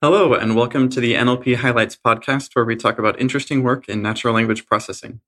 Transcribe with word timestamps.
Hello, 0.00 0.32
and 0.32 0.54
welcome 0.54 0.88
to 0.90 1.00
the 1.00 1.14
NLP 1.14 1.56
Highlights 1.56 1.96
podcast, 1.96 2.54
where 2.54 2.64
we 2.64 2.76
talk 2.76 3.00
about 3.00 3.20
interesting 3.20 3.64
work 3.64 3.88
in 3.88 4.00
natural 4.00 4.32
language 4.32 4.64
processing. 4.64 5.20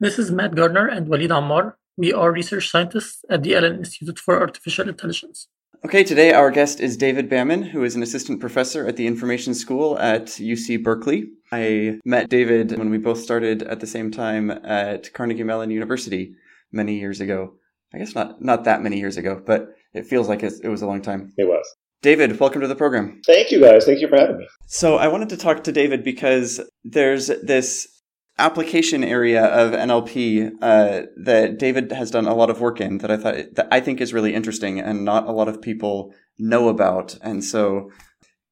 This 0.00 0.18
is 0.18 0.30
Matt 0.30 0.54
Gardner 0.54 0.86
and 0.86 1.08
Walid 1.08 1.30
Ammar. 1.30 1.76
We 1.96 2.12
are 2.12 2.30
research 2.30 2.68
scientists 2.68 3.24
at 3.30 3.42
the 3.42 3.56
Allen 3.56 3.78
Institute 3.78 4.18
for 4.18 4.38
Artificial 4.38 4.86
Intelligence. 4.86 5.48
Okay, 5.82 6.04
today 6.04 6.34
our 6.34 6.50
guest 6.50 6.78
is 6.78 6.98
David 6.98 7.30
Bamman, 7.30 7.70
who 7.70 7.82
is 7.84 7.96
an 7.96 8.02
assistant 8.02 8.38
professor 8.38 8.86
at 8.86 8.96
the 8.96 9.06
Information 9.06 9.54
School 9.54 9.98
at 9.98 10.26
UC 10.26 10.82
Berkeley. 10.82 11.30
I 11.50 11.98
met 12.04 12.28
David 12.28 12.76
when 12.76 12.90
we 12.90 12.98
both 12.98 13.20
started 13.20 13.62
at 13.62 13.80
the 13.80 13.86
same 13.86 14.10
time 14.10 14.50
at 14.50 15.10
Carnegie 15.14 15.42
Mellon 15.42 15.70
University 15.70 16.34
many 16.70 16.98
years 17.00 17.22
ago. 17.22 17.54
I 17.94 17.98
guess 17.98 18.14
not 18.14 18.42
not 18.42 18.64
that 18.64 18.82
many 18.82 18.98
years 18.98 19.16
ago, 19.16 19.42
but 19.42 19.70
it 19.94 20.04
feels 20.04 20.28
like 20.28 20.42
it 20.42 20.68
was 20.68 20.82
a 20.82 20.86
long 20.86 21.00
time. 21.00 21.32
It 21.38 21.48
was. 21.48 21.66
David, 22.00 22.38
welcome 22.38 22.60
to 22.60 22.68
the 22.68 22.76
program. 22.76 23.20
Thank 23.26 23.50
you, 23.50 23.60
guys. 23.60 23.84
Thank 23.84 24.00
you 24.00 24.06
for 24.06 24.16
having 24.16 24.38
me. 24.38 24.46
So, 24.68 24.98
I 24.98 25.08
wanted 25.08 25.30
to 25.30 25.36
talk 25.36 25.64
to 25.64 25.72
David 25.72 26.04
because 26.04 26.60
there's 26.84 27.26
this 27.26 27.88
application 28.38 29.02
area 29.02 29.44
of 29.44 29.72
NLP 29.72 30.52
uh, 30.62 31.02
that 31.24 31.58
David 31.58 31.90
has 31.90 32.12
done 32.12 32.26
a 32.26 32.34
lot 32.34 32.50
of 32.50 32.60
work 32.60 32.80
in 32.80 32.98
that 32.98 33.10
I 33.10 33.16
thought 33.16 33.34
that 33.56 33.66
I 33.72 33.80
think 33.80 34.00
is 34.00 34.14
really 34.14 34.32
interesting 34.32 34.78
and 34.78 35.04
not 35.04 35.26
a 35.26 35.32
lot 35.32 35.48
of 35.48 35.60
people 35.60 36.14
know 36.38 36.68
about. 36.68 37.18
And 37.20 37.42
so, 37.42 37.90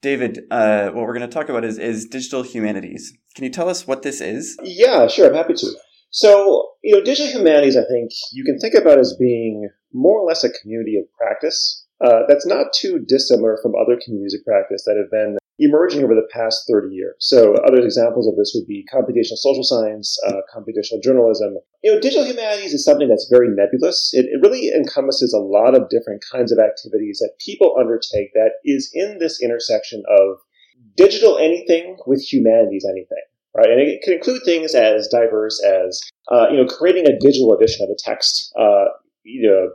David, 0.02 0.40
uh, 0.50 0.86
what 0.86 1.06
we're 1.06 1.16
going 1.16 1.28
to 1.28 1.32
talk 1.32 1.48
about 1.48 1.64
is 1.64 1.78
is 1.78 2.06
digital 2.06 2.42
humanities. 2.42 3.16
Can 3.36 3.44
you 3.44 3.50
tell 3.50 3.68
us 3.68 3.86
what 3.86 4.02
this 4.02 4.20
is? 4.20 4.58
Yeah, 4.64 5.06
sure. 5.06 5.28
I'm 5.28 5.34
happy 5.34 5.54
to. 5.54 5.70
So, 6.10 6.70
you 6.82 6.96
know, 6.96 7.04
digital 7.04 7.30
humanities, 7.30 7.76
I 7.76 7.84
think 7.84 8.10
you 8.32 8.42
can 8.42 8.58
think 8.58 8.74
about 8.74 8.98
as 8.98 9.14
being 9.20 9.68
more 9.92 10.20
or 10.20 10.26
less 10.26 10.42
a 10.42 10.50
community 10.50 10.96
of 10.96 11.04
practice 11.16 11.85
uh, 12.04 12.22
that's 12.28 12.46
not 12.46 12.72
too 12.72 12.98
dissimilar 12.98 13.58
from 13.62 13.74
other 13.74 13.98
communities 14.04 14.34
of 14.34 14.44
practice 14.44 14.84
that 14.84 14.96
have 14.96 15.10
been 15.10 15.38
emerging 15.58 16.04
over 16.04 16.14
the 16.14 16.28
past 16.32 16.64
30 16.68 16.94
years. 16.94 17.14
So 17.18 17.54
other 17.64 17.80
examples 17.80 18.26
of 18.28 18.36
this 18.36 18.52
would 18.54 18.66
be 18.66 18.86
computational 18.92 19.38
social 19.38 19.64
science, 19.64 20.18
uh, 20.26 20.40
computational 20.54 21.02
journalism. 21.02 21.56
You 21.82 21.94
know, 21.94 22.00
digital 22.00 22.26
humanities 22.26 22.74
is 22.74 22.84
something 22.84 23.08
that's 23.08 23.28
very 23.30 23.48
nebulous. 23.48 24.10
It, 24.12 24.26
it 24.26 24.40
really 24.42 24.68
encompasses 24.68 25.32
a 25.32 25.38
lot 25.38 25.74
of 25.74 25.88
different 25.88 26.22
kinds 26.30 26.52
of 26.52 26.58
activities 26.58 27.18
that 27.20 27.32
people 27.44 27.76
undertake 27.78 28.32
that 28.34 28.60
is 28.64 28.90
in 28.92 29.18
this 29.18 29.42
intersection 29.42 30.02
of 30.08 30.38
digital 30.96 31.38
anything 31.38 31.96
with 32.06 32.20
humanities 32.20 32.86
anything. 32.88 33.24
Right, 33.54 33.70
and 33.70 33.80
it 33.80 34.02
can 34.02 34.12
include 34.12 34.42
things 34.44 34.74
as 34.74 35.08
diverse 35.08 35.64
as 35.64 35.98
uh, 36.30 36.48
you 36.50 36.58
know 36.58 36.66
creating 36.66 37.06
a 37.06 37.18
digital 37.18 37.54
edition 37.54 37.86
of 37.86 37.88
a 37.88 37.96
text, 37.96 38.52
uh, 38.60 38.84
you 39.22 39.48
know, 39.48 39.70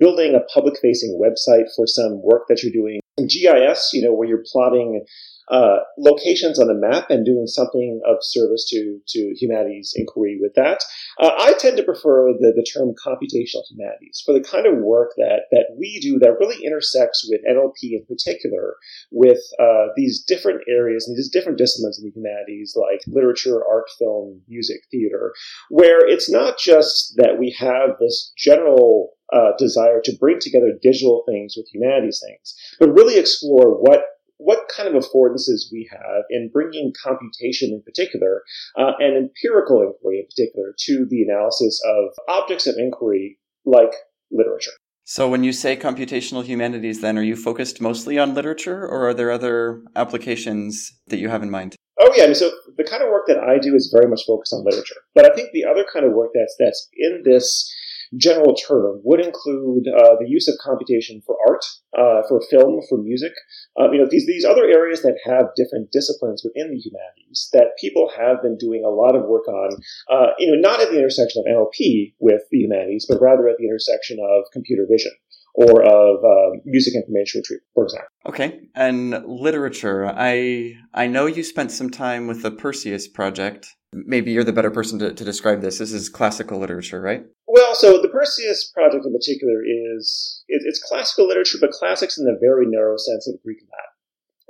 building 0.00 0.34
a 0.34 0.40
public 0.52 0.74
facing 0.82 1.20
website 1.20 1.66
for 1.76 1.86
some 1.86 2.20
work 2.22 2.44
that 2.48 2.62
you're 2.62 2.72
doing. 2.72 3.00
GIS, 3.18 3.90
you 3.92 4.02
know, 4.02 4.14
where 4.14 4.26
you're 4.26 4.44
plotting 4.50 5.04
uh, 5.50 5.78
locations 5.98 6.60
on 6.60 6.70
a 6.70 6.74
map 6.74 7.10
and 7.10 7.26
doing 7.26 7.46
something 7.46 8.00
of 8.06 8.18
service 8.22 8.64
to, 8.70 9.00
to 9.08 9.34
humanities 9.36 9.92
inquiry 9.96 10.38
with 10.40 10.54
that. 10.54 10.84
Uh, 11.18 11.32
I 11.36 11.54
tend 11.58 11.76
to 11.76 11.82
prefer 11.82 12.32
the, 12.32 12.52
the 12.54 12.62
term 12.62 12.94
computational 12.94 13.66
humanities 13.68 14.22
for 14.24 14.32
the 14.32 14.40
kind 14.40 14.66
of 14.66 14.78
work 14.78 15.10
that, 15.16 15.50
that 15.50 15.76
we 15.76 15.98
do 16.00 16.20
that 16.20 16.38
really 16.38 16.64
intersects 16.64 17.28
with 17.28 17.40
NLP 17.50 17.98
in 17.98 18.06
particular, 18.06 18.76
with 19.10 19.40
uh, 19.60 19.88
these 19.96 20.22
different 20.22 20.60
areas 20.68 21.08
and 21.08 21.16
these 21.16 21.30
different 21.30 21.58
disciplines 21.58 21.98
in 21.98 22.04
the 22.04 22.12
humanities 22.14 22.76
like 22.76 23.00
literature, 23.08 23.60
art, 23.68 23.86
film, 23.98 24.40
music, 24.48 24.82
theater, 24.90 25.32
where 25.68 26.06
it's 26.06 26.30
not 26.30 26.58
just 26.58 27.14
that 27.16 27.38
we 27.40 27.54
have 27.58 27.98
this 27.98 28.32
general 28.38 29.10
uh, 29.32 29.52
desire 29.58 30.00
to 30.04 30.16
bring 30.18 30.38
together 30.40 30.72
digital 30.82 31.24
things 31.26 31.54
with 31.56 31.66
humanities 31.72 32.22
things, 32.26 32.54
but 32.78 32.90
really 32.90 33.18
explore 33.18 33.80
what 33.80 34.04
what 34.40 34.70
kind 34.74 34.88
of 34.88 34.94
affordances 34.94 35.70
we 35.70 35.86
have 35.92 36.22
in 36.30 36.48
bringing 36.50 36.94
computation 37.04 37.72
in 37.74 37.82
particular 37.82 38.42
uh, 38.78 38.92
and 38.98 39.14
empirical 39.14 39.82
inquiry 39.82 40.18
in 40.18 40.24
particular 40.24 40.74
to 40.78 41.06
the 41.10 41.22
analysis 41.22 41.78
of 41.84 42.04
objects 42.26 42.66
of 42.66 42.76
inquiry 42.78 43.38
like 43.66 43.92
literature. 44.30 44.72
So, 45.04 45.28
when 45.28 45.44
you 45.44 45.52
say 45.52 45.76
computational 45.76 46.44
humanities, 46.44 47.00
then 47.00 47.18
are 47.18 47.22
you 47.22 47.36
focused 47.36 47.80
mostly 47.80 48.18
on 48.18 48.34
literature, 48.34 48.86
or 48.86 49.08
are 49.08 49.14
there 49.14 49.30
other 49.30 49.82
applications 49.96 50.92
that 51.08 51.18
you 51.18 51.28
have 51.28 51.42
in 51.42 51.50
mind? 51.50 51.74
Oh 52.00 52.10
yeah, 52.16 52.24
I 52.24 52.26
mean, 52.26 52.34
so 52.34 52.50
the 52.76 52.84
kind 52.84 53.02
of 53.02 53.10
work 53.10 53.26
that 53.26 53.38
I 53.38 53.58
do 53.58 53.74
is 53.74 53.92
very 53.94 54.08
much 54.08 54.22
focused 54.26 54.54
on 54.54 54.64
literature, 54.64 55.00
but 55.14 55.30
I 55.30 55.34
think 55.34 55.50
the 55.52 55.64
other 55.64 55.84
kind 55.92 56.06
of 56.06 56.12
work 56.12 56.30
that's 56.34 56.54
that's 56.58 56.88
in 56.96 57.22
this 57.24 57.70
general 58.16 58.54
term 58.54 59.00
would 59.04 59.20
include 59.20 59.84
uh, 59.88 60.16
the 60.18 60.26
use 60.26 60.48
of 60.48 60.54
computation 60.62 61.22
for 61.24 61.36
art, 61.48 61.64
uh, 61.96 62.26
for 62.28 62.40
film, 62.50 62.80
for 62.88 62.98
music. 62.98 63.32
Uh, 63.78 63.90
you 63.90 63.98
know, 63.98 64.08
these 64.10 64.26
these 64.26 64.44
other 64.44 64.64
areas 64.64 65.02
that 65.02 65.16
have 65.24 65.54
different 65.56 65.90
disciplines 65.92 66.42
within 66.44 66.70
the 66.70 66.78
humanities 66.78 67.48
that 67.52 67.76
people 67.80 68.10
have 68.16 68.42
been 68.42 68.56
doing 68.58 68.82
a 68.84 68.90
lot 68.90 69.14
of 69.14 69.24
work 69.24 69.46
on. 69.48 69.70
Uh, 70.10 70.32
you 70.38 70.50
know, 70.50 70.60
not 70.60 70.80
at 70.80 70.90
the 70.90 70.98
intersection 70.98 71.42
of 71.46 71.52
NLP 71.52 72.14
with 72.18 72.42
the 72.50 72.58
humanities, 72.58 73.06
but 73.08 73.20
rather 73.20 73.48
at 73.48 73.56
the 73.58 73.66
intersection 73.66 74.18
of 74.20 74.44
computer 74.52 74.86
vision 74.90 75.12
or 75.54 75.82
of 75.82 76.24
uh, 76.24 76.60
music 76.64 76.94
information 76.94 77.40
retrieval, 77.40 77.66
for 77.74 77.84
example. 77.84 78.08
Okay, 78.26 78.68
and 78.74 79.24
literature. 79.26 80.06
I 80.06 80.74
I 80.94 81.06
know 81.06 81.26
you 81.26 81.42
spent 81.42 81.72
some 81.72 81.90
time 81.90 82.26
with 82.26 82.42
the 82.42 82.50
Perseus 82.50 83.08
project. 83.08 83.74
Maybe 83.92 84.30
you're 84.30 84.44
the 84.44 84.52
better 84.52 84.70
person 84.70 84.98
to, 85.00 85.12
to 85.12 85.24
describe 85.24 85.60
this. 85.60 85.78
This 85.78 85.92
is 85.92 86.08
classical 86.08 86.58
literature, 86.58 87.00
right? 87.00 87.24
Well, 87.48 87.74
so 87.74 88.00
the 88.00 88.08
Perseus 88.08 88.70
project 88.72 89.04
in 89.04 89.12
particular 89.12 89.62
is 89.64 90.44
it, 90.46 90.62
it's 90.64 90.82
classical 90.82 91.26
literature, 91.26 91.58
but 91.60 91.70
classics 91.70 92.16
in 92.16 92.24
the 92.24 92.38
very 92.40 92.66
narrow 92.66 92.96
sense 92.96 93.26
of 93.26 93.42
Greek 93.42 93.58
Latin 93.62 93.89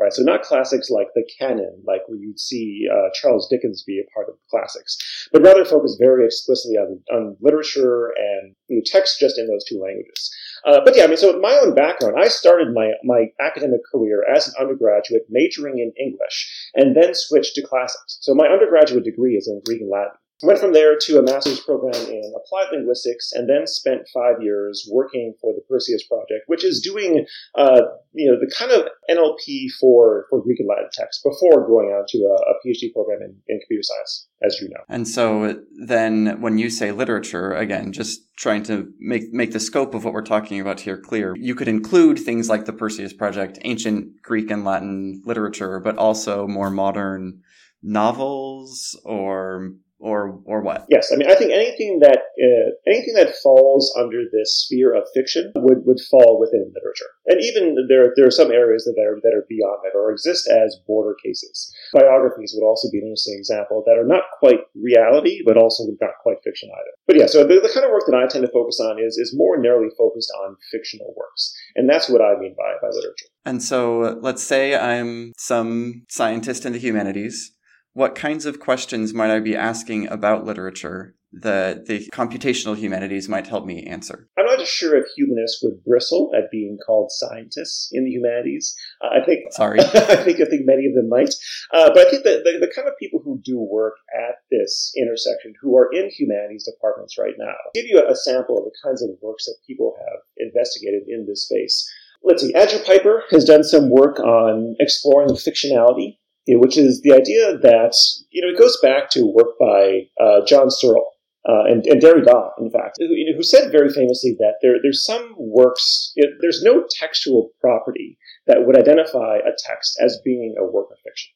right? 0.00 0.12
So 0.12 0.22
not 0.22 0.42
classics 0.42 0.88
like 0.88 1.08
the 1.14 1.28
canon, 1.38 1.82
like 1.86 2.00
where 2.06 2.18
you'd 2.18 2.40
see 2.40 2.88
uh, 2.90 3.10
Charles 3.14 3.48
Dickens 3.48 3.84
be 3.86 4.00
a 4.00 4.10
part 4.14 4.28
of 4.28 4.34
the 4.34 4.40
classics, 4.50 4.96
but 5.32 5.42
rather 5.42 5.64
focus 5.64 5.96
very 6.00 6.24
explicitly 6.24 6.76
on, 6.76 7.00
on 7.12 7.36
literature 7.40 8.12
and 8.16 8.54
you 8.68 8.76
know, 8.76 8.82
text 8.86 9.20
just 9.20 9.38
in 9.38 9.46
those 9.46 9.64
two 9.68 9.78
languages. 9.78 10.30
Uh, 10.64 10.80
but 10.84 10.96
yeah, 10.96 11.04
I 11.04 11.06
mean, 11.06 11.16
so 11.16 11.38
my 11.38 11.58
own 11.62 11.74
background, 11.74 12.16
I 12.18 12.28
started 12.28 12.74
my, 12.74 12.92
my 13.04 13.26
academic 13.40 13.80
career 13.92 14.24
as 14.34 14.48
an 14.48 14.54
undergraduate 14.60 15.22
majoring 15.28 15.78
in 15.78 15.92
English 16.02 16.70
and 16.74 16.96
then 16.96 17.14
switched 17.14 17.54
to 17.56 17.62
classics. 17.62 18.18
So 18.20 18.34
my 18.34 18.46
undergraduate 18.46 19.04
degree 19.04 19.36
is 19.36 19.48
in 19.48 19.60
Greek 19.66 19.80
and 19.80 19.90
Latin. 19.90 20.19
Went 20.42 20.58
from 20.58 20.72
there 20.72 20.96
to 20.96 21.18
a 21.18 21.22
master's 21.22 21.60
program 21.60 21.94
in 21.94 22.32
applied 22.36 22.68
linguistics, 22.72 23.32
and 23.32 23.48
then 23.48 23.66
spent 23.66 24.08
five 24.12 24.42
years 24.42 24.88
working 24.90 25.34
for 25.40 25.52
the 25.52 25.60
Perseus 25.68 26.06
Project, 26.06 26.44
which 26.46 26.64
is 26.64 26.80
doing, 26.80 27.26
uh, 27.56 27.80
you 28.12 28.30
know, 28.30 28.38
the 28.38 28.50
kind 28.56 28.72
of 28.72 28.88
NLP 29.10 29.66
for 29.78 30.26
for 30.30 30.42
Greek 30.42 30.60
and 30.60 30.68
Latin 30.68 30.88
text 30.92 31.22
before 31.22 31.66
going 31.66 31.88
on 31.88 32.04
to 32.08 32.18
a, 32.18 32.34
a 32.34 32.54
PhD 32.64 32.92
program 32.92 33.20
in, 33.22 33.36
in 33.48 33.60
computer 33.60 33.82
science, 33.82 34.28
as 34.42 34.58
you 34.60 34.68
know. 34.68 34.82
And 34.88 35.06
so 35.06 35.60
then, 35.86 36.40
when 36.40 36.58
you 36.58 36.70
say 36.70 36.92
literature, 36.92 37.52
again, 37.52 37.92
just 37.92 38.20
trying 38.36 38.62
to 38.64 38.92
make 38.98 39.32
make 39.32 39.52
the 39.52 39.60
scope 39.60 39.94
of 39.94 40.04
what 40.04 40.14
we're 40.14 40.22
talking 40.22 40.60
about 40.60 40.80
here 40.80 40.96
clear, 40.96 41.34
you 41.36 41.54
could 41.54 41.68
include 41.68 42.18
things 42.18 42.48
like 42.48 42.64
the 42.64 42.72
Perseus 42.72 43.12
Project, 43.12 43.58
ancient 43.62 44.22
Greek 44.22 44.50
and 44.50 44.64
Latin 44.64 45.22
literature, 45.24 45.80
but 45.80 45.98
also 45.98 46.46
more 46.46 46.70
modern 46.70 47.42
novels 47.82 48.98
or 49.04 49.72
or 50.00 50.40
or 50.44 50.62
what? 50.62 50.86
Yes, 50.88 51.12
I 51.12 51.16
mean 51.16 51.30
I 51.30 51.34
think 51.34 51.52
anything 51.52 52.00
that 52.00 52.18
uh, 52.40 52.70
anything 52.86 53.14
that 53.14 53.36
falls 53.42 53.94
under 53.98 54.24
this 54.32 54.64
sphere 54.64 54.94
of 54.94 55.04
fiction 55.14 55.52
would, 55.56 55.84
would 55.84 56.00
fall 56.10 56.40
within 56.40 56.72
literature, 56.74 57.12
and 57.26 57.40
even 57.40 57.76
there 57.88 58.12
there 58.16 58.26
are 58.26 58.30
some 58.30 58.50
areas 58.50 58.84
that 58.84 58.96
are 58.98 59.20
that 59.22 59.36
are 59.36 59.46
beyond 59.48 59.80
that 59.84 59.96
or 59.96 60.10
exist 60.10 60.48
as 60.48 60.80
border 60.86 61.14
cases. 61.24 61.72
Biographies 61.92 62.56
would 62.56 62.66
also 62.66 62.88
be 62.90 62.98
an 62.98 63.04
interesting 63.04 63.36
example 63.38 63.84
that 63.86 63.98
are 63.98 64.06
not 64.06 64.24
quite 64.38 64.60
reality, 64.74 65.42
but 65.44 65.56
also 65.56 65.84
not 66.00 66.16
quite 66.22 66.42
fiction 66.42 66.70
either. 66.72 66.92
But 67.06 67.16
yeah, 67.16 67.26
so 67.26 67.44
the, 67.44 67.60
the 67.60 67.70
kind 67.72 67.84
of 67.84 67.92
work 67.92 68.04
that 68.06 68.16
I 68.16 68.26
tend 68.26 68.44
to 68.44 68.52
focus 68.52 68.80
on 68.80 68.98
is 68.98 69.18
is 69.18 69.36
more 69.36 69.60
narrowly 69.60 69.90
focused 69.98 70.32
on 70.44 70.56
fictional 70.72 71.14
works, 71.16 71.54
and 71.76 71.88
that's 71.88 72.08
what 72.08 72.22
I 72.22 72.38
mean 72.40 72.54
by 72.56 72.74
by 72.80 72.88
literature. 72.88 73.26
And 73.44 73.62
so, 73.62 74.18
let's 74.20 74.42
say 74.42 74.76
I'm 74.76 75.32
some 75.36 76.04
scientist 76.08 76.64
in 76.64 76.72
the 76.72 76.78
humanities 76.78 77.52
what 77.92 78.14
kinds 78.14 78.46
of 78.46 78.60
questions 78.60 79.12
might 79.12 79.30
I 79.30 79.40
be 79.40 79.56
asking 79.56 80.06
about 80.08 80.44
literature 80.44 81.14
that 81.32 81.86
the 81.86 82.08
computational 82.12 82.76
humanities 82.76 83.28
might 83.28 83.46
help 83.46 83.64
me 83.64 83.84
answer? 83.84 84.28
I'm 84.38 84.46
not 84.46 84.66
sure 84.66 84.96
if 84.96 85.06
humanists 85.16 85.62
would 85.62 85.84
bristle 85.84 86.30
at 86.36 86.50
being 86.50 86.78
called 86.84 87.10
scientists 87.12 87.88
in 87.92 88.04
the 88.04 88.10
humanities. 88.10 88.74
Uh, 89.02 89.20
I 89.20 89.24
think. 89.24 89.52
Sorry. 89.52 89.80
I 89.80 90.16
think 90.16 90.40
I 90.40 90.44
think 90.44 90.66
many 90.66 90.86
of 90.86 90.94
them 90.94 91.08
might, 91.08 91.34
uh, 91.72 91.90
but 91.94 92.06
I 92.06 92.10
think 92.10 92.24
that 92.24 92.42
the, 92.44 92.58
the, 92.60 92.72
kind 92.74 92.88
of 92.88 92.94
people 92.98 93.20
who 93.24 93.40
do 93.44 93.58
work 93.58 93.94
at 94.14 94.36
this 94.50 94.92
intersection, 94.96 95.54
who 95.60 95.76
are 95.76 95.88
in 95.92 96.10
humanities 96.10 96.68
departments 96.72 97.16
right 97.18 97.34
now, 97.38 97.54
give 97.74 97.86
you 97.86 98.02
a, 98.04 98.16
sample 98.16 98.58
of 98.58 98.64
the 98.64 98.72
kinds 98.84 99.02
of 99.02 99.10
works 99.22 99.46
that 99.46 99.56
people 99.66 99.94
have 99.98 100.20
investigated 100.36 101.02
in 101.08 101.26
this 101.26 101.44
space. 101.44 101.88
Let's 102.22 102.42
see. 102.42 102.54
Andrew 102.54 102.80
Piper 102.84 103.24
has 103.30 103.44
done 103.44 103.64
some 103.64 103.88
work 103.88 104.20
on 104.20 104.76
exploring 104.78 105.30
fictionality 105.30 106.18
which 106.56 106.76
is 106.76 107.00
the 107.02 107.12
idea 107.12 107.56
that 107.58 107.94
you 108.30 108.42
know 108.42 108.52
it 108.52 108.58
goes 108.58 108.78
back 108.82 109.10
to 109.10 109.26
work 109.26 109.58
by 109.58 110.08
uh, 110.20 110.44
John 110.46 110.70
Searle 110.70 111.10
uh, 111.48 111.64
and, 111.64 111.86
and 111.86 112.02
Derrida, 112.02 112.50
in 112.58 112.70
fact, 112.70 112.96
who, 112.98 113.06
you 113.06 113.30
know, 113.30 113.36
who 113.36 113.42
said 113.42 113.72
very 113.72 113.88
famously 113.88 114.36
that 114.38 114.56
there, 114.60 114.74
there's 114.82 115.04
some 115.04 115.34
works, 115.38 116.12
you 116.14 116.26
know, 116.26 116.36
there's 116.40 116.62
no 116.62 116.84
textual 116.98 117.50
property 117.60 118.18
that 118.46 118.66
would 118.66 118.76
identify 118.76 119.38
a 119.38 119.56
text 119.66 119.98
as 120.04 120.20
being 120.22 120.54
a 120.58 120.64
work 120.64 120.88
of 120.90 120.98
fiction. 120.98 121.32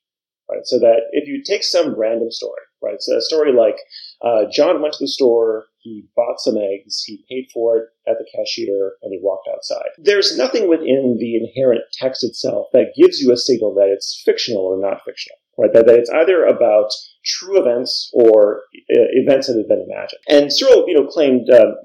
Right? 0.51 0.61
So 0.65 0.79
that 0.81 1.09
if 1.13 1.27
you 1.27 1.43
take 1.43 1.65
some 1.65 1.99
random 1.99 2.31
story, 2.31 2.61
right? 2.83 3.01
So 3.01 3.17
a 3.17 3.23
story 3.23 3.53
like 3.55 3.79
uh, 4.23 4.45
John 4.53 4.83
went 4.83 4.93
to 4.93 5.03
the 5.03 5.09
store, 5.09 5.65
he 5.85 6.09
bought 6.17 6.41
some 6.41 6.57
eggs, 6.57 7.05
he 7.05 7.25
paid 7.31 7.49
for 7.53 7.77
it 7.77 7.85
at 8.09 8.17
the 8.19 8.27
cashier, 8.35 8.95
and 9.03 9.13
he 9.13 9.21
walked 9.23 9.49
outside. 9.55 9.91
There's 9.99 10.37
nothing 10.37 10.69
within 10.69 11.19
the 11.21 11.37
inherent 11.37 11.83
text 11.93 12.25
itself 12.25 12.67
that 12.73 12.95
gives 12.97 13.21
you 13.21 13.33
a 13.33 13.37
signal 13.37 13.75
that 13.75 13.93
it's 13.93 14.21
fictional 14.25 14.65
or 14.65 14.81
not 14.81 15.03
fictional 15.05 15.39
right? 15.59 15.73
That, 15.73 15.87
that 15.87 15.99
it's 15.99 16.11
either 16.11 16.45
about 16.45 16.91
true 17.25 17.61
events 17.61 18.11
or 18.13 18.63
uh, 18.75 19.09
events 19.13 19.47
that 19.47 19.57
have 19.57 19.69
been 19.69 19.87
imagined. 19.89 20.21
And 20.29 20.53
Searle, 20.53 20.85
you 20.89 20.95
know, 20.95 21.07
claimed 21.07 21.49
uh, 21.51 21.79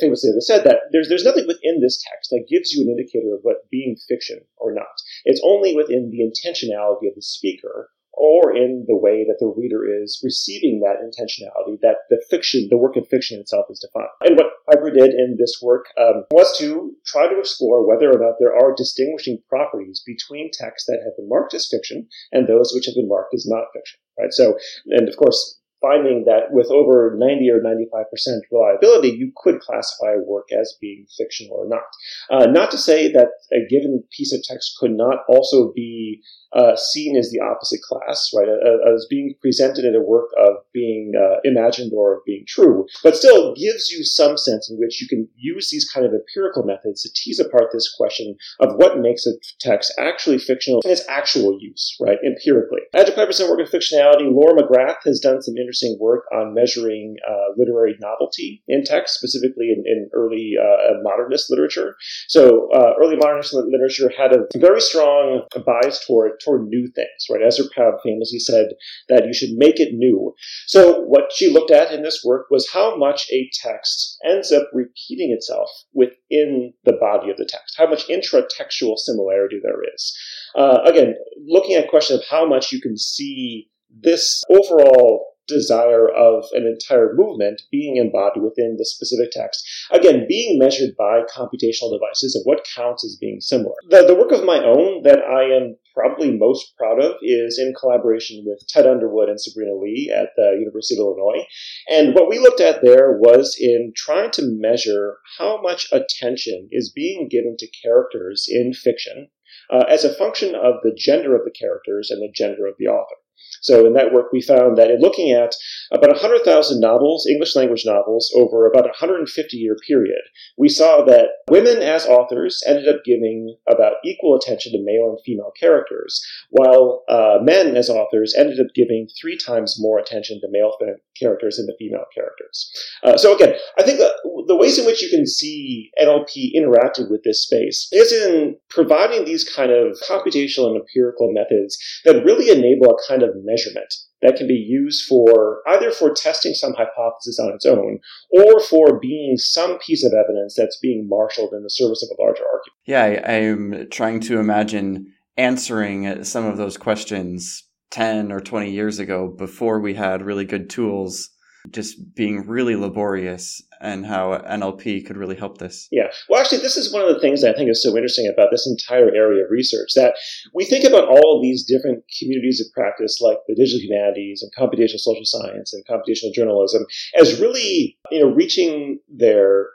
famously, 0.00 0.30
as 0.30 0.36
I 0.38 0.44
said, 0.44 0.64
that 0.64 0.88
there's 0.92 1.08
there's 1.08 1.24
nothing 1.24 1.46
within 1.46 1.80
this 1.80 2.02
text 2.10 2.30
that 2.30 2.46
gives 2.48 2.72
you 2.72 2.82
an 2.82 2.90
indicator 2.90 3.34
of 3.34 3.40
what 3.42 3.68
being 3.70 3.96
fiction 4.08 4.40
or 4.56 4.72
not. 4.72 4.96
It's 5.24 5.40
only 5.44 5.74
within 5.74 6.10
the 6.10 6.24
intentionality 6.24 7.08
of 7.08 7.14
the 7.14 7.22
speaker 7.22 7.90
or 8.16 8.56
in 8.56 8.84
the 8.88 8.96
way 8.96 9.24
that 9.28 9.36
the 9.38 9.46
reader 9.46 9.84
is 9.84 10.20
receiving 10.24 10.80
that 10.80 11.04
intentionality 11.04 11.78
that 11.82 12.08
the 12.08 12.22
fiction, 12.30 12.66
the 12.70 12.78
work 12.78 12.96
of 12.96 13.06
fiction 13.08 13.38
itself 13.38 13.66
is 13.70 13.78
defined. 13.78 14.08
And 14.22 14.36
what 14.36 14.52
Piper 14.70 14.90
did 14.90 15.12
in 15.12 15.36
this 15.38 15.60
work 15.62 15.86
um, 16.00 16.24
was 16.30 16.56
to 16.58 16.92
try 17.04 17.28
to 17.28 17.38
explore 17.38 17.86
whether 17.86 18.10
or 18.10 18.18
not 18.18 18.36
there 18.40 18.56
are 18.56 18.74
distinguishing 18.74 19.42
properties 19.48 20.02
between 20.04 20.50
texts 20.52 20.86
that 20.88 21.02
have 21.04 21.16
been 21.16 21.28
marked 21.28 21.54
as 21.54 21.68
fiction 21.68 22.08
and 22.32 22.46
those 22.46 22.72
which 22.74 22.86
have 22.86 22.94
been 22.94 23.08
marked 23.08 23.34
as 23.34 23.46
not 23.46 23.68
fiction. 23.74 24.00
Right. 24.18 24.32
So, 24.32 24.56
and 24.86 25.08
of 25.08 25.16
course, 25.16 25.60
finding 25.80 26.24
that 26.24 26.50
with 26.50 26.70
over 26.70 27.14
90 27.18 27.50
or 27.50 27.60
95% 27.60 28.04
reliability, 28.50 29.10
you 29.10 29.32
could 29.36 29.60
classify 29.60 30.12
a 30.14 30.24
work 30.24 30.48
as 30.52 30.76
being 30.80 31.06
fictional 31.16 31.56
or 31.56 31.68
not. 31.68 31.84
Uh, 32.30 32.46
not 32.46 32.70
to 32.70 32.78
say 32.78 33.12
that 33.12 33.28
a 33.52 33.66
given 33.68 34.02
piece 34.10 34.32
of 34.32 34.42
text 34.42 34.76
could 34.80 34.92
not 34.92 35.18
also 35.28 35.72
be 35.74 36.22
uh, 36.52 36.76
seen 36.76 37.16
as 37.16 37.30
the 37.30 37.40
opposite 37.40 37.80
class, 37.82 38.30
right, 38.34 38.48
as 38.48 39.06
being 39.10 39.34
presented 39.40 39.84
in 39.84 39.94
a 39.94 40.00
work 40.00 40.30
of 40.38 40.56
being 40.76 41.12
uh, 41.18 41.36
imagined 41.44 41.92
or 41.96 42.20
being 42.26 42.44
true, 42.46 42.84
but 43.02 43.16
still 43.16 43.54
gives 43.54 43.90
you 43.90 44.04
some 44.04 44.36
sense 44.36 44.68
in 44.70 44.76
which 44.76 45.00
you 45.00 45.08
can 45.08 45.26
use 45.36 45.70
these 45.70 45.88
kind 45.88 46.04
of 46.04 46.12
empirical 46.12 46.62
methods 46.64 47.02
to 47.02 47.08
tease 47.14 47.40
apart 47.40 47.70
this 47.72 47.92
question 47.96 48.36
of 48.60 48.76
what 48.76 49.00
makes 49.00 49.26
a 49.26 49.32
text 49.58 49.92
actually 49.98 50.38
fictional 50.38 50.82
in 50.84 50.90
its 50.90 51.04
actual 51.08 51.56
use, 51.58 51.96
right, 52.00 52.18
empirically. 52.24 52.80
As 52.94 53.08
a 53.08 53.12
Piperson 53.12 53.48
work 53.48 53.60
of 53.60 53.70
fictionality, 53.70 54.28
Laura 54.30 54.60
McGrath 54.60 54.98
has 55.04 55.18
done 55.18 55.40
some 55.40 55.56
interesting 55.56 55.96
work 55.98 56.24
on 56.32 56.52
measuring 56.52 57.16
uh, 57.26 57.54
literary 57.56 57.94
novelty 58.00 58.62
in 58.68 58.84
text, 58.84 59.14
specifically 59.14 59.72
in, 59.74 59.82
in 59.86 60.10
early 60.12 60.52
uh, 60.60 61.00
modernist 61.02 61.50
literature. 61.50 61.96
So 62.28 62.68
uh, 62.72 62.92
early 63.00 63.16
modernist 63.16 63.54
literature 63.54 64.12
had 64.16 64.32
a 64.34 64.46
very 64.58 64.80
strong 64.80 65.42
bias 65.64 66.04
toward 66.06 66.32
toward 66.44 66.68
new 66.68 66.88
things, 66.94 67.26
right? 67.30 67.40
Ezra 67.46 67.64
Pound 67.74 67.94
famously 68.04 68.38
said 68.38 68.66
that 69.08 69.26
you 69.26 69.32
should 69.32 69.56
make 69.56 69.80
it 69.80 69.94
new. 69.94 70.34
So 70.66 71.00
what 71.00 71.30
she 71.34 71.50
looked 71.50 71.70
at 71.70 71.92
in 71.92 72.02
this 72.02 72.22
work 72.24 72.46
was 72.50 72.70
how 72.72 72.96
much 72.96 73.26
a 73.32 73.48
text 73.62 74.18
ends 74.24 74.52
up 74.52 74.68
repeating 74.72 75.32
itself 75.32 75.70
within 75.92 76.72
the 76.84 76.96
body 77.00 77.30
of 77.30 77.36
the 77.36 77.48
text, 77.48 77.76
how 77.78 77.88
much 77.88 78.08
intratextual 78.08 78.98
similarity 78.98 79.60
there 79.62 79.80
is. 79.94 80.16
Uh, 80.56 80.80
again, 80.84 81.14
looking 81.46 81.76
at 81.76 81.88
question 81.88 82.16
of 82.16 82.24
how 82.28 82.46
much 82.46 82.72
you 82.72 82.80
can 82.80 82.96
see 82.96 83.68
this 83.90 84.42
overall 84.50 85.35
desire 85.46 86.08
of 86.08 86.44
an 86.52 86.66
entire 86.66 87.14
movement 87.14 87.62
being 87.70 87.96
embodied 87.96 88.42
within 88.42 88.76
the 88.78 88.84
specific 88.84 89.30
text. 89.32 89.66
Again, 89.90 90.26
being 90.28 90.58
measured 90.58 90.96
by 90.98 91.22
computational 91.22 91.92
devices 91.92 92.36
of 92.36 92.42
what 92.44 92.66
counts 92.74 93.04
as 93.04 93.18
being 93.20 93.40
similar. 93.40 93.74
The, 93.88 94.04
the 94.06 94.14
work 94.14 94.32
of 94.32 94.44
my 94.44 94.62
own 94.62 95.02
that 95.02 95.20
I 95.20 95.44
am 95.54 95.76
probably 95.94 96.36
most 96.36 96.76
proud 96.76 97.02
of 97.02 97.16
is 97.22 97.58
in 97.58 97.72
collaboration 97.78 98.44
with 98.46 98.66
Ted 98.68 98.86
Underwood 98.86 99.28
and 99.28 99.40
Sabrina 99.40 99.74
Lee 99.74 100.12
at 100.14 100.30
the 100.36 100.56
University 100.58 100.94
of 100.94 101.00
Illinois. 101.00 101.46
And 101.88 102.14
what 102.14 102.28
we 102.28 102.38
looked 102.38 102.60
at 102.60 102.82
there 102.82 103.16
was 103.18 103.56
in 103.58 103.92
trying 103.96 104.30
to 104.32 104.42
measure 104.44 105.18
how 105.38 105.60
much 105.62 105.88
attention 105.92 106.68
is 106.70 106.92
being 106.94 107.28
given 107.30 107.56
to 107.58 107.68
characters 107.82 108.46
in 108.48 108.74
fiction 108.74 109.28
uh, 109.70 109.84
as 109.88 110.04
a 110.04 110.14
function 110.14 110.54
of 110.54 110.74
the 110.82 110.94
gender 110.96 111.34
of 111.34 111.44
the 111.44 111.50
characters 111.50 112.10
and 112.10 112.20
the 112.20 112.32
gender 112.32 112.66
of 112.66 112.74
the 112.78 112.86
author. 112.86 113.16
So 113.62 113.86
in 113.86 113.94
that 113.94 114.12
work, 114.12 114.32
we 114.32 114.40
found 114.40 114.76
that 114.78 114.90
in 114.90 115.00
looking 115.00 115.32
at 115.32 115.54
about 115.92 116.10
100,000 116.10 116.80
novels, 116.80 117.26
English 117.26 117.56
language 117.56 117.84
novels, 117.84 118.32
over 118.36 118.66
about 118.66 118.84
a 118.84 118.94
150 118.94 119.56
year 119.56 119.76
period, 119.86 120.22
we 120.56 120.68
saw 120.68 121.04
that 121.04 121.28
women 121.48 121.78
as 121.78 122.06
authors 122.06 122.62
ended 122.66 122.88
up 122.88 123.04
giving 123.04 123.56
about 123.68 123.94
equal 124.04 124.36
attention 124.36 124.72
to 124.72 124.82
male 124.82 125.10
and 125.10 125.18
female 125.24 125.52
characters, 125.58 126.24
while 126.50 127.04
uh, 127.08 127.38
men 127.42 127.76
as 127.76 127.88
authors 127.88 128.34
ended 128.36 128.60
up 128.60 128.74
giving 128.74 129.08
three 129.20 129.36
times 129.36 129.76
more 129.78 129.98
attention 129.98 130.40
to 130.40 130.48
male 130.50 130.72
characters 131.18 131.56
than 131.56 131.66
the 131.66 131.76
female 131.78 132.04
characters. 132.14 132.70
Uh, 133.02 133.16
so 133.16 133.34
again, 133.34 133.54
I 133.78 133.82
think 133.82 134.00
the, 134.46 134.56
ways 134.56 134.78
in 134.78 134.86
which 134.86 135.02
you 135.02 135.10
can 135.10 135.26
see 135.26 135.90
NLP 136.02 136.52
interacting 136.54 137.08
with 137.10 137.22
this 137.24 137.42
space 137.42 137.88
is 137.92 138.12
in 138.12 138.56
providing 138.70 139.24
these 139.24 139.44
kind 139.44 139.70
of 139.70 139.98
computational 140.08 140.68
and 140.68 140.76
empirical 140.76 141.32
methods 141.32 141.78
that 142.04 142.24
really 142.24 142.50
enable 142.50 142.90
a 142.90 143.08
kind 143.08 143.22
of 143.22 143.30
measurement 143.42 143.92
that 144.22 144.36
can 144.36 144.46
be 144.46 144.54
used 144.54 145.06
for 145.06 145.60
either 145.68 145.90
for 145.90 146.12
testing 146.12 146.54
some 146.54 146.74
hypothesis 146.74 147.38
on 147.38 147.52
its 147.52 147.66
own 147.66 147.98
or 148.30 148.60
for 148.60 148.98
being 148.98 149.36
some 149.36 149.78
piece 149.78 150.04
of 150.04 150.12
evidence 150.12 150.54
that's 150.56 150.78
being 150.80 151.06
marshaled 151.08 151.52
in 151.52 151.62
the 151.62 151.70
service 151.70 152.02
of 152.02 152.16
a 152.16 152.22
larger 152.22 152.42
argument. 152.42 152.72
Yeah, 152.86 153.30
I'm 153.30 153.88
trying 153.90 154.20
to 154.20 154.38
imagine 154.38 155.12
answering 155.36 156.24
some 156.24 156.46
of 156.46 156.56
those 156.56 156.76
questions 156.76 157.64
10 157.90 158.32
or 158.32 158.40
20 158.40 158.70
years 158.70 158.98
ago 158.98 159.28
before 159.28 159.80
we 159.80 159.94
had 159.94 160.24
really 160.24 160.44
good 160.44 160.70
tools 160.70 161.30
just 161.70 162.14
being 162.14 162.46
really 162.46 162.76
laborious 162.76 163.62
and 163.80 164.06
how 164.06 164.38
NLP 164.38 165.06
could 165.06 165.16
really 165.16 165.36
help 165.36 165.58
this. 165.58 165.88
Yeah. 165.90 166.08
Well, 166.28 166.40
actually, 166.40 166.58
this 166.58 166.76
is 166.76 166.92
one 166.92 167.02
of 167.02 167.12
the 167.12 167.20
things 167.20 167.42
that 167.42 167.54
I 167.54 167.56
think 167.56 167.70
is 167.70 167.82
so 167.82 167.94
interesting 167.94 168.32
about 168.32 168.50
this 168.50 168.66
entire 168.66 169.14
area 169.14 169.44
of 169.44 169.50
research 169.50 169.90
that 169.96 170.14
we 170.54 170.64
think 170.64 170.84
about 170.84 171.08
all 171.08 171.36
of 171.36 171.42
these 171.42 171.64
different 171.64 172.04
communities 172.18 172.60
of 172.60 172.72
practice, 172.72 173.18
like 173.20 173.38
the 173.46 173.54
digital 173.54 173.80
humanities 173.80 174.42
and 174.42 174.52
computational 174.54 175.00
social 175.00 175.24
science 175.24 175.74
and 175.74 175.84
computational 175.86 176.32
journalism, 176.32 176.84
as 177.18 177.40
really, 177.40 177.98
you 178.10 178.20
know, 178.20 178.30
reaching 178.30 178.98
their 179.08 179.66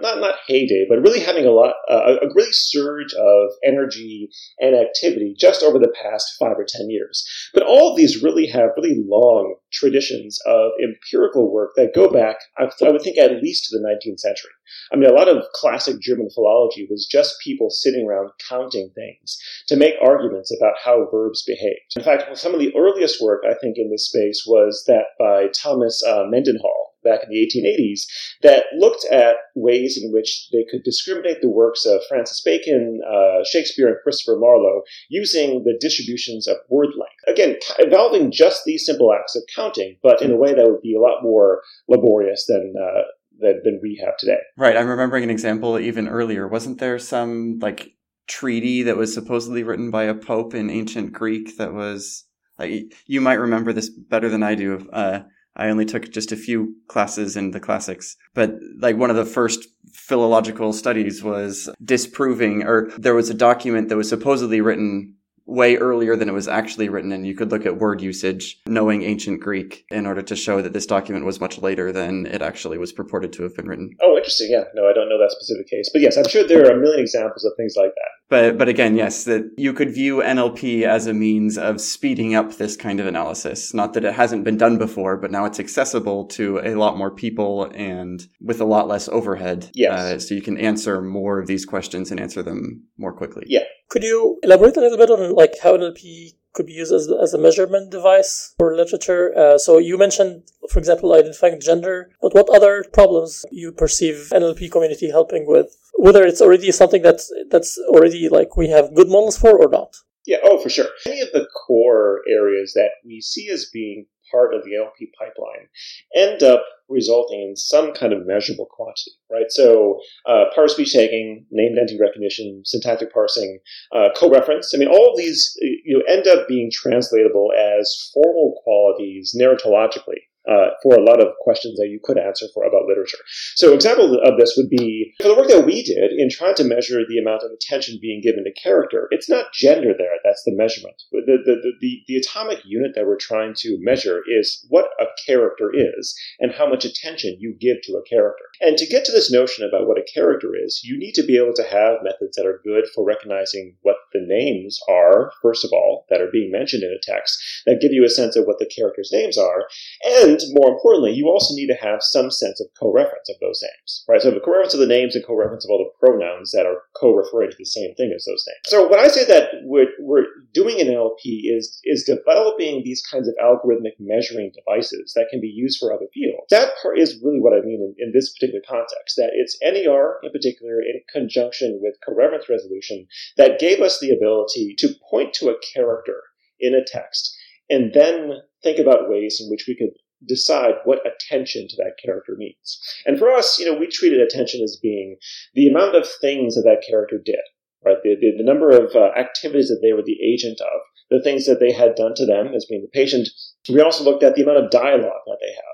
not 0.00 0.20
not 0.20 0.36
heyday, 0.46 0.86
but 0.88 1.00
really 1.00 1.20
having 1.20 1.46
a 1.46 1.50
lot, 1.50 1.74
uh, 1.90 2.16
a 2.22 2.26
really 2.34 2.52
surge 2.52 3.12
of 3.14 3.50
energy 3.64 4.28
and 4.58 4.74
activity 4.74 5.34
just 5.38 5.62
over 5.62 5.78
the 5.78 5.92
past 6.02 6.36
five 6.38 6.58
or 6.58 6.66
ten 6.66 6.90
years. 6.90 7.26
But 7.54 7.64
all 7.64 7.90
of 7.90 7.96
these 7.96 8.22
really 8.22 8.46
have 8.48 8.70
really 8.76 8.96
long 9.06 9.56
traditions 9.72 10.38
of 10.46 10.72
empirical 10.82 11.52
work 11.52 11.70
that 11.76 11.94
go 11.94 12.10
back, 12.10 12.36
I, 12.58 12.68
would 12.82 13.02
think, 13.02 13.18
at 13.18 13.42
least 13.42 13.68
to 13.68 13.78
the 13.78 13.86
19th 13.86 14.20
century. 14.20 14.50
I 14.92 14.96
mean, 14.96 15.10
a 15.10 15.14
lot 15.14 15.28
of 15.28 15.44
classic 15.54 16.00
German 16.00 16.28
philology 16.30 16.86
was 16.90 17.06
just 17.10 17.40
people 17.42 17.70
sitting 17.70 18.06
around 18.06 18.30
counting 18.48 18.90
things 18.94 19.38
to 19.68 19.76
make 19.76 19.94
arguments 20.02 20.54
about 20.56 20.74
how 20.84 21.08
verbs 21.10 21.42
behave. 21.46 21.78
In 21.96 22.02
fact, 22.02 22.36
some 22.36 22.54
of 22.54 22.60
the 22.60 22.74
earliest 22.76 23.22
work 23.22 23.42
I 23.48 23.54
think 23.54 23.76
in 23.76 23.90
this 23.90 24.08
space 24.08 24.44
was 24.46 24.84
that 24.86 25.06
by 25.18 25.48
Thomas 25.48 26.02
uh, 26.06 26.24
Mendenhall 26.28 26.89
back 27.04 27.20
in 27.24 27.30
the 27.30 27.46
1880s 27.46 28.02
that 28.42 28.64
looked 28.76 29.04
at 29.10 29.36
ways 29.54 30.00
in 30.02 30.12
which 30.12 30.48
they 30.52 30.64
could 30.70 30.82
discriminate 30.84 31.40
the 31.40 31.48
works 31.48 31.86
of 31.86 32.00
Francis 32.08 32.40
Bacon, 32.40 33.00
uh, 33.08 33.44
Shakespeare, 33.44 33.88
and 33.88 33.96
Christopher 34.02 34.38
Marlowe 34.38 34.82
using 35.08 35.64
the 35.64 35.76
distributions 35.80 36.46
of 36.46 36.56
word 36.68 36.90
length. 36.96 37.22
Again, 37.26 37.56
involving 37.78 38.30
just 38.30 38.64
these 38.64 38.84
simple 38.84 39.12
acts 39.12 39.36
of 39.36 39.42
counting, 39.54 39.96
but 40.02 40.22
in 40.22 40.30
a 40.30 40.36
way 40.36 40.54
that 40.54 40.66
would 40.66 40.82
be 40.82 40.94
a 40.94 41.00
lot 41.00 41.22
more 41.22 41.62
laborious 41.88 42.46
than. 42.46 42.74
Uh, 42.80 43.02
than, 43.42 43.80
we 43.82 43.98
have 44.04 44.18
today. 44.18 44.36
Right. 44.58 44.76
I'm 44.76 44.86
remembering 44.86 45.24
an 45.24 45.30
example 45.30 45.78
even 45.78 46.08
earlier. 46.08 46.46
Wasn't 46.46 46.78
there 46.78 46.98
some 46.98 47.58
like 47.58 47.94
treaty 48.30 48.84
that 48.84 48.96
was 48.96 49.12
supposedly 49.12 49.64
written 49.64 49.90
by 49.90 50.04
a 50.04 50.14
pope 50.14 50.54
in 50.54 50.70
ancient 50.70 51.12
Greek 51.12 51.56
that 51.58 51.74
was 51.74 52.24
like 52.58 52.94
you 53.06 53.20
might 53.20 53.34
remember 53.34 53.72
this 53.72 53.88
better 53.88 54.28
than 54.28 54.42
I 54.42 54.54
do. 54.54 54.88
Uh, 54.92 55.20
I 55.56 55.68
only 55.68 55.84
took 55.84 56.10
just 56.10 56.32
a 56.32 56.36
few 56.36 56.76
classes 56.88 57.36
in 57.36 57.50
the 57.50 57.60
classics, 57.60 58.16
but 58.34 58.54
like 58.78 58.96
one 58.96 59.10
of 59.10 59.16
the 59.16 59.24
first 59.24 59.66
philological 59.92 60.72
studies 60.72 61.22
was 61.22 61.68
disproving, 61.84 62.62
or 62.62 62.90
there 62.96 63.14
was 63.14 63.30
a 63.30 63.34
document 63.34 63.88
that 63.88 63.96
was 63.96 64.08
supposedly 64.08 64.60
written 64.60 65.16
way 65.46 65.76
earlier 65.76 66.14
than 66.14 66.28
it 66.28 66.32
was 66.32 66.46
actually 66.46 66.88
written, 66.88 67.10
and 67.10 67.26
you 67.26 67.34
could 67.34 67.50
look 67.50 67.66
at 67.66 67.78
word 67.78 68.00
usage, 68.00 68.60
knowing 68.66 69.02
ancient 69.02 69.40
Greek, 69.40 69.84
in 69.90 70.06
order 70.06 70.22
to 70.22 70.36
show 70.36 70.62
that 70.62 70.72
this 70.72 70.86
document 70.86 71.24
was 71.24 71.40
much 71.40 71.58
later 71.58 71.90
than 71.90 72.26
it 72.26 72.40
actually 72.40 72.78
was 72.78 72.92
purported 72.92 73.32
to 73.32 73.42
have 73.42 73.56
been 73.56 73.66
written. 73.66 73.90
Oh, 74.00 74.16
interesting. 74.16 74.48
Yeah, 74.50 74.64
no, 74.74 74.88
I 74.88 74.92
don't 74.92 75.08
know 75.08 75.18
that 75.18 75.32
specific 75.32 75.68
case, 75.68 75.90
but 75.92 76.02
yes, 76.02 76.16
I'm 76.16 76.28
sure 76.28 76.46
there 76.46 76.64
are 76.66 76.76
a 76.76 76.80
million 76.80 77.00
examples 77.00 77.44
of 77.44 77.52
things 77.56 77.74
like 77.76 77.90
that. 77.90 78.19
But 78.30 78.56
but 78.56 78.68
again, 78.68 78.96
yes, 78.96 79.24
that 79.24 79.50
you 79.58 79.72
could 79.72 79.92
view 79.92 80.18
NLP 80.18 80.84
as 80.84 81.08
a 81.08 81.12
means 81.12 81.58
of 81.58 81.80
speeding 81.80 82.36
up 82.36 82.54
this 82.54 82.76
kind 82.76 83.00
of 83.00 83.06
analysis. 83.06 83.74
Not 83.74 83.92
that 83.94 84.04
it 84.04 84.14
hasn't 84.14 84.44
been 84.44 84.56
done 84.56 84.78
before, 84.78 85.16
but 85.16 85.32
now 85.32 85.44
it's 85.44 85.58
accessible 85.58 86.26
to 86.26 86.60
a 86.60 86.76
lot 86.76 86.96
more 86.96 87.10
people 87.10 87.64
and 87.74 88.26
with 88.40 88.60
a 88.60 88.64
lot 88.64 88.86
less 88.86 89.08
overhead. 89.08 89.70
Yes. 89.74 89.98
Uh, 89.98 90.18
so 90.20 90.34
you 90.36 90.42
can 90.42 90.56
answer 90.56 91.02
more 91.02 91.40
of 91.40 91.48
these 91.48 91.66
questions 91.66 92.12
and 92.12 92.20
answer 92.20 92.42
them 92.42 92.84
more 92.96 93.12
quickly. 93.12 93.44
Yeah. 93.48 93.64
Could 93.88 94.04
you 94.04 94.38
elaborate 94.44 94.76
a 94.76 94.80
little 94.80 94.98
bit 94.98 95.10
on 95.10 95.34
like 95.34 95.54
how 95.60 95.76
NLP 95.76 96.34
could 96.52 96.66
be 96.66 96.72
used 96.72 96.92
as, 96.92 97.10
as 97.20 97.34
a 97.34 97.38
measurement 97.38 97.90
device 97.90 98.54
for 98.58 98.76
literature? 98.76 99.36
Uh, 99.36 99.58
so 99.58 99.78
you 99.78 99.98
mentioned, 99.98 100.44
for 100.70 100.78
example, 100.78 101.12
identifying 101.12 101.60
gender, 101.60 102.10
but 102.22 102.32
what 102.34 102.48
other 102.48 102.84
problems 102.92 103.44
you 103.50 103.72
perceive 103.72 104.30
NLP 104.32 104.70
community 104.70 105.10
helping 105.10 105.46
with? 105.48 105.76
Whether 106.00 106.24
it's 106.24 106.40
already 106.40 106.72
something 106.72 107.02
that's 107.02 107.30
that's 107.50 107.78
already 107.88 108.28
like 108.28 108.56
we 108.56 108.68
have 108.68 108.94
good 108.94 109.08
models 109.08 109.36
for 109.38 109.56
or 109.62 109.68
not? 109.68 109.94
Yeah, 110.26 110.38
oh, 110.44 110.58
for 110.62 110.70
sure. 110.70 110.86
Many 111.06 111.20
of 111.20 111.28
the 111.32 111.46
core 111.66 112.20
areas 112.28 112.72
that 112.74 112.90
we 113.04 113.20
see 113.20 113.50
as 113.50 113.70
being 113.72 114.06
part 114.30 114.54
of 114.54 114.64
the 114.64 114.76
LP 114.76 115.10
pipeline 115.18 115.68
end 116.14 116.42
up 116.42 116.62
resulting 116.88 117.40
in 117.40 117.56
some 117.56 117.92
kind 117.92 118.12
of 118.12 118.26
measurable 118.26 118.66
quantity, 118.70 119.12
right? 119.30 119.50
So, 119.50 120.00
uh, 120.26 120.44
part 120.54 120.66
of 120.66 120.70
speech 120.70 120.92
tagging, 120.92 121.46
named 121.50 121.78
entity 121.78 121.98
recognition, 122.00 122.62
syntactic 122.64 123.12
parsing, 123.12 123.58
uh, 123.94 124.08
co-reference. 124.16 124.72
I 124.74 124.78
mean, 124.78 124.88
all 124.88 125.10
of 125.10 125.18
these 125.18 125.56
you 125.60 125.98
know 125.98 126.04
end 126.08 126.26
up 126.26 126.48
being 126.48 126.70
translatable 126.72 127.52
as 127.52 128.10
formal 128.14 128.60
qualities 128.64 129.36
narratologically 129.38 130.29
uh, 130.48 130.70
for 130.82 130.94
a 130.94 131.02
lot 131.02 131.20
of 131.20 131.28
questions 131.40 131.76
that 131.76 131.88
you 131.88 132.00
could 132.02 132.18
answer 132.18 132.46
for 132.54 132.64
about 132.64 132.86
literature. 132.86 133.18
So, 133.56 133.72
example 133.72 134.20
of 134.24 134.38
this 134.38 134.54
would 134.56 134.70
be 134.70 135.14
for 135.20 135.28
the 135.28 135.34
work 135.34 135.48
that 135.48 135.66
we 135.66 135.82
did 135.82 136.12
in 136.16 136.28
trying 136.30 136.54
to 136.56 136.64
measure 136.64 137.00
the 137.06 137.18
amount 137.18 137.42
of 137.42 137.50
attention 137.50 137.98
being 138.00 138.20
given 138.22 138.44
to 138.44 138.52
character. 138.62 139.08
It's 139.10 139.28
not 139.28 139.52
gender 139.52 139.92
there; 139.96 140.16
that's 140.24 140.42
the 140.44 140.54
measurement. 140.54 140.96
The 141.12 141.38
the, 141.44 141.54
the, 141.54 141.72
the, 141.80 142.02
the 142.06 142.16
atomic 142.16 142.60
unit 142.64 142.92
that 142.94 143.06
we're 143.06 143.16
trying 143.16 143.54
to 143.58 143.78
measure 143.80 144.22
is 144.26 144.64
what 144.68 144.90
a 145.00 145.06
character 145.26 145.70
is 145.74 146.14
and 146.38 146.52
how 146.52 146.68
much 146.68 146.84
attention 146.84 147.36
you 147.38 147.54
give 147.58 147.78
to 147.84 147.92
a 147.94 148.08
character. 148.08 148.44
And 148.60 148.76
to 148.76 148.86
get 148.86 149.04
to 149.06 149.12
this 149.12 149.32
notion 149.32 149.66
about 149.66 149.86
what 149.86 149.98
a 149.98 150.12
character 150.14 150.50
is, 150.54 150.82
you 150.84 150.98
need 150.98 151.12
to 151.14 151.22
be 151.22 151.36
able 151.36 151.54
to 151.54 151.64
have 151.64 152.02
methods 152.02 152.36
that 152.36 152.46
are 152.46 152.60
good 152.64 152.84
for 152.94 153.04
recognizing 153.04 153.76
what 153.82 153.96
the 154.12 154.24
names 154.24 154.78
are, 154.88 155.32
first 155.42 155.64
of 155.64 155.72
all, 155.72 156.06
that 156.10 156.20
are 156.20 156.30
being 156.30 156.50
mentioned 156.50 156.82
in 156.82 156.90
a 156.90 157.00
text, 157.02 157.38
that 157.66 157.80
give 157.80 157.92
you 157.92 158.04
a 158.04 158.10
sense 158.10 158.36
of 158.36 158.44
what 158.44 158.58
the 158.58 158.70
characters' 158.74 159.10
names 159.12 159.38
are, 159.38 159.68
and 160.04 160.40
more 160.52 160.72
importantly, 160.72 161.12
you 161.12 161.28
also 161.28 161.54
need 161.54 161.68
to 161.68 161.74
have 161.74 162.02
some 162.02 162.30
sense 162.30 162.60
of 162.60 162.66
co-reference 162.78 163.28
of 163.28 163.36
those 163.40 163.62
names, 163.62 164.04
right? 164.08 164.20
So 164.20 164.30
the 164.30 164.40
co-reference 164.40 164.74
of 164.74 164.80
the 164.80 164.86
names 164.86 165.14
and 165.14 165.24
co-reference 165.24 165.64
of 165.64 165.70
all 165.70 165.78
the 165.78 166.06
pronouns 166.06 166.52
that 166.52 166.66
are 166.66 166.82
co-referring 166.96 167.50
to 167.50 167.56
the 167.58 167.64
same 167.64 167.94
thing 167.94 168.12
as 168.14 168.24
those 168.24 168.44
names. 168.46 168.64
So 168.64 168.88
when 168.88 169.00
I 169.00 169.08
say 169.08 169.24
that 169.26 169.50
we're, 169.62 169.92
we're 170.00 170.26
doing 170.52 170.80
an 170.80 170.88
NLP 170.88 171.44
is, 171.44 171.80
is 171.84 172.04
developing 172.04 172.82
these 172.84 173.02
kinds 173.02 173.28
of 173.28 173.34
algorithmic 173.42 173.94
measuring 173.98 174.52
devices 174.54 175.12
that 175.14 175.28
can 175.30 175.40
be 175.40 175.48
used 175.48 175.78
for 175.78 175.92
other 175.92 176.06
fields. 176.12 176.46
That 176.50 176.72
part 176.82 176.98
is 176.98 177.20
really 177.22 177.40
what 177.40 177.54
I 177.54 177.60
mean 177.64 177.80
in, 177.80 178.06
in 178.06 178.12
this 178.12 178.32
particular 178.32 178.62
context, 178.66 179.16
that 179.16 179.30
it's 179.34 179.58
NER 179.62 180.18
in 180.22 180.32
particular 180.32 180.80
in 180.80 181.00
conjunction 181.12 181.78
with 181.82 181.94
co-reference 182.06 182.48
resolution 182.48 183.06
that 183.36 183.60
gave 183.60 183.80
us 183.80 183.99
the 184.00 184.10
ability 184.10 184.74
to 184.78 184.94
point 185.10 185.34
to 185.34 185.48
a 185.48 185.58
character 185.74 186.22
in 186.58 186.74
a 186.74 186.84
text 186.84 187.36
and 187.68 187.92
then 187.94 188.40
think 188.62 188.78
about 188.78 189.08
ways 189.08 189.40
in 189.42 189.48
which 189.50 189.64
we 189.66 189.76
could 189.76 189.94
decide 190.26 190.74
what 190.84 191.00
attention 191.06 191.66
to 191.68 191.76
that 191.76 191.94
character 192.04 192.34
means. 192.36 192.78
And 193.06 193.18
for 193.18 193.30
us, 193.30 193.58
you 193.58 193.64
know, 193.64 193.78
we 193.78 193.86
treated 193.86 194.20
attention 194.20 194.62
as 194.62 194.78
being 194.82 195.16
the 195.54 195.68
amount 195.68 195.96
of 195.96 196.06
things 196.20 196.56
that 196.56 196.62
that 196.62 196.84
character 196.86 197.16
did, 197.24 197.40
right? 197.84 197.96
The, 198.02 198.16
the, 198.20 198.32
the 198.38 198.44
number 198.44 198.70
of 198.70 198.94
uh, 198.94 199.12
activities 199.18 199.68
that 199.68 199.80
they 199.82 199.92
were 199.92 200.02
the 200.02 200.18
agent 200.22 200.60
of, 200.60 200.80
the 201.10 201.22
things 201.22 201.46
that 201.46 201.58
they 201.58 201.72
had 201.72 201.94
done 201.94 202.14
to 202.16 202.26
them 202.26 202.54
as 202.54 202.66
being 202.68 202.82
the 202.82 202.88
patient. 202.88 203.28
We 203.68 203.80
also 203.80 204.04
looked 204.04 204.22
at 204.22 204.34
the 204.34 204.42
amount 204.42 204.64
of 204.64 204.70
dialogue 204.70 205.22
that 205.26 205.38
they 205.40 205.52
have. 205.54 205.70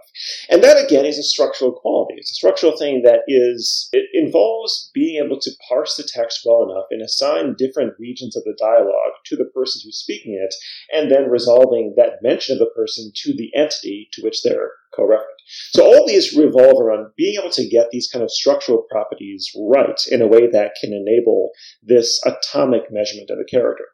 And 0.51 0.65
that 0.65 0.83
again 0.83 1.05
is 1.05 1.19
a 1.19 1.23
structural 1.23 1.73
quality. 1.73 2.15
It's 2.17 2.33
a 2.33 2.35
structural 2.35 2.77
thing 2.77 3.03
that 3.05 3.21
is, 3.29 3.89
it 3.93 4.07
involves 4.15 4.91
being 4.95 5.23
able 5.23 5.39
to 5.41 5.51
parse 5.69 5.97
the 5.97 6.09
text 6.09 6.41
well 6.45 6.65
enough 6.65 6.87
and 6.91 7.03
assign 7.03 7.55
different 7.59 7.95
regions 7.99 8.37
of 8.37 8.45
the 8.45 8.57
dialogue 8.59 9.15
to 9.27 9.37
the 9.37 9.51
person 9.55 9.83
who's 9.85 9.99
speaking 9.99 10.41
it, 10.43 10.55
and 10.91 11.11
then 11.11 11.31
resolving 11.31 11.95
that 11.97 12.23
mention 12.23 12.55
of 12.55 12.59
the 12.61 12.71
person 12.75 13.13
to 13.15 13.35
the 13.37 13.51
entity 13.55 14.09
to 14.13 14.23
which 14.23 14.43
they're 14.43 14.71
co-referent. 14.95 15.37
So 15.73 15.85
all 15.85 16.07
these 16.07 16.37
revolve 16.37 16.81
around 16.81 17.13
being 17.17 17.39
able 17.39 17.51
to 17.51 17.69
get 17.69 17.91
these 17.91 18.09
kind 18.11 18.23
of 18.23 18.31
structural 18.31 18.85
properties 18.91 19.49
right 19.57 20.01
in 20.11 20.23
a 20.23 20.27
way 20.27 20.49
that 20.51 20.73
can 20.81 20.93
enable 20.93 21.51
this 21.83 22.21
atomic 22.25 22.85
measurement 22.91 23.31
of 23.31 23.39
a 23.39 23.45
character. 23.45 23.85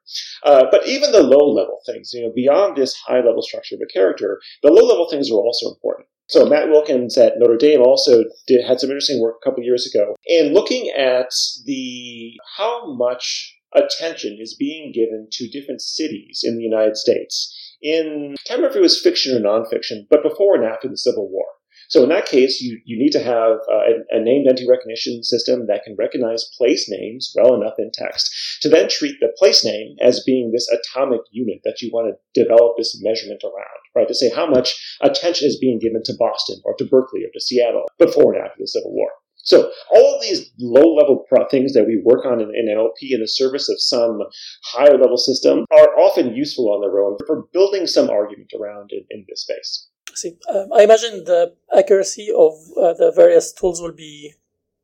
Uh, 0.44 0.64
but 0.70 0.86
even 0.86 1.12
the 1.12 1.22
low 1.22 1.52
level 1.52 1.80
things, 1.84 2.10
you 2.12 2.22
know, 2.22 2.32
beyond 2.34 2.76
this 2.76 2.94
high 3.06 3.20
level 3.20 3.42
structure 3.42 3.76
of 3.82 3.88
a 3.88 3.92
character, 3.92 4.40
the 4.62 4.70
low 4.70 4.86
level 4.86 5.08
things 5.08 5.30
are 5.30 5.34
also 5.34 5.68
important. 5.68 6.08
So 6.28 6.46
Matt 6.46 6.68
Wilkens 6.68 7.18
at 7.18 7.34
Notre 7.36 7.56
Dame 7.56 7.82
also 7.82 8.24
did, 8.46 8.64
had 8.64 8.80
some 8.80 8.90
interesting 8.90 9.20
work 9.20 9.36
a 9.42 9.44
couple 9.44 9.62
years 9.62 9.92
ago 9.92 10.16
in 10.26 10.54
looking 10.54 10.88
at 10.96 11.30
the 11.66 12.32
how 12.56 12.94
much 12.94 13.54
attention 13.74 14.38
is 14.40 14.54
being 14.54 14.92
given 14.92 15.28
to 15.32 15.48
different 15.48 15.80
cities 15.80 16.40
in 16.42 16.56
the 16.56 16.62
United 16.62 16.96
States. 16.96 17.54
In 17.82 18.34
I 18.38 18.48
can't 18.48 18.58
remember 18.58 18.70
if 18.70 18.76
it 18.76 18.82
was 18.82 19.00
fiction 19.00 19.36
or 19.36 19.40
nonfiction, 19.40 20.06
but 20.08 20.22
before 20.22 20.54
and 20.54 20.64
after 20.64 20.88
the 20.88 20.96
Civil 20.96 21.28
War. 21.30 21.44
So 21.92 22.02
in 22.02 22.08
that 22.08 22.24
case, 22.24 22.62
you, 22.62 22.80
you 22.86 22.98
need 22.98 23.10
to 23.10 23.22
have 23.22 23.58
uh, 23.70 23.92
a, 24.14 24.16
a 24.16 24.24
named 24.24 24.46
entity 24.48 24.66
recognition 24.66 25.22
system 25.22 25.66
that 25.66 25.84
can 25.84 25.94
recognize 25.98 26.48
place 26.56 26.88
names 26.88 27.34
well 27.36 27.54
enough 27.54 27.74
in 27.76 27.90
text 27.92 28.32
to 28.62 28.70
then 28.70 28.88
treat 28.88 29.20
the 29.20 29.28
place 29.36 29.62
name 29.62 29.96
as 30.00 30.24
being 30.24 30.52
this 30.52 30.66
atomic 30.72 31.20
unit 31.32 31.58
that 31.64 31.82
you 31.82 31.90
want 31.92 32.08
to 32.08 32.42
develop 32.42 32.78
this 32.78 32.98
measurement 33.02 33.42
around, 33.44 33.80
right? 33.94 34.08
To 34.08 34.14
say 34.14 34.30
how 34.34 34.46
much 34.46 34.72
attention 35.02 35.46
is 35.46 35.58
being 35.60 35.78
given 35.78 36.02
to 36.06 36.14
Boston 36.18 36.62
or 36.64 36.74
to 36.78 36.86
Berkeley 36.86 37.24
or 37.24 37.30
to 37.34 37.40
Seattle 37.42 37.84
before 37.98 38.32
and 38.32 38.42
after 38.42 38.56
the 38.60 38.68
Civil 38.68 38.94
War. 38.94 39.10
So 39.44 39.70
all 39.94 40.14
of 40.14 40.22
these 40.22 40.50
low 40.58 40.94
level 40.94 41.26
things 41.50 41.74
that 41.74 41.84
we 41.86 42.00
work 42.02 42.24
on 42.24 42.40
in, 42.40 42.50
in, 42.54 42.74
NLP 42.74 43.12
in 43.12 43.20
the 43.20 43.28
service 43.28 43.68
of 43.68 43.76
some 43.78 44.20
higher 44.64 44.96
level 44.96 45.18
system 45.18 45.66
are 45.70 45.98
often 45.98 46.34
useful 46.34 46.72
on 46.72 46.80
their 46.80 47.04
own 47.04 47.18
for 47.26 47.48
building 47.52 47.86
some 47.86 48.08
argument 48.08 48.52
around 48.58 48.92
in, 48.92 49.04
in 49.10 49.26
this 49.28 49.42
space. 49.42 49.88
See, 50.14 50.36
um, 50.52 50.72
I 50.72 50.82
imagine 50.82 51.24
the 51.24 51.54
accuracy 51.76 52.28
of 52.30 52.52
uh, 52.76 52.92
the 52.94 53.12
various 53.14 53.52
tools 53.52 53.80
will 53.80 53.92
be 53.92 54.34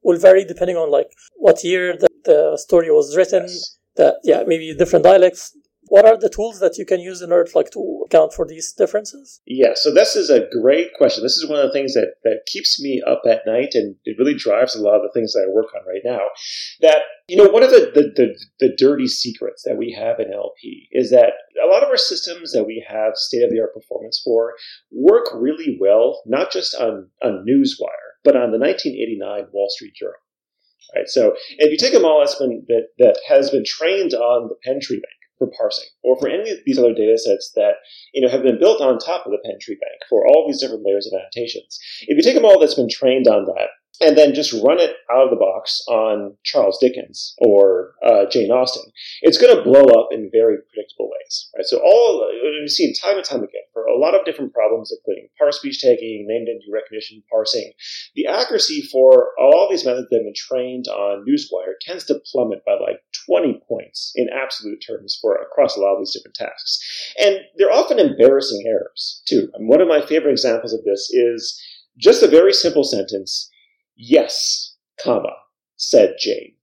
will 0.02 0.18
vary 0.18 0.44
depending 0.44 0.76
on 0.76 0.90
like 0.90 1.10
what 1.36 1.62
year 1.64 1.96
the, 1.96 2.08
the 2.24 2.56
story 2.56 2.90
was 2.90 3.16
written. 3.16 3.42
Yes. 3.42 3.78
The, 3.96 4.18
yeah, 4.22 4.44
maybe 4.46 4.74
different 4.74 5.04
dialects. 5.04 5.56
What 5.88 6.04
are 6.04 6.16
the 6.16 6.28
tools 6.28 6.60
that 6.60 6.76
you 6.78 6.84
can 6.84 7.00
use 7.00 7.22
in 7.22 7.32
order 7.32 7.50
like 7.54 7.70
to 7.70 8.04
account 8.06 8.32
for 8.32 8.46
these 8.46 8.72
differences? 8.72 9.40
Yeah, 9.46 9.72
so 9.74 9.92
this 9.92 10.16
is 10.16 10.30
a 10.30 10.46
great 10.60 10.94
question. 10.96 11.22
This 11.22 11.36
is 11.36 11.48
one 11.48 11.58
of 11.58 11.66
the 11.66 11.72
things 11.72 11.94
that, 11.94 12.14
that 12.24 12.46
keeps 12.46 12.80
me 12.80 13.02
up 13.06 13.22
at 13.26 13.46
night 13.46 13.70
and 13.74 13.96
it 14.04 14.16
really 14.18 14.34
drives 14.34 14.74
a 14.74 14.82
lot 14.82 14.96
of 14.96 15.02
the 15.02 15.12
things 15.12 15.32
that 15.32 15.46
I 15.48 15.52
work 15.52 15.68
on 15.74 15.86
right 15.86 16.02
now. 16.04 16.26
That, 16.80 17.02
you 17.28 17.36
know, 17.36 17.48
one 17.50 17.62
of 17.62 17.70
the, 17.70 17.90
the, 17.94 18.12
the, 18.14 18.38
the 18.60 18.76
dirty 18.76 19.06
secrets 19.06 19.62
that 19.64 19.76
we 19.76 19.92
have 19.98 20.20
in 20.20 20.32
LP 20.32 20.88
is 20.92 21.10
that 21.10 21.32
a 21.62 21.66
lot 21.66 21.82
of 21.82 21.88
our 21.88 21.96
systems 21.96 22.52
that 22.52 22.64
we 22.64 22.84
have 22.88 23.16
state 23.16 23.42
of 23.42 23.50
the 23.50 23.60
art 23.60 23.74
performance 23.74 24.20
for 24.24 24.54
work 24.92 25.26
really 25.34 25.78
well, 25.80 26.22
not 26.26 26.52
just 26.52 26.74
on, 26.74 27.08
on 27.22 27.46
Newswire, 27.48 28.16
but 28.24 28.36
on 28.36 28.50
the 28.50 28.58
1989 28.58 29.48
Wall 29.52 29.68
Street 29.70 29.94
Journal. 29.94 30.14
Right, 30.94 31.06
so 31.06 31.34
if 31.58 31.70
you 31.70 31.76
take 31.76 31.92
a 31.94 32.00
model 32.00 32.24
that, 32.24 32.88
that 32.98 33.20
has 33.28 33.50
been 33.50 33.64
trained 33.64 34.14
on 34.14 34.48
the 34.48 34.54
Bank, 34.64 35.17
for 35.38 35.48
parsing, 35.56 35.88
or 36.02 36.18
for 36.18 36.28
any 36.28 36.50
of 36.50 36.58
these 36.66 36.78
other 36.78 36.94
data 36.94 37.16
sets 37.18 37.52
that 37.54 37.74
you 38.12 38.22
know 38.22 38.28
have 38.28 38.42
been 38.42 38.58
built 38.58 38.80
on 38.80 38.98
top 38.98 39.26
of 39.26 39.32
the 39.32 39.38
Penn 39.44 39.58
Treebank 39.62 40.08
for 40.08 40.26
all 40.26 40.46
these 40.46 40.60
different 40.60 40.84
layers 40.84 41.06
of 41.06 41.18
annotations. 41.18 41.78
If 42.02 42.16
you 42.16 42.22
take 42.22 42.36
a 42.36 42.40
model 42.40 42.60
that's 42.60 42.74
been 42.74 42.90
trained 42.90 43.28
on 43.28 43.44
that 43.46 43.68
and 44.00 44.16
then 44.16 44.34
just 44.34 44.52
run 44.64 44.78
it 44.78 44.96
out 45.10 45.24
of 45.24 45.30
the 45.30 45.36
box 45.36 45.82
on 45.88 46.36
Charles 46.44 46.78
Dickens 46.80 47.34
or 47.38 47.94
uh, 48.04 48.26
Jane 48.30 48.50
Austen, 48.50 48.90
it's 49.22 49.38
going 49.38 49.54
to 49.56 49.62
blow 49.62 49.82
up 49.82 50.08
in 50.12 50.30
very 50.32 50.56
predictable 50.70 51.10
ways. 51.10 51.50
Right? 51.56 51.66
So 51.66 51.78
all 51.78 52.30
we've 52.60 52.70
seen 52.70 52.94
time 52.94 53.16
and 53.16 53.24
time 53.24 53.40
again 53.40 53.66
for 53.72 53.84
a 53.86 53.98
lot 53.98 54.14
of 54.14 54.24
different 54.24 54.54
problems, 54.54 54.92
including 54.92 55.28
parse 55.38 55.58
speech 55.58 55.80
tagging, 55.80 56.26
named 56.28 56.48
entity 56.48 56.70
recognition, 56.72 57.22
parsing, 57.30 57.72
the 58.14 58.26
accuracy 58.26 58.82
for 58.82 59.30
all 59.38 59.68
these 59.70 59.84
methods 59.84 60.08
that 60.10 60.18
have 60.18 60.24
been 60.24 60.34
trained 60.34 60.86
on 60.88 61.26
Newswire 61.28 61.74
tends 61.80 62.04
to 62.04 62.20
plummet 62.32 62.64
by 62.64 62.72
like 62.72 63.00
20 63.26 63.60
points 63.68 64.12
in 64.14 64.28
absolute 64.32 64.82
terms 64.86 65.18
for 65.20 65.34
across 65.36 65.76
a 65.76 65.80
lot 65.80 65.94
of 65.94 66.00
these 66.00 66.14
different 66.14 66.36
tasks. 66.36 66.78
And 67.18 67.38
they're 67.56 67.72
often 67.72 67.98
embarrassing 67.98 68.64
errors 68.66 69.22
too. 69.26 69.50
And 69.54 69.68
one 69.68 69.80
of 69.80 69.88
my 69.88 70.00
favorite 70.00 70.32
examples 70.32 70.72
of 70.72 70.84
this 70.84 71.10
is 71.10 71.60
just 71.98 72.22
a 72.22 72.28
very 72.28 72.52
simple 72.52 72.84
sentence 72.84 73.50
yes, 73.98 74.76
comma, 75.02 75.32
said 75.76 76.14
Jane, 76.18 76.54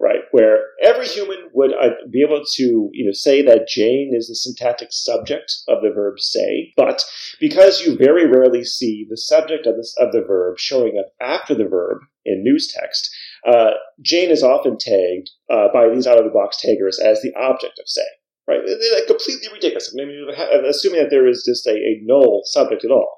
right? 0.00 0.20
Where 0.32 0.64
every 0.82 1.06
human 1.06 1.50
would 1.52 1.72
uh, 1.72 1.90
be 2.10 2.24
able 2.26 2.42
to, 2.54 2.90
you 2.92 3.04
know, 3.04 3.12
say 3.12 3.42
that 3.42 3.68
Jane 3.68 4.12
is 4.14 4.28
the 4.28 4.34
syntactic 4.34 4.88
subject 4.90 5.52
of 5.68 5.82
the 5.82 5.90
verb 5.94 6.18
say, 6.18 6.72
but 6.76 7.04
because 7.38 7.82
you 7.82 7.96
very 7.96 8.26
rarely 8.26 8.64
see 8.64 9.06
the 9.08 9.16
subject 9.16 9.66
of, 9.66 9.76
this, 9.76 9.94
of 9.98 10.12
the 10.12 10.22
verb 10.22 10.58
showing 10.58 10.98
up 10.98 11.12
after 11.20 11.54
the 11.54 11.68
verb 11.68 11.98
in 12.24 12.42
news 12.42 12.72
text, 12.74 13.14
uh, 13.46 13.72
Jane 14.00 14.30
is 14.30 14.42
often 14.42 14.76
tagged 14.78 15.30
uh, 15.50 15.68
by 15.72 15.88
these 15.88 16.06
out 16.06 16.18
of 16.18 16.24
the 16.24 16.30
box 16.30 16.60
taggers 16.60 16.98
as 16.98 17.20
the 17.20 17.32
object 17.38 17.78
of 17.78 17.86
say. 17.86 18.06
Right? 18.48 18.60
They're 18.66 19.06
completely 19.06 19.46
ridiculous. 19.52 19.94
I 19.94 20.04
mean, 20.04 20.26
assuming 20.66 21.00
that 21.00 21.10
there 21.10 21.28
is 21.28 21.44
just 21.46 21.68
a, 21.68 21.72
a 21.72 22.00
null 22.02 22.42
subject 22.46 22.84
at 22.84 22.90
all. 22.90 23.14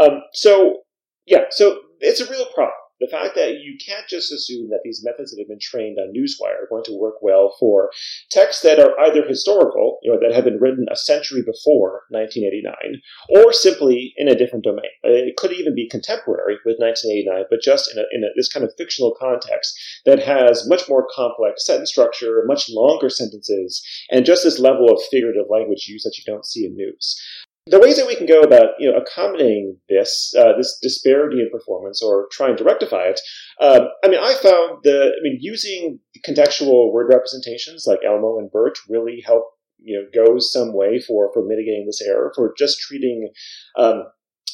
Um, 0.00 0.22
so, 0.32 0.78
yeah, 1.24 1.44
so 1.50 1.78
it's 2.00 2.20
a 2.20 2.28
real 2.28 2.46
problem 2.46 2.72
the 3.02 3.10
fact 3.10 3.34
that 3.34 3.58
you 3.58 3.76
can't 3.84 4.06
just 4.06 4.30
assume 4.30 4.70
that 4.70 4.80
these 4.84 5.02
methods 5.04 5.32
that 5.32 5.40
have 5.40 5.48
been 5.48 5.58
trained 5.60 5.98
on 5.98 6.14
Newswire 6.14 6.62
are 6.62 6.70
going 6.70 6.84
to 6.84 6.98
work 6.98 7.16
well 7.20 7.56
for 7.58 7.90
texts 8.30 8.62
that 8.62 8.78
are 8.78 8.98
either 9.00 9.26
historical, 9.26 9.98
you 10.02 10.12
know, 10.12 10.18
that 10.22 10.34
have 10.34 10.44
been 10.44 10.60
written 10.60 10.86
a 10.90 10.96
century 10.96 11.42
before 11.42 12.04
1989, 12.10 13.02
or 13.34 13.52
simply 13.52 14.14
in 14.16 14.28
a 14.28 14.36
different 14.36 14.64
domain. 14.64 14.94
Uh, 15.04 15.10
it 15.10 15.36
could 15.36 15.52
even 15.52 15.74
be 15.74 15.88
contemporary 15.88 16.58
with 16.64 16.78
1989, 16.78 17.44
but 17.50 17.60
just 17.60 17.90
in, 17.90 17.98
a, 17.98 18.04
in 18.12 18.22
a, 18.22 18.30
this 18.36 18.52
kind 18.52 18.64
of 18.64 18.72
fictional 18.78 19.16
context 19.18 19.74
that 20.06 20.22
has 20.22 20.68
much 20.68 20.88
more 20.88 21.06
complex 21.12 21.66
sentence 21.66 21.90
structure, 21.90 22.44
much 22.46 22.70
longer 22.70 23.10
sentences, 23.10 23.82
and 24.10 24.24
just 24.24 24.44
this 24.44 24.60
level 24.60 24.88
of 24.92 25.02
figurative 25.10 25.46
language 25.50 25.88
use 25.88 26.04
that 26.04 26.16
you 26.16 26.24
don't 26.24 26.46
see 26.46 26.64
in 26.66 26.76
news. 26.76 27.20
The 27.66 27.78
ways 27.78 27.96
that 27.96 28.08
we 28.08 28.16
can 28.16 28.26
go 28.26 28.40
about 28.40 28.70
you 28.80 28.90
know, 28.90 28.98
accommodating 28.98 29.76
this 29.88 30.34
uh, 30.36 30.56
this 30.56 30.78
disparity 30.82 31.40
in 31.40 31.50
performance 31.50 32.02
or 32.02 32.26
trying 32.32 32.56
to 32.56 32.64
rectify 32.64 33.04
it, 33.04 33.20
uh, 33.60 33.86
I 34.04 34.08
mean, 34.08 34.18
I 34.20 34.34
found 34.34 34.80
the 34.82 35.12
I 35.16 35.22
mean 35.22 35.38
using 35.40 36.00
contextual 36.26 36.92
word 36.92 37.08
representations 37.08 37.84
like 37.86 38.00
Elmo 38.04 38.38
and 38.38 38.50
Bert 38.50 38.78
really 38.88 39.22
help 39.24 39.44
you 39.78 39.98
know 39.98 40.24
goes 40.24 40.52
some 40.52 40.74
way 40.74 41.00
for 41.00 41.30
for 41.32 41.44
mitigating 41.44 41.86
this 41.86 42.02
error 42.02 42.32
for 42.34 42.52
just 42.56 42.80
treating 42.80 43.30
um, 43.78 44.04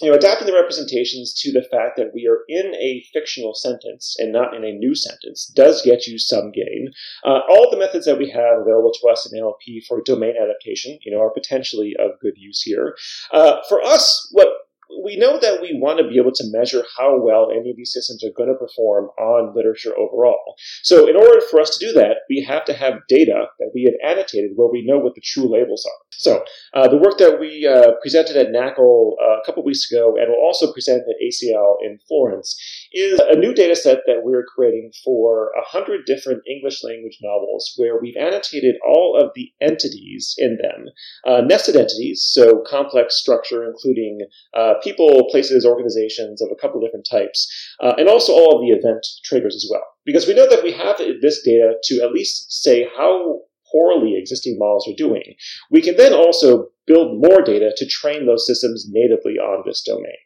you 0.01 0.11
know, 0.11 0.17
adapting 0.17 0.47
the 0.47 0.53
representations 0.53 1.35
to 1.41 1.53
the 1.53 1.63
fact 1.63 1.97
that 1.97 2.13
we 2.15 2.27
are 2.27 2.45
in 2.49 2.75
a 2.75 3.05
fictional 3.13 3.55
sentence 3.55 4.17
and 4.19 4.33
not 4.33 4.55
in 4.55 4.65
a 4.65 4.73
new 4.73 4.95
sentence 4.95 5.51
does 5.55 5.83
get 5.83 6.07
you 6.07 6.19
some 6.19 6.53
gain. 6.53 6.91
Uh, 7.25 7.41
all 7.49 7.71
the 7.71 7.79
methods 7.79 8.07
that 8.07 8.19
we 8.19 8.31
have 8.31 8.61
available 8.61 8.93
to 8.93 9.09
us 9.09 9.31
in 9.31 9.41
NLP 9.41 9.85
for 9.87 10.03
domain 10.03 10.35
adaptation, 10.41 10.99
you 11.05 11.13
know, 11.13 11.21
are 11.21 11.31
potentially 11.31 11.95
of 11.99 12.13
good 12.21 12.35
use 12.37 12.63
here. 12.63 12.97
Uh, 13.33 13.57
for 13.69 13.83
us, 13.83 14.29
what 14.33 14.49
we 15.05 15.17
know 15.17 15.39
that 15.39 15.61
we 15.61 15.79
want 15.79 15.99
to 15.99 16.09
be 16.09 16.19
able 16.19 16.33
to 16.33 16.51
measure 16.51 16.83
how 16.97 17.19
well 17.21 17.51
any 17.51 17.71
of 17.71 17.77
these 17.77 17.93
systems 17.93 18.25
are 18.25 18.33
going 18.37 18.49
to 18.49 18.55
perform 18.55 19.07
on 19.19 19.55
literature 19.55 19.97
overall. 19.99 20.55
So, 20.83 21.09
in 21.09 21.17
order 21.17 21.41
for 21.51 21.61
us 21.61 21.77
to 21.77 21.87
do 21.87 21.93
that, 21.95 22.19
we 22.29 22.43
have 22.49 22.65
to 22.67 22.73
have 22.73 23.07
data 23.09 23.47
that 23.59 23.71
we 23.75 23.85
have 23.85 24.19
annotated 24.19 24.53
where 24.55 24.71
we 24.71 24.85
know 24.85 24.99
what 24.99 25.15
the 25.15 25.21
true 25.21 25.51
labels 25.51 25.87
are. 25.87 26.08
So, 26.19 26.43
uh, 26.75 26.89
the 26.89 26.97
work 26.97 27.19
that 27.19 27.39
we 27.39 27.65
uh, 27.65 27.93
presented 28.03 28.37
at 28.37 28.49
NAACL 28.49 29.13
uh, 29.23 29.39
a 29.41 29.47
couple 29.47 29.63
weeks 29.65 29.91
ago 29.91 30.17
and 30.19 30.29
will 30.29 30.45
also 30.45 30.73
present 30.73 31.05
at 31.09 31.15
ACL 31.25 31.77
in 31.81 32.01
Florence 32.09 32.59
is 32.93 33.21
a 33.21 33.37
new 33.37 33.55
data 33.55 33.77
set 33.77 33.99
that 34.07 34.23
we're 34.25 34.45
creating 34.45 34.91
for 35.05 35.53
100 35.55 36.07
different 36.07 36.43
English 36.51 36.83
language 36.83 37.19
novels 37.23 37.73
where 37.77 38.01
we've 38.01 38.17
annotated 38.17 38.75
all 38.85 39.17
of 39.17 39.31
the 39.37 39.53
entities 39.61 40.35
in 40.39 40.59
them, 40.61 40.87
uh, 41.25 41.41
nested 41.41 41.77
entities, 41.77 42.27
so 42.29 42.65
complex 42.69 43.15
structure, 43.15 43.65
including 43.65 44.19
uh, 44.55 44.75
people, 44.83 45.29
places, 45.31 45.65
organizations 45.65 46.43
of 46.43 46.49
a 46.51 46.61
couple 46.61 46.81
different 46.81 47.07
types, 47.09 47.47
uh, 47.81 47.95
and 47.97 48.09
also 48.09 48.33
all 48.33 48.57
of 48.57 48.61
the 48.61 48.75
event 48.75 49.07
triggers 49.25 49.55
as 49.55 49.69
well. 49.71 49.85
Because 50.05 50.27
we 50.27 50.35
know 50.35 50.49
that 50.49 50.65
we 50.65 50.73
have 50.73 50.99
this 51.23 51.43
data 51.45 51.75
to 51.85 52.03
at 52.03 52.11
least 52.11 52.51
say 52.63 52.89
how 52.97 53.43
poorly 53.73 54.17
existing 54.17 54.57
models 54.59 54.89
are 54.89 54.97
doing. 54.97 55.35
We 55.71 55.83
can 55.83 55.97
then 55.97 56.13
also 56.13 56.69
build 56.87 57.21
more 57.21 57.43
data 57.43 57.73
to 57.77 57.87
train 57.87 58.27
those 58.27 58.47
systems 58.47 58.87
natively 58.89 59.35
on 59.35 59.63
this 59.67 59.83
domain. 59.83 60.19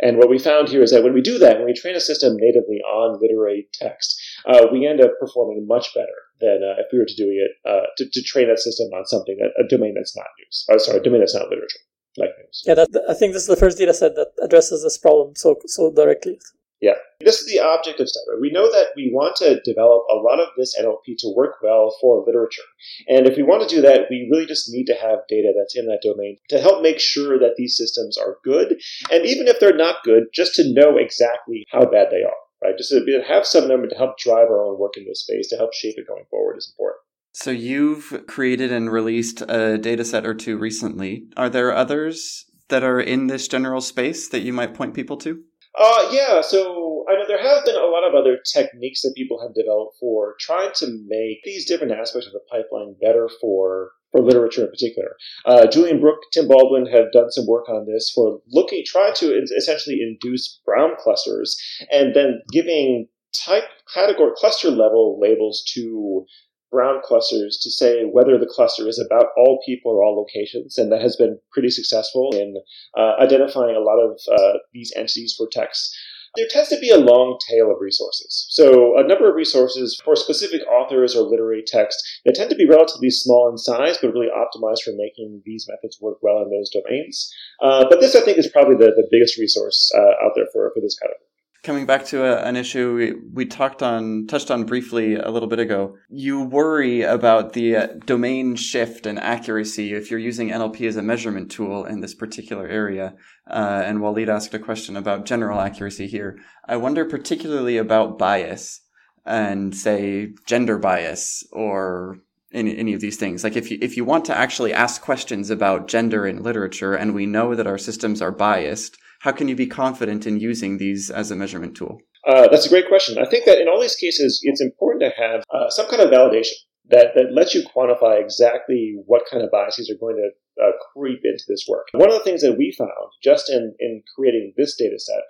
And 0.00 0.16
what 0.16 0.30
we 0.30 0.38
found 0.38 0.68
here 0.68 0.82
is 0.82 0.92
that 0.92 1.02
when 1.02 1.12
we 1.12 1.20
do 1.20 1.38
that, 1.38 1.56
when 1.56 1.66
we 1.66 1.74
train 1.74 1.96
a 1.96 2.00
system 2.00 2.36
natively 2.38 2.78
on 2.78 3.18
literary 3.20 3.68
text, 3.72 4.20
uh, 4.46 4.66
we 4.70 4.86
end 4.86 5.00
up 5.00 5.10
performing 5.18 5.66
much 5.66 5.88
better 5.94 6.06
than 6.40 6.62
uh, 6.62 6.80
if 6.80 6.86
we 6.92 6.98
were 6.98 7.04
to 7.04 7.16
do 7.16 7.26
it 7.28 7.50
uh, 7.68 7.86
to, 7.96 8.08
to, 8.08 8.22
train 8.22 8.46
that 8.48 8.60
system 8.60 8.86
on 8.94 9.04
something 9.06 9.36
a 9.42 9.66
domain 9.68 9.94
that's 9.96 10.16
not 10.16 10.26
news. 10.38 10.66
Oh, 10.70 10.78
sorry, 10.78 11.00
a 11.00 11.02
domain 11.02 11.20
that's 11.20 11.34
not 11.34 11.48
literature 11.48 11.80
like 12.16 12.30
news. 12.38 12.62
Yeah, 12.64 12.74
that, 12.74 12.88
I 13.08 13.14
think 13.14 13.32
this 13.32 13.42
is 13.42 13.48
the 13.48 13.56
first 13.56 13.78
data 13.78 13.92
set 13.92 14.14
that 14.14 14.28
addresses 14.40 14.84
this 14.84 14.98
problem 14.98 15.34
so 15.34 15.56
so 15.66 15.90
directly. 15.90 16.38
Yeah. 16.80 16.94
This 17.20 17.40
is 17.40 17.52
the 17.52 17.60
object 17.60 17.98
of 17.98 18.08
study. 18.08 18.38
We 18.40 18.52
know 18.52 18.70
that 18.70 18.88
we 18.94 19.10
want 19.12 19.34
to 19.36 19.60
develop 19.64 20.04
a 20.10 20.14
lot 20.14 20.38
of 20.38 20.48
this 20.56 20.76
NLP 20.80 21.16
to 21.18 21.34
work 21.34 21.56
well 21.62 21.96
for 22.00 22.24
literature. 22.24 22.62
And 23.08 23.26
if 23.26 23.36
we 23.36 23.42
want 23.42 23.68
to 23.68 23.74
do 23.74 23.82
that, 23.82 24.06
we 24.08 24.28
really 24.30 24.46
just 24.46 24.72
need 24.72 24.84
to 24.84 24.94
have 24.94 25.26
data 25.28 25.52
that's 25.56 25.76
in 25.76 25.86
that 25.86 26.02
domain 26.02 26.36
to 26.50 26.60
help 26.60 26.82
make 26.82 27.00
sure 27.00 27.38
that 27.38 27.54
these 27.56 27.76
systems 27.76 28.16
are 28.16 28.38
good. 28.44 28.80
And 29.10 29.26
even 29.26 29.48
if 29.48 29.58
they're 29.58 29.76
not 29.76 30.04
good, 30.04 30.24
just 30.32 30.54
to 30.54 30.72
know 30.72 30.96
exactly 30.96 31.64
how 31.70 31.84
bad 31.84 32.08
they 32.12 32.22
are, 32.22 32.38
right? 32.62 32.78
Just 32.78 32.90
to 32.90 33.22
have 33.26 33.44
some 33.44 33.66
number 33.66 33.88
to 33.88 33.96
help 33.96 34.16
drive 34.18 34.48
our 34.48 34.64
own 34.64 34.78
work 34.78 34.96
in 34.96 35.04
this 35.04 35.22
space, 35.22 35.48
to 35.48 35.56
help 35.56 35.74
shape 35.74 35.96
it 35.98 36.06
going 36.06 36.24
forward 36.30 36.56
is 36.58 36.72
important. 36.72 37.00
So 37.32 37.50
you've 37.50 38.24
created 38.28 38.72
and 38.72 38.90
released 38.90 39.42
a 39.42 39.78
data 39.78 40.04
set 40.04 40.24
or 40.24 40.34
two 40.34 40.56
recently. 40.56 41.24
Are 41.36 41.50
there 41.50 41.74
others 41.74 42.46
that 42.68 42.84
are 42.84 43.00
in 43.00 43.26
this 43.26 43.48
general 43.48 43.80
space 43.80 44.28
that 44.28 44.40
you 44.40 44.52
might 44.52 44.74
point 44.74 44.94
people 44.94 45.16
to? 45.18 45.42
Uh, 45.78 46.08
yeah, 46.10 46.40
so 46.40 47.04
I 47.08 47.14
know 47.14 47.24
there 47.28 47.40
have 47.40 47.64
been 47.64 47.76
a 47.76 47.86
lot 47.86 48.06
of 48.06 48.14
other 48.14 48.38
techniques 48.52 49.02
that 49.02 49.14
people 49.16 49.40
have 49.40 49.54
developed 49.54 49.96
for 50.00 50.34
trying 50.40 50.72
to 50.76 50.86
make 51.06 51.38
these 51.44 51.66
different 51.66 51.92
aspects 51.92 52.26
of 52.26 52.32
the 52.32 52.40
pipeline 52.50 52.96
better 53.00 53.28
for 53.40 53.92
for 54.10 54.22
literature 54.22 54.64
in 54.64 54.70
particular. 54.70 55.16
Uh, 55.44 55.66
Julian 55.66 56.00
Brooke, 56.00 56.20
Tim 56.32 56.48
Baldwin 56.48 56.86
have 56.86 57.12
done 57.12 57.30
some 57.30 57.46
work 57.46 57.68
on 57.68 57.86
this 57.86 58.10
for 58.14 58.40
looking, 58.48 58.82
trying 58.86 59.12
to 59.16 59.26
essentially 59.56 60.00
induce 60.00 60.60
Brown 60.64 60.92
clusters 60.98 61.60
and 61.92 62.14
then 62.14 62.40
giving 62.50 63.06
type 63.34 63.64
category 63.92 64.32
cluster 64.36 64.70
level 64.70 65.18
labels 65.20 65.62
to 65.74 66.24
Brown 66.70 67.00
clusters 67.02 67.58
to 67.62 67.70
say 67.70 68.04
whether 68.04 68.38
the 68.38 68.50
cluster 68.50 68.86
is 68.88 68.98
about 68.98 69.28
all 69.36 69.60
people 69.64 69.92
or 69.92 70.02
all 70.02 70.16
locations, 70.16 70.78
and 70.78 70.92
that 70.92 71.02
has 71.02 71.16
been 71.16 71.38
pretty 71.52 71.70
successful 71.70 72.30
in 72.34 72.56
uh, 72.96 73.14
identifying 73.20 73.76
a 73.76 73.80
lot 73.80 73.98
of 73.98 74.20
uh, 74.30 74.58
these 74.72 74.92
entities 74.96 75.34
for 75.36 75.48
text. 75.50 75.96
There 76.36 76.46
tends 76.50 76.68
to 76.68 76.78
be 76.78 76.90
a 76.90 76.98
long 76.98 77.38
tail 77.48 77.70
of 77.70 77.78
resources. 77.80 78.46
So, 78.50 78.98
a 78.98 79.06
number 79.06 79.28
of 79.28 79.34
resources 79.34 79.98
for 80.04 80.14
specific 80.14 80.60
authors 80.68 81.16
or 81.16 81.22
literary 81.22 81.64
text 81.66 81.98
that 82.24 82.34
tend 82.34 82.50
to 82.50 82.56
be 82.56 82.68
relatively 82.68 83.10
small 83.10 83.48
in 83.50 83.56
size, 83.56 83.96
but 84.00 84.12
really 84.12 84.28
optimized 84.28 84.82
for 84.84 84.92
making 84.94 85.42
these 85.46 85.66
methods 85.68 85.98
work 86.00 86.18
well 86.22 86.42
in 86.42 86.50
those 86.50 86.70
domains. 86.70 87.32
Uh, 87.62 87.86
but 87.88 88.00
this, 88.00 88.14
I 88.14 88.20
think, 88.20 88.38
is 88.38 88.46
probably 88.46 88.76
the, 88.76 88.92
the 88.92 89.08
biggest 89.10 89.38
resource 89.38 89.90
uh, 89.96 90.24
out 90.24 90.32
there 90.36 90.46
for, 90.52 90.70
for 90.74 90.80
this 90.80 90.98
kind 90.98 91.10
of 91.10 91.27
Coming 91.68 91.84
back 91.84 92.06
to 92.06 92.24
a, 92.24 92.48
an 92.48 92.56
issue 92.56 92.94
we, 92.94 93.12
we, 93.12 93.44
talked 93.44 93.82
on, 93.82 94.26
touched 94.26 94.50
on 94.50 94.64
briefly 94.64 95.16
a 95.16 95.30
little 95.30 95.50
bit 95.50 95.58
ago, 95.58 95.98
you 96.08 96.40
worry 96.40 97.02
about 97.02 97.52
the 97.52 97.76
uh, 97.76 97.86
domain 98.06 98.56
shift 98.56 99.04
and 99.04 99.18
accuracy 99.18 99.92
if 99.92 100.10
you're 100.10 100.18
using 100.18 100.48
NLP 100.48 100.88
as 100.88 100.96
a 100.96 101.02
measurement 101.02 101.50
tool 101.50 101.84
in 101.84 102.00
this 102.00 102.14
particular 102.14 102.66
area. 102.66 103.16
Uh, 103.46 103.82
and 103.84 104.00
Walid 104.00 104.30
asked 104.30 104.54
a 104.54 104.58
question 104.58 104.96
about 104.96 105.26
general 105.26 105.60
accuracy 105.60 106.06
here. 106.06 106.38
I 106.64 106.78
wonder 106.78 107.04
particularly 107.04 107.76
about 107.76 108.16
bias 108.16 108.80
and 109.26 109.76
say 109.76 110.32
gender 110.46 110.78
bias 110.78 111.46
or 111.52 112.20
any, 112.50 112.78
any 112.78 112.94
of 112.94 113.02
these 113.02 113.18
things. 113.18 113.44
Like 113.44 113.56
if 113.56 113.70
you, 113.70 113.76
if 113.82 113.94
you 113.94 114.06
want 114.06 114.24
to 114.24 114.34
actually 114.34 114.72
ask 114.72 115.02
questions 115.02 115.50
about 115.50 115.86
gender 115.86 116.26
in 116.26 116.42
literature 116.42 116.94
and 116.94 117.14
we 117.14 117.26
know 117.26 117.54
that 117.54 117.66
our 117.66 117.76
systems 117.76 118.22
are 118.22 118.32
biased, 118.32 118.96
how 119.18 119.32
can 119.32 119.48
you 119.48 119.56
be 119.56 119.66
confident 119.66 120.26
in 120.26 120.38
using 120.38 120.78
these 120.78 121.10
as 121.10 121.30
a 121.30 121.36
measurement 121.36 121.76
tool? 121.76 122.00
Uh, 122.26 122.48
that's 122.48 122.66
a 122.66 122.68
great 122.68 122.88
question. 122.88 123.18
I 123.18 123.28
think 123.28 123.46
that 123.46 123.60
in 123.60 123.68
all 123.68 123.80
these 123.80 123.96
cases, 123.96 124.40
it's 124.42 124.60
important 124.60 125.02
to 125.02 125.22
have 125.22 125.42
uh, 125.52 125.70
some 125.70 125.88
kind 125.88 126.02
of 126.02 126.10
validation 126.10 126.52
that, 126.90 127.08
that 127.14 127.32
lets 127.32 127.54
you 127.54 127.62
quantify 127.74 128.20
exactly 128.20 128.96
what 129.06 129.22
kind 129.30 129.42
of 129.42 129.50
biases 129.50 129.90
are 129.90 129.98
going 129.98 130.16
to 130.16 130.64
uh, 130.64 130.72
creep 130.92 131.20
into 131.24 131.44
this 131.46 131.66
work. 131.68 131.86
One 131.92 132.08
of 132.08 132.18
the 132.18 132.24
things 132.24 132.42
that 132.42 132.58
we 132.58 132.74
found 132.76 132.90
just 133.22 133.50
in, 133.50 133.74
in 133.78 134.02
creating 134.16 134.54
this 134.56 134.76
data 134.76 134.98
set 134.98 135.22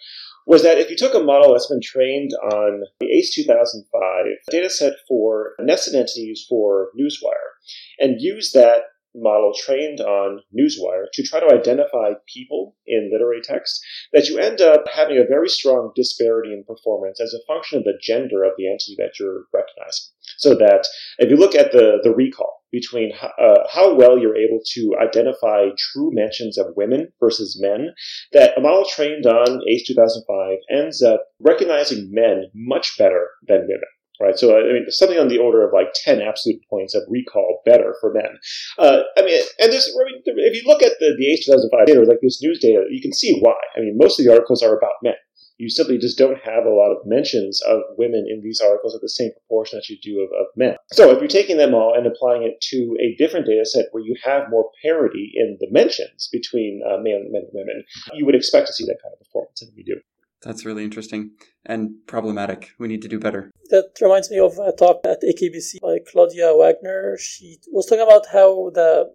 was 0.46 0.62
that 0.62 0.78
if 0.78 0.88
you 0.88 0.96
took 0.96 1.14
a 1.14 1.22
model 1.22 1.52
that's 1.52 1.68
been 1.68 1.82
trained 1.82 2.30
on 2.52 2.82
the 3.00 3.06
ACE 3.06 3.34
2005 3.34 4.24
data 4.50 4.70
set 4.70 4.94
for 5.06 5.52
nested 5.60 5.94
entities 5.94 6.46
for 6.48 6.88
Newswire 6.98 7.58
and 7.98 8.20
use 8.20 8.52
that 8.52 8.84
model 9.22 9.52
trained 9.56 10.00
on 10.00 10.40
Newswire 10.56 11.06
to 11.12 11.22
try 11.22 11.40
to 11.40 11.54
identify 11.54 12.12
people 12.32 12.76
in 12.86 13.10
literary 13.12 13.40
text, 13.42 13.80
that 14.12 14.28
you 14.28 14.38
end 14.38 14.60
up 14.60 14.84
having 14.92 15.18
a 15.18 15.28
very 15.28 15.48
strong 15.48 15.92
disparity 15.94 16.52
in 16.52 16.64
performance 16.64 17.20
as 17.20 17.34
a 17.34 17.44
function 17.46 17.78
of 17.78 17.84
the 17.84 17.98
gender 18.02 18.44
of 18.44 18.52
the 18.56 18.66
entity 18.66 18.94
that 18.98 19.18
you're 19.18 19.44
recognizing. 19.52 20.06
So 20.36 20.54
that 20.56 20.86
if 21.18 21.30
you 21.30 21.36
look 21.36 21.54
at 21.54 21.72
the, 21.72 21.98
the 22.02 22.14
recall 22.14 22.62
between 22.70 23.12
uh, 23.22 23.60
how 23.72 23.94
well 23.94 24.18
you're 24.18 24.36
able 24.36 24.60
to 24.74 24.94
identify 25.00 25.68
true 25.92 26.10
mentions 26.12 26.58
of 26.58 26.76
women 26.76 27.08
versus 27.18 27.58
men, 27.60 27.94
that 28.32 28.56
a 28.58 28.60
model 28.60 28.84
trained 28.84 29.26
on 29.26 29.60
ACE 29.68 29.86
2005 29.86 30.58
ends 30.70 31.02
up 31.02 31.24
recognizing 31.40 32.10
men 32.12 32.50
much 32.54 32.98
better 32.98 33.30
than 33.46 33.62
women 33.62 33.88
right? 34.20 34.38
So 34.38 34.58
I 34.58 34.72
mean, 34.72 34.86
something 34.88 35.18
on 35.18 35.28
the 35.28 35.38
order 35.38 35.66
of 35.66 35.72
like 35.72 35.88
ten 35.94 36.20
absolute 36.20 36.60
points 36.68 36.94
of 36.94 37.02
recall 37.08 37.62
better 37.64 37.94
for 38.00 38.12
men. 38.12 38.38
Uh, 38.78 39.00
I 39.16 39.22
mean, 39.22 39.40
and 39.60 39.72
there's 39.72 39.88
I 39.88 40.04
mean, 40.04 40.22
if 40.24 40.54
you 40.54 40.68
look 40.68 40.82
at 40.82 40.92
the 41.00 41.14
the 41.18 41.32
ACE 41.32 41.46
2005 41.46 41.86
data, 41.86 42.00
like 42.02 42.20
this 42.22 42.42
news 42.42 42.58
data, 42.60 42.84
you 42.90 43.00
can 43.00 43.12
see 43.12 43.38
why. 43.40 43.58
I 43.76 43.80
mean, 43.80 43.96
most 43.96 44.18
of 44.18 44.26
the 44.26 44.32
articles 44.32 44.62
are 44.62 44.76
about 44.76 45.02
men. 45.02 45.14
You 45.58 45.68
simply 45.68 45.98
just 45.98 46.16
don't 46.16 46.38
have 46.44 46.64
a 46.64 46.70
lot 46.70 46.92
of 46.92 47.04
mentions 47.04 47.60
of 47.62 47.80
women 47.98 48.26
in 48.30 48.40
these 48.42 48.60
articles 48.60 48.94
at 48.94 49.00
the 49.00 49.08
same 49.08 49.32
proportion 49.32 49.78
that 49.78 49.88
you 49.88 49.98
do 50.00 50.20
of, 50.22 50.30
of 50.40 50.46
men. 50.56 50.76
So 50.92 51.10
if 51.10 51.18
you're 51.18 51.26
taking 51.26 51.56
them 51.56 51.74
all 51.74 51.94
and 51.96 52.06
applying 52.06 52.44
it 52.44 52.60
to 52.70 52.96
a 53.00 53.16
different 53.18 53.46
data 53.46 53.66
set 53.66 53.86
where 53.90 54.04
you 54.04 54.14
have 54.22 54.50
more 54.50 54.70
parity 54.82 55.32
in 55.34 55.58
the 55.58 55.66
mentions 55.72 56.28
between 56.30 56.80
uh, 56.88 56.98
men 56.98 57.26
and 57.34 57.48
women, 57.52 57.82
you 58.14 58.24
would 58.24 58.36
expect 58.36 58.68
to 58.68 58.72
see 58.72 58.84
that 58.84 58.98
kind 59.02 59.12
of 59.12 59.18
performance, 59.18 59.60
and 59.60 59.72
we 59.76 59.82
do. 59.82 60.00
That's 60.42 60.64
really 60.64 60.84
interesting 60.84 61.32
and 61.66 62.06
problematic. 62.06 62.70
We 62.78 62.88
need 62.88 63.02
to 63.02 63.08
do 63.08 63.18
better. 63.18 63.50
That 63.70 63.90
reminds 64.00 64.30
me 64.30 64.38
of 64.38 64.58
a 64.58 64.72
talk 64.72 65.00
at 65.04 65.22
AKBC 65.22 65.80
by 65.82 65.98
Claudia 66.10 66.54
Wagner. 66.54 67.16
She 67.18 67.58
was 67.72 67.86
talking 67.86 68.06
about 68.06 68.26
how 68.32 68.70
the 68.72 69.10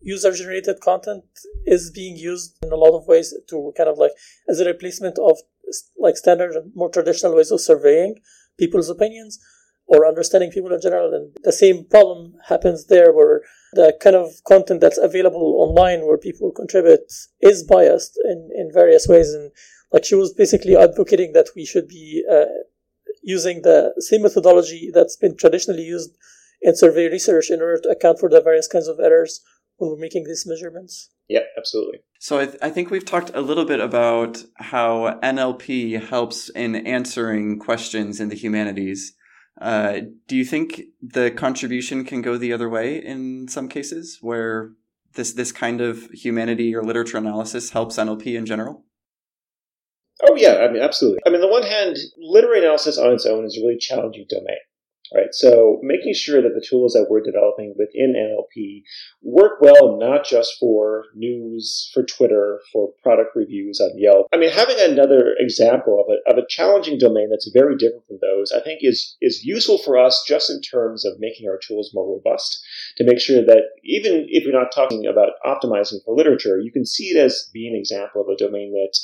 user 0.00 0.32
generated 0.32 0.80
content 0.80 1.24
is 1.66 1.90
being 1.90 2.16
used 2.16 2.56
in 2.62 2.72
a 2.72 2.76
lot 2.76 2.96
of 2.96 3.06
ways 3.06 3.34
to 3.48 3.72
kind 3.76 3.88
of 3.88 3.98
like 3.98 4.12
as 4.48 4.60
a 4.60 4.64
replacement 4.64 5.18
of 5.18 5.38
like 5.98 6.16
standard 6.16 6.52
and 6.52 6.72
more 6.74 6.88
traditional 6.88 7.36
ways 7.36 7.50
of 7.50 7.60
surveying 7.60 8.14
people's 8.58 8.88
opinions 8.88 9.38
or 9.86 10.06
understanding 10.06 10.50
people 10.50 10.72
in 10.72 10.80
general. 10.80 11.12
And 11.14 11.36
the 11.42 11.52
same 11.52 11.84
problem 11.84 12.34
happens 12.48 12.86
there 12.86 13.12
where 13.12 13.42
the 13.72 13.96
kind 14.00 14.16
of 14.16 14.30
content 14.46 14.80
that's 14.80 14.98
available 14.98 15.56
online 15.58 16.06
where 16.06 16.18
people 16.18 16.52
contribute 16.52 17.10
is 17.40 17.64
biased 17.64 18.18
in, 18.24 18.50
in 18.54 18.70
various 18.72 19.06
ways. 19.08 19.32
And 19.32 19.50
like 19.92 20.04
she 20.04 20.14
was 20.14 20.32
basically 20.32 20.76
advocating 20.76 21.32
that 21.32 21.48
we 21.56 21.64
should 21.64 21.88
be 21.88 22.24
uh, 22.30 22.44
using 23.22 23.62
the 23.62 23.94
same 23.98 24.22
methodology 24.22 24.90
that's 24.92 25.16
been 25.16 25.36
traditionally 25.36 25.82
used 25.82 26.16
in 26.60 26.76
survey 26.76 27.08
research 27.08 27.50
in 27.50 27.60
order 27.60 27.78
to 27.78 27.88
account 27.90 28.18
for 28.18 28.28
the 28.28 28.40
various 28.40 28.66
kinds 28.66 28.88
of 28.88 28.98
errors 29.00 29.40
when 29.76 29.90
we're 29.90 29.96
making 29.96 30.24
these 30.24 30.44
measurements. 30.46 31.10
Yeah, 31.28 31.42
absolutely. 31.56 32.00
So 32.18 32.40
I, 32.40 32.46
th- 32.46 32.58
I, 32.62 32.70
think 32.70 32.90
we've 32.90 33.04
talked 33.04 33.30
a 33.34 33.40
little 33.40 33.64
bit 33.64 33.80
about 33.80 34.42
how 34.56 35.18
NLP 35.22 36.02
helps 36.08 36.48
in 36.48 36.74
answering 36.74 37.58
questions 37.58 38.18
in 38.18 38.28
the 38.28 38.34
humanities. 38.34 39.14
Uh, 39.60 40.00
do 40.26 40.36
you 40.36 40.44
think 40.44 40.82
the 41.02 41.30
contribution 41.30 42.04
can 42.04 42.22
go 42.22 42.36
the 42.36 42.52
other 42.52 42.68
way 42.68 42.96
in 42.96 43.46
some 43.48 43.68
cases, 43.68 44.18
where 44.20 44.70
this 45.14 45.32
this 45.32 45.50
kind 45.50 45.80
of 45.80 46.08
humanity 46.12 46.74
or 46.74 46.82
literature 46.82 47.18
analysis 47.18 47.70
helps 47.70 47.96
NLP 47.96 48.38
in 48.38 48.46
general? 48.46 48.84
Oh 50.26 50.36
yeah, 50.36 50.58
I 50.58 50.72
mean 50.72 50.82
absolutely. 50.82 51.20
I 51.26 51.30
mean, 51.30 51.36
on 51.36 51.48
the 51.48 51.52
one 51.52 51.62
hand, 51.62 51.96
literary 52.18 52.60
analysis 52.60 52.98
on 52.98 53.12
its 53.12 53.26
own 53.26 53.44
is 53.44 53.56
a 53.56 53.60
really 53.60 53.78
challenging 53.78 54.26
domain. 54.28 54.58
Right, 55.14 55.32
so 55.32 55.78
making 55.82 56.12
sure 56.12 56.42
that 56.42 56.52
the 56.54 56.64
tools 56.66 56.92
that 56.92 57.06
we're 57.08 57.22
developing 57.22 57.74
within 57.78 58.12
NLP 58.12 58.82
work 59.22 59.58
well, 59.58 59.96
not 59.98 60.26
just 60.26 60.56
for 60.60 61.04
news, 61.14 61.90
for 61.94 62.02
Twitter, 62.02 62.60
for 62.70 62.92
product 63.02 63.34
reviews 63.34 63.80
on 63.80 63.96
Yelp. 63.96 64.26
I 64.34 64.36
mean, 64.36 64.50
having 64.50 64.76
another 64.78 65.34
example 65.38 66.04
of 66.04 66.12
a, 66.12 66.30
of 66.30 66.36
a 66.36 66.46
challenging 66.46 66.98
domain 66.98 67.30
that's 67.30 67.50
very 67.54 67.76
different 67.78 68.06
from 68.06 68.18
those, 68.20 68.52
I 68.52 68.60
think 68.60 68.80
is, 68.82 69.16
is 69.22 69.44
useful 69.44 69.78
for 69.78 69.96
us 69.96 70.22
just 70.28 70.50
in 70.50 70.60
terms 70.60 71.06
of 71.06 71.18
making 71.18 71.48
our 71.48 71.58
tools 71.58 71.90
more 71.94 72.06
robust 72.06 72.62
to 72.98 73.04
make 73.04 73.18
sure 73.18 73.42
that 73.46 73.62
even 73.84 74.26
if 74.28 74.44
you're 74.44 74.52
not 74.52 74.72
talking 74.74 75.06
about 75.06 75.40
optimizing 75.46 76.04
for 76.04 76.14
literature, 76.14 76.60
you 76.60 76.70
can 76.70 76.84
see 76.84 77.06
it 77.06 77.16
as 77.16 77.48
being 77.54 77.72
an 77.72 77.80
example 77.80 78.20
of 78.20 78.28
a 78.28 78.36
domain 78.36 78.72
that 78.72 78.94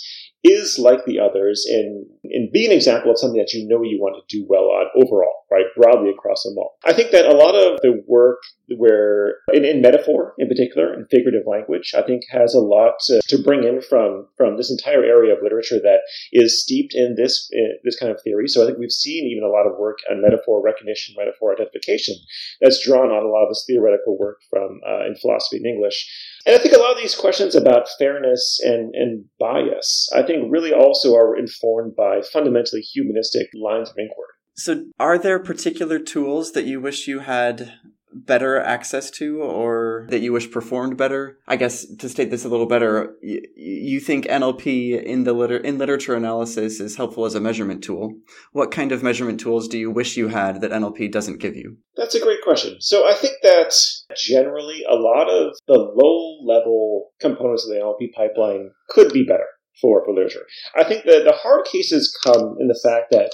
is 0.45 0.79
like 0.79 1.05
the 1.07 1.19
others 1.19 1.67
and, 1.69 2.07
and 2.25 2.53
be 2.53 2.67
an 2.67 2.73
example 2.73 3.11
of 3.11 3.19
something 3.19 3.41
that 3.41 3.55
you 3.55 3.67
know 3.67 3.83
you 3.83 3.99
want 3.99 4.15
to 4.17 4.37
do 4.37 4.47
well 4.47 4.65
on 4.65 4.87
overall, 4.95 5.47
right? 5.51 5.65
Broadly 5.75 6.11
across 6.11 6.43
them 6.43 6.59
all. 6.59 6.77
I 6.85 6.93
think 6.93 7.11
that 7.13 7.25
a 7.25 7.33
lot 7.33 7.55
of 7.55 7.81
the 7.81 8.05
work 8.07 8.39
where, 8.77 9.37
in, 9.53 9.65
in 9.65 9.81
metaphor 9.81 10.35
in 10.39 10.49
particular, 10.49 10.93
and 10.93 11.07
figurative 11.11 11.47
language, 11.47 11.95
I 11.97 12.03
think 12.03 12.23
has 12.31 12.55
a 12.55 12.61
lot 12.61 12.95
to, 13.07 13.21
to, 13.29 13.43
bring 13.43 13.65
in 13.65 13.83
from, 13.83 14.27
from 14.37 14.57
this 14.57 14.71
entire 14.71 15.05
area 15.05 15.35
of 15.35 15.43
literature 15.43 15.79
that 15.83 16.01
is 16.33 16.63
steeped 16.63 16.95
in 16.95 17.15
this, 17.17 17.49
in 17.53 17.77
this 17.85 17.99
kind 17.99 18.11
of 18.11 18.21
theory. 18.23 18.49
So 18.49 18.63
I 18.63 18.67
think 18.67 18.79
we've 18.79 18.91
seen 18.91 19.27
even 19.27 19.45
a 19.45 19.53
lot 19.53 19.67
of 19.67 19.79
work 19.79 19.99
on 20.11 20.23
metaphor 20.23 20.63
recognition, 20.63 21.15
metaphor 21.19 21.53
identification 21.53 22.17
that's 22.61 22.85
drawn 22.85 23.11
on 23.11 23.25
a 23.25 23.29
lot 23.29 23.45
of 23.45 23.51
this 23.51 23.65
theoretical 23.67 24.19
work 24.19 24.41
from, 24.51 24.81
uh, 24.87 25.07
in 25.07 25.15
philosophy 25.17 25.59
and 25.59 25.67
English. 25.67 26.09
And 26.47 26.55
I 26.55 26.59
think 26.59 26.75
a 26.75 26.79
lot 26.79 26.93
of 26.93 26.99
these 26.99 27.15
questions 27.15 27.55
about 27.55 27.89
fairness 27.99 28.61
and, 28.63 28.95
and 28.95 29.25
bias, 29.39 30.11
I 30.15 30.23
think 30.23 30.34
really 30.43 30.73
also 30.73 31.15
are 31.15 31.37
informed 31.37 31.97
by 31.97 32.23
fundamentally 32.23 32.81
humanistic 32.81 33.49
lines 33.55 33.91
of 33.91 33.97
inquiry. 33.99 34.29
So, 34.57 34.85
are 35.01 35.19
there 35.19 35.39
particular 35.41 35.99
tools 35.99 36.53
that 36.53 36.65
you 36.65 36.81
wish 36.81 37.09
you 37.09 37.21
had 37.21 37.73
better 38.15 38.61
access 38.61 39.11
to 39.11 39.43
or 39.43 40.07
that 40.11 40.21
you 40.21 40.33
wish 40.33 40.51
performed 40.51 40.97
better? 40.97 41.39
I 41.49 41.57
guess 41.57 41.85
to 41.97 42.09
state 42.09 42.31
this 42.31 42.45
a 42.45 42.49
little 42.49 42.67
better, 42.67 43.15
you 43.21 44.01
think 44.01 44.27
NLP 44.27 45.03
in 45.03 45.25
the 45.25 45.33
liter- 45.33 45.59
in 45.59 45.79
literature 45.79 46.15
analysis 46.15 46.81
is 46.81 46.97
helpful 46.97 47.25
as 47.25 47.35
a 47.35 47.41
measurement 47.41 47.83
tool. 47.83 48.15
What 48.53 48.71
kind 48.71 48.93
of 48.93 49.03
measurement 49.03 49.41
tools 49.41 49.69
do 49.69 49.79
you 49.79 49.91
wish 49.91 50.17
you 50.17 50.29
had 50.29 50.61
that 50.61 50.71
NLP 50.71 51.11
doesn't 51.11 51.41
give 51.41 51.57
you? 51.57 51.79
That's 51.97 52.15
a 52.15 52.21
great 52.21 52.43
question. 52.43 52.77
So 52.81 53.09
I 53.09 53.15
think 53.15 53.35
that 53.43 53.75
generally 54.17 54.85
a 54.89 54.95
lot 54.95 55.29
of 55.29 55.55
the 55.67 55.79
low 55.79 56.39
level 56.45 57.11
components 57.21 57.65
of 57.65 57.71
the 57.71 57.81
NLP 57.81 58.13
pipeline 58.15 58.71
could 58.89 59.13
be 59.13 59.25
better 59.25 59.47
for, 59.81 60.05
for 60.05 60.15
literature. 60.15 60.47
I 60.77 60.85
think 60.85 61.05
that 61.05 61.25
the 61.25 61.33
hard 61.33 61.67
cases 61.67 62.17
come 62.25 62.57
in 62.61 62.69
the 62.69 62.81
fact 62.83 63.11
that 63.11 63.33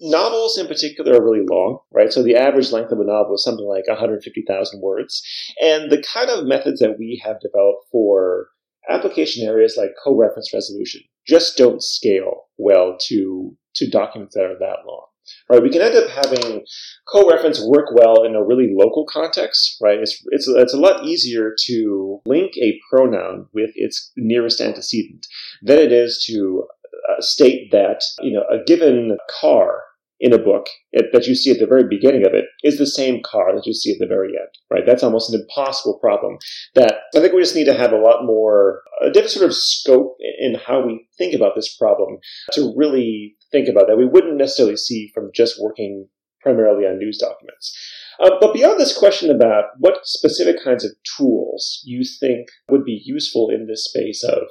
novels 0.00 0.58
in 0.58 0.66
particular 0.66 1.14
are 1.14 1.24
really 1.24 1.46
long, 1.48 1.78
right? 1.92 2.12
So 2.12 2.22
the 2.22 2.36
average 2.36 2.72
length 2.72 2.92
of 2.92 2.98
a 2.98 3.04
novel 3.04 3.36
is 3.36 3.44
something 3.44 3.66
like 3.66 3.86
150,000 3.86 4.80
words. 4.80 5.22
And 5.60 5.90
the 5.90 6.02
kind 6.02 6.28
of 6.28 6.46
methods 6.46 6.80
that 6.80 6.98
we 6.98 7.22
have 7.24 7.40
developed 7.40 7.86
for 7.90 8.48
application 8.88 9.46
areas 9.46 9.76
like 9.76 9.90
co-reference 10.02 10.52
resolution 10.52 11.02
just 11.26 11.56
don't 11.56 11.82
scale 11.82 12.48
well 12.58 12.96
to, 13.08 13.56
to 13.76 13.88
documents 13.88 14.34
that 14.34 14.44
are 14.44 14.58
that 14.58 14.78
long. 14.86 15.06
Right, 15.48 15.62
we 15.62 15.70
can 15.70 15.82
end 15.82 15.96
up 15.96 16.10
having 16.10 16.64
co-reference 17.08 17.60
work 17.64 17.86
well 17.94 18.24
in 18.24 18.34
a 18.34 18.44
really 18.44 18.72
local 18.74 19.06
context, 19.06 19.76
right? 19.80 19.98
It's, 19.98 20.22
it's, 20.30 20.48
it's 20.48 20.74
a 20.74 20.80
lot 20.80 21.04
easier 21.04 21.54
to 21.66 22.20
link 22.26 22.52
a 22.56 22.78
pronoun 22.90 23.46
with 23.52 23.70
its 23.74 24.12
nearest 24.16 24.60
antecedent 24.60 25.26
than 25.62 25.78
it 25.78 25.92
is 25.92 26.24
to 26.26 26.64
uh, 27.10 27.20
state 27.20 27.70
that, 27.70 28.02
you 28.20 28.32
know, 28.32 28.44
a 28.50 28.64
given 28.64 29.16
car 29.40 29.82
in 30.22 30.32
a 30.32 30.38
book 30.38 30.66
that 30.92 31.26
you 31.26 31.34
see 31.34 31.50
at 31.50 31.58
the 31.58 31.66
very 31.66 31.82
beginning 31.82 32.24
of 32.24 32.32
it 32.32 32.44
is 32.62 32.78
the 32.78 32.86
same 32.86 33.20
car 33.24 33.52
that 33.52 33.66
you 33.66 33.74
see 33.74 33.90
at 33.90 33.98
the 33.98 34.06
very 34.06 34.28
end, 34.28 34.48
right? 34.70 34.84
That's 34.86 35.02
almost 35.02 35.34
an 35.34 35.40
impossible 35.40 35.98
problem 35.98 36.38
that 36.76 36.94
I 37.14 37.18
think 37.18 37.34
we 37.34 37.42
just 37.42 37.56
need 37.56 37.64
to 37.64 37.76
have 37.76 37.90
a 37.90 37.98
lot 37.98 38.24
more, 38.24 38.82
a 39.04 39.10
different 39.10 39.32
sort 39.32 39.46
of 39.46 39.54
scope 39.54 40.16
in 40.38 40.54
how 40.54 40.86
we 40.86 41.08
think 41.18 41.34
about 41.34 41.56
this 41.56 41.76
problem 41.76 42.18
to 42.52 42.72
really 42.76 43.34
think 43.50 43.68
about 43.68 43.88
that 43.88 43.98
we 43.98 44.06
wouldn't 44.06 44.36
necessarily 44.36 44.76
see 44.76 45.10
from 45.12 45.32
just 45.34 45.60
working 45.60 46.06
primarily 46.40 46.86
on 46.86 46.98
news 46.98 47.18
documents. 47.18 47.76
Uh, 48.22 48.30
but 48.40 48.54
beyond 48.54 48.78
this 48.78 48.96
question 48.96 49.28
about 49.28 49.64
what 49.78 50.06
specific 50.06 50.62
kinds 50.62 50.84
of 50.84 50.92
tools 51.16 51.82
you 51.84 52.04
think 52.04 52.46
would 52.68 52.84
be 52.84 53.02
useful 53.04 53.50
in 53.50 53.66
this 53.66 53.86
space 53.86 54.22
of 54.22 54.44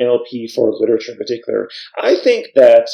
NLP 0.00 0.52
for 0.54 0.72
literature 0.72 1.12
in 1.12 1.18
particular, 1.18 1.68
I 1.98 2.14
think 2.14 2.48
that 2.54 2.88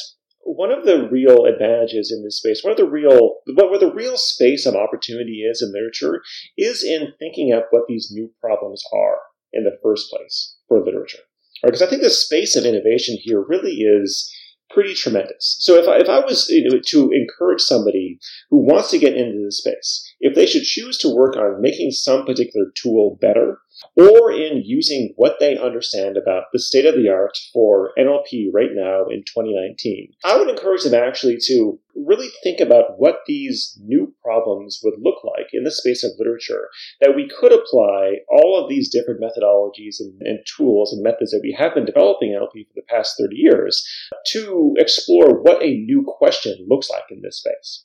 one 0.45 0.71
of 0.71 0.85
the 0.85 1.09
real 1.09 1.45
advantages 1.45 2.13
in 2.13 2.25
this 2.25 2.39
space, 2.39 2.63
one 2.63 2.73
of 2.73 2.77
the 2.77 2.89
real, 2.89 3.37
where 3.47 3.79
the 3.79 3.93
real 3.93 4.17
space 4.17 4.67
of 4.67 4.75
opportunity 4.75 5.43
is 5.43 5.63
in 5.63 5.73
literature, 5.73 6.23
is 6.59 6.83
in 6.83 7.13
thinking 7.19 7.53
up 7.53 7.69
what 7.71 7.85
these 7.89 8.11
new 8.13 8.31
problems 8.41 8.83
are 8.93 9.19
in 9.53 9.65
the 9.65 9.79
first 9.83 10.11
place 10.11 10.57
for 10.69 10.85
literature. 10.85 11.19
Because? 11.63 11.83
I 11.83 11.87
think 11.87 12.03
the 12.03 12.11
space 12.11 12.57
of 12.57 12.65
innovation 12.65 13.17
here 13.21 13.45
really 13.47 13.75
is 13.75 14.31
pretty 14.71 14.95
tremendous. 14.95 15.59
So 15.61 15.75
if 15.79 15.87
I, 15.87 15.99
if 15.99 16.09
I 16.09 16.21
was 16.21 16.49
you 16.49 16.69
know, 16.69 16.81
to 16.87 17.11
encourage 17.11 17.61
somebody 17.61 18.19
who 18.51 18.59
wants 18.59 18.91
to 18.91 18.99
get 18.99 19.17
into 19.17 19.45
this 19.45 19.59
space, 19.59 20.15
if 20.21 20.35
they 20.35 20.47
should 20.47 20.63
choose 20.63 20.97
to 20.99 21.15
work 21.15 21.37
on 21.37 21.61
making 21.61 21.91
some 21.91 22.25
particular 22.25 22.67
tool 22.75 23.19
better, 23.21 23.59
or 23.97 24.33
in 24.33 24.63
using 24.65 25.13
what 25.17 25.37
they 25.41 25.57
understand 25.57 26.17
about 26.17 26.45
the 26.53 26.59
state 26.59 26.87
of 26.87 26.95
the 26.95 27.09
art 27.09 27.37
for 27.53 27.93
NLP 27.99 28.49
right 28.53 28.71
now 28.73 29.05
in 29.05 29.23
2019. 29.25 30.13
I 30.25 30.37
would 30.37 30.49
encourage 30.49 30.85
them 30.85 30.95
actually 30.95 31.39
to 31.47 31.79
really 31.95 32.29
think 32.43 32.61
about 32.61 32.99
what 32.99 33.21
these 33.27 33.79
new 33.83 34.15
problems 34.23 34.81
would 34.83 34.95
look 34.99 35.23
like 35.25 35.49
in 35.53 35.65
the 35.65 35.71
space 35.71 36.03
of 36.03 36.13
literature, 36.19 36.69
that 37.01 37.15
we 37.15 37.29
could 37.29 37.53
apply 37.53 38.17
all 38.31 38.63
of 38.63 38.69
these 38.69 38.91
different 38.91 39.21
methodologies 39.21 39.97
and, 40.01 40.21
and 40.23 40.39
tools 40.57 40.93
and 40.93 41.03
methods 41.03 41.31
that 41.31 41.41
we 41.43 41.55
have 41.59 41.75
been 41.75 41.85
developing 41.85 42.31
NLP 42.31 42.67
for 42.67 42.75
the 42.75 42.83
past 42.89 43.17
30 43.19 43.37
years 43.37 43.87
to 44.29 44.75
explore 44.79 45.43
what 45.43 45.63
a 45.63 45.77
new 45.79 46.05
question 46.07 46.67
looks 46.69 46.89
like 46.91 47.05
in 47.11 47.21
this 47.23 47.39
space. 47.39 47.85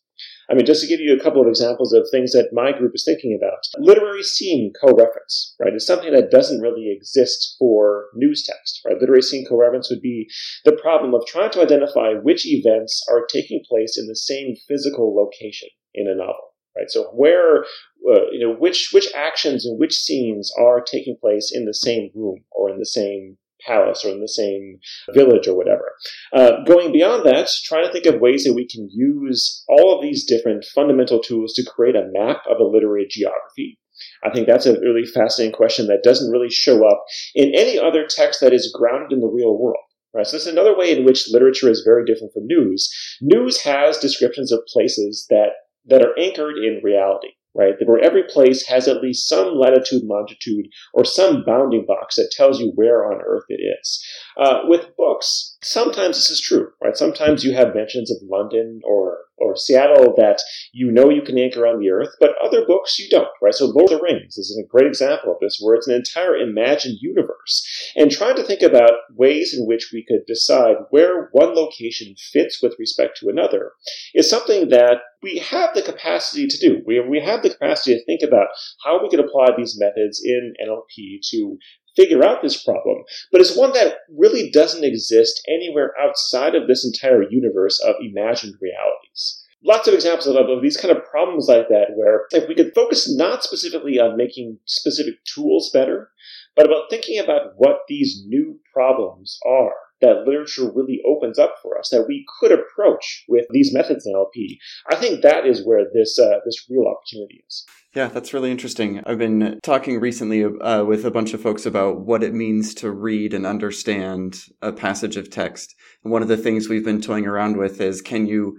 I 0.50 0.54
mean, 0.54 0.66
just 0.66 0.82
to 0.82 0.88
give 0.88 1.02
you 1.02 1.14
a 1.14 1.20
couple 1.22 1.42
of 1.42 1.48
examples 1.48 1.92
of 1.92 2.08
things 2.10 2.32
that 2.32 2.54
my 2.54 2.72
group 2.72 2.94
is 2.96 3.04
thinking 3.04 3.38
about, 3.38 3.60
literary 3.80 4.24
scene 4.24 4.72
co-reference, 4.80 5.56
right, 5.60 5.74
is 5.74 5.86
something 5.86 6.14
that 6.14 6.32
doesn't 6.32 6.62
really 6.62 6.90
exist 6.96 7.56
for 7.60 8.06
news 8.16 8.44
text, 8.44 8.82
right? 8.86 9.00
Literary 9.00 9.22
scene 9.22 9.46
co-reference 9.46 9.90
would 9.90 10.02
be 10.02 10.28
the 10.64 10.72
problem 10.72 11.14
of 11.14 11.26
trying 11.28 11.52
to 11.52 11.62
identify 11.62 12.14
which 12.14 12.46
events 12.46 13.06
are 13.10 13.26
taking 13.26 13.62
place 13.68 13.98
in 13.98 14.08
the 14.08 14.16
same 14.16 14.56
physical 14.68 15.14
location 15.14 15.68
in 15.94 16.08
a 16.08 16.16
novel, 16.16 16.56
right? 16.78 16.90
So 16.90 17.06
where, 17.14 17.64
uh, 18.10 18.32
you 18.32 18.40
know, 18.40 18.54
which, 18.54 18.92
which 18.94 19.10
actions 19.14 19.66
and 19.66 19.78
which 19.78 19.96
scenes 19.96 20.52
are 20.58 20.80
taking 20.80 21.18
place 21.20 21.52
in 21.54 21.66
the 21.66 21.74
same 21.74 22.10
room 22.16 22.46
or 22.52 22.70
in 22.70 22.80
the 22.80 22.86
same 22.86 23.38
palace 23.66 24.04
or 24.06 24.10
in 24.10 24.22
the 24.22 24.28
same 24.28 24.80
village 25.14 25.48
or 25.48 25.56
whatever. 25.56 25.94
Uh, 26.34 26.64
going 26.66 26.92
beyond 26.92 27.26
that, 27.26 27.50
trying 27.66 27.86
to 27.86 27.92
think 27.92 28.06
of 28.06 28.22
ways 28.22 28.44
that 28.44 28.54
we 28.54 28.68
can 28.68 28.90
use 28.92 29.64
all 29.68 29.96
of 29.96 30.02
these 30.02 30.26
different 30.26 30.66
fundamental 30.76 31.20
tools 31.20 31.54
to 31.54 31.66
create 31.66 31.96
a 31.96 32.10
map 32.12 32.42
of 32.50 32.60
a 32.60 32.64
literary 32.64 33.08
geography. 33.10 33.80
I 34.24 34.30
think 34.30 34.48
that's 34.48 34.66
a 34.66 34.80
really 34.80 35.06
fascinating 35.06 35.56
question 35.56 35.88
that 35.88 36.04
doesn't 36.04 36.32
really 36.32 36.52
show 36.52 36.88
up 36.88 37.04
in 37.34 37.54
any 37.56 37.80
other 37.80 38.06
text 38.08 38.42
that 38.42 38.54
is 38.54 38.74
grounded 38.78 39.12
in 39.12 39.20
the 39.22 39.28
real 39.28 39.58
world. 39.58 39.78
Right, 40.14 40.26
so 40.26 40.38
this 40.38 40.48
is 40.48 40.54
another 40.54 40.76
way 40.76 40.98
in 40.98 41.06
which 41.06 41.30
literature 41.30 41.70
is 41.70 41.84
very 41.86 42.06
different 42.06 42.34
from 42.34 42.48
news. 42.48 42.90
News 43.22 43.62
has 43.62 43.98
descriptions 43.98 44.52
of 44.52 44.62
places 44.72 45.26
that, 45.30 45.50
that 45.86 46.02
are 46.02 46.18
anchored 46.18 46.58
in 46.58 46.82
reality 46.84 47.34
right? 47.58 47.74
Where 47.86 48.00
every 48.00 48.24
place 48.24 48.66
has 48.68 48.88
at 48.88 49.02
least 49.02 49.28
some 49.28 49.58
latitude, 49.58 50.04
longitude, 50.04 50.68
or 50.94 51.04
some 51.04 51.44
bounding 51.46 51.86
box 51.86 52.16
that 52.16 52.32
tells 52.32 52.60
you 52.60 52.72
where 52.76 53.12
on 53.12 53.22
earth 53.26 53.46
it 53.50 53.62
is. 53.82 54.06
Uh, 54.38 54.62
with 54.66 54.96
books, 54.96 55.57
sometimes 55.62 56.18
this 56.18 56.30
is 56.30 56.42
true, 56.42 56.70
right? 56.82 56.96
Sometimes 56.96 57.44
you 57.44 57.54
have 57.54 57.76
mentions 57.76 58.12
of 58.12 58.18
London 58.24 58.82
or 58.84 59.20
or 59.40 59.56
Seattle 59.56 60.16
that 60.18 60.42
you 60.74 60.90
know 60.92 61.10
you 61.10 61.22
can 61.22 61.38
anchor 61.38 61.68
on 61.68 61.80
the 61.80 61.92
earth, 61.92 62.10
but 62.20 62.32
other 62.44 62.66
books 62.66 62.98
you 62.98 63.08
don't, 63.10 63.30
right? 63.42 63.54
So 63.54 63.68
Lord 63.68 63.92
of 63.92 64.00
the 64.00 64.04
Rings 64.04 64.38
is 64.38 64.58
a 64.58 64.68
great 64.68 64.88
example 64.88 65.32
of 65.32 65.38
this, 65.40 65.60
where 65.62 65.76
it's 65.76 65.88
an 65.88 65.96
entire 65.96 66.36
imagined 66.36 66.98
universe. 67.02 67.92
And 67.96 68.12
trying 68.12 68.36
to 68.38 68.44
think 68.44 68.62
about 68.62 68.92
ways 69.16 69.56
in 69.58 69.68
which 69.68 69.92
we 69.94 70.04
could 70.08 70.26
decide 70.26 70.78
where 70.90 71.30
one 71.34 71.54
location 71.54 72.16
fits 72.18 72.62
with 72.62 72.76
respect 72.80 73.20
to 73.20 73.30
another 73.30 73.74
is 74.14 74.30
something 74.30 74.70
that 74.70 74.98
we 75.22 75.38
have 75.38 75.74
the 75.74 75.82
capacity 75.82 76.48
to 76.48 76.58
do. 76.58 76.82
We, 76.86 77.00
we 77.00 77.20
have 77.20 77.44
the 77.44 77.52
capacity 77.52 77.96
to 77.96 78.06
think 78.06 78.22
about 78.22 78.48
how 78.84 79.02
we 79.02 79.10
could 79.10 79.20
apply 79.20 79.50
these 79.56 79.80
methods 79.80 80.22
in 80.24 80.54
NLP 80.64 81.20
to 81.32 81.58
figure 81.98 82.24
out 82.24 82.42
this 82.42 82.64
problem, 82.64 83.04
but 83.32 83.42
it's 83.42 83.58
one 83.58 83.74
that 83.74 83.96
really 84.18 84.50
doesn't 84.52 84.86
exist 84.86 85.42
anywhere 85.50 85.92
outside 86.00 86.56
of 86.56 86.68
this 86.68 86.86
entire 86.86 87.24
universe 87.30 87.82
of 87.84 87.96
imagined 88.00 88.56
realities. 88.62 89.44
Lots 89.64 89.88
of 89.88 89.96
examples 89.96 90.28
of, 90.28 90.36
of 90.36 90.62
these 90.62 90.78
kind 90.78 90.96
of 90.96 91.04
problems 91.04 91.48
like 91.50 91.68
that, 91.70 91.88
where 91.96 92.26
if 92.32 92.48
we 92.48 92.56
could 92.56 92.76
focus 92.76 93.14
not 93.14 93.44
specifically 93.44 94.00
on 94.00 94.16
making 94.16 94.60
specific 94.66 95.16
tools 95.26 95.72
better, 95.74 96.12
but 96.56 96.68
about 96.68 96.90
thinking 96.90 97.20
about 97.20 97.54
what 97.58 97.80
these 97.90 98.24
new 98.28 98.60
problems 98.72 99.40
are 99.46 99.74
that 100.02 100.24
literature 100.26 100.72
really 100.74 101.02
opens 101.06 101.40
up 101.40 101.56
for 101.62 101.78
us 101.78 101.90
that 101.90 102.06
we 102.08 102.26
could 102.40 102.52
approach 102.52 103.26
with 103.28 103.46
these 103.50 103.74
methods 103.74 104.06
in 104.06 104.14
NLP. 104.14 104.58
I 104.90 104.96
think 104.96 105.22
that 105.22 105.46
is 105.46 105.66
where 105.66 105.86
this 105.94 106.20
uh, 106.20 106.40
this 106.46 106.66
real 106.70 106.86
opportunity 106.88 107.44
is. 107.48 107.66
Yeah, 107.96 108.08
that's 108.08 108.34
really 108.34 108.52
interesting. 108.52 109.02
I've 109.06 109.18
been 109.18 109.60
talking 109.64 110.00
recently 110.00 110.44
uh, 110.44 110.84
with 110.84 111.06
a 111.06 111.12
bunch 111.12 111.34
of 111.34 111.42
folks 111.42 111.66
about 111.66 112.02
what 112.02 112.24
it 112.24 112.34
means 112.34 112.76
to 112.76 112.92
read 112.92 113.34
and 113.34 113.46
understand 113.46 114.40
a 114.62 114.72
passage 114.72 115.18
of 115.18 115.32
text. 115.32 115.76
And 116.04 116.14
one 116.14 116.22
of 116.22 116.28
the 116.28 116.38
things 116.38 116.70
we've 116.70 116.86
been 116.86 117.02
toying 117.02 117.26
around 117.26 117.58
with 117.58 117.82
is 117.82 118.02
can 118.02 118.28
you 118.28 118.58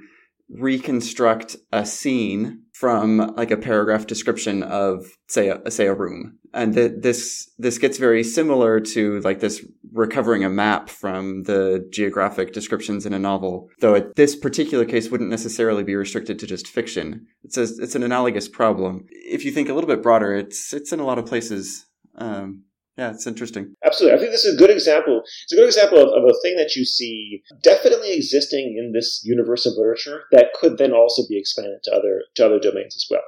reconstruct 0.50 1.56
a 1.72 1.84
scene 1.84 2.62
from 2.78 3.34
like 3.36 3.50
a 3.50 3.56
paragraph 3.56 4.06
description 4.06 4.62
of 4.62 5.04
say 5.26 5.48
a, 5.48 5.68
say 5.68 5.86
a 5.88 5.94
room. 5.94 6.38
And 6.54 6.74
th- 6.74 6.92
this 7.00 7.50
this 7.58 7.76
gets 7.76 7.98
very 7.98 8.22
similar 8.22 8.78
to 8.78 9.18
like 9.20 9.40
this 9.40 9.66
recovering 9.92 10.44
a 10.44 10.48
map 10.48 10.88
from 10.88 11.42
the 11.42 11.88
geographic 11.90 12.52
descriptions 12.52 13.04
in 13.04 13.12
a 13.12 13.18
novel 13.18 13.68
though 13.80 13.94
it, 13.94 14.14
this 14.14 14.36
particular 14.36 14.84
case 14.84 15.10
wouldn't 15.10 15.28
necessarily 15.28 15.82
be 15.82 15.96
restricted 15.96 16.38
to 16.38 16.46
just 16.46 16.68
fiction. 16.68 17.26
It's 17.42 17.56
a, 17.56 17.62
it's 17.62 17.96
an 17.96 18.04
analogous 18.04 18.46
problem. 18.46 19.06
If 19.10 19.44
you 19.44 19.50
think 19.50 19.68
a 19.68 19.74
little 19.74 19.88
bit 19.88 20.02
broader 20.02 20.32
it's 20.36 20.72
it's 20.72 20.92
in 20.92 21.00
a 21.00 21.04
lot 21.04 21.18
of 21.18 21.26
places 21.26 21.84
um, 22.14 22.62
yeah, 22.98 23.10
it's 23.10 23.28
interesting. 23.28 23.76
Absolutely. 23.84 24.16
I 24.16 24.20
think 24.20 24.32
this 24.32 24.44
is 24.44 24.56
a 24.56 24.58
good 24.58 24.70
example. 24.70 25.22
It's 25.44 25.52
a 25.52 25.56
good 25.56 25.66
example 25.66 25.98
of, 25.98 26.08
of, 26.08 26.28
a 26.28 26.34
thing 26.42 26.56
that 26.56 26.74
you 26.74 26.84
see 26.84 27.42
definitely 27.62 28.12
existing 28.12 28.76
in 28.76 28.90
this 28.92 29.22
universe 29.24 29.66
of 29.66 29.74
literature 29.76 30.24
that 30.32 30.52
could 30.58 30.78
then 30.78 30.92
also 30.92 31.22
be 31.28 31.38
expanded 31.38 31.78
to 31.84 31.92
other 31.92 32.22
to 32.34 32.44
other 32.44 32.58
domains 32.58 32.96
as 32.96 33.06
well. 33.08 33.22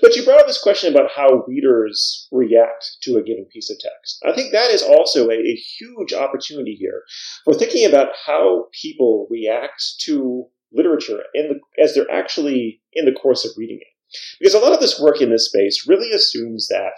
But 0.00 0.14
you 0.14 0.24
brought 0.24 0.40
up 0.40 0.46
this 0.46 0.62
question 0.62 0.94
about 0.94 1.10
how 1.16 1.44
readers 1.48 2.28
react 2.30 2.98
to 3.02 3.16
a 3.16 3.22
given 3.22 3.46
piece 3.52 3.70
of 3.70 3.78
text. 3.80 4.22
I 4.24 4.32
think 4.32 4.52
that 4.52 4.70
is 4.70 4.82
also 4.82 5.28
a, 5.28 5.34
a 5.34 5.54
huge 5.54 6.12
opportunity 6.12 6.76
here 6.78 7.02
for 7.44 7.54
thinking 7.54 7.84
about 7.86 8.10
how 8.24 8.66
people 8.80 9.26
react 9.30 9.82
to 10.02 10.46
literature 10.72 11.24
in 11.34 11.48
the, 11.48 11.82
as 11.82 11.94
they're 11.94 12.10
actually 12.10 12.82
in 12.92 13.04
the 13.04 13.12
course 13.12 13.44
of 13.44 13.50
reading 13.56 13.78
it. 13.80 13.88
Because 14.38 14.54
a 14.54 14.58
lot 14.58 14.72
of 14.72 14.80
this 14.80 15.00
work 15.00 15.20
in 15.20 15.30
this 15.30 15.46
space 15.46 15.86
really 15.86 16.12
assumes 16.12 16.68
that 16.68 16.94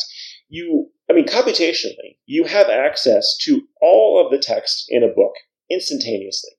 you, 0.50 0.90
I 1.08 1.14
mean, 1.14 1.26
computationally, 1.26 2.18
you 2.26 2.44
have 2.44 2.68
access 2.68 3.36
to 3.44 3.62
all 3.80 4.22
of 4.22 4.30
the 4.30 4.38
text 4.38 4.86
in 4.88 5.02
a 5.02 5.08
book 5.08 5.32
instantaneously, 5.70 6.50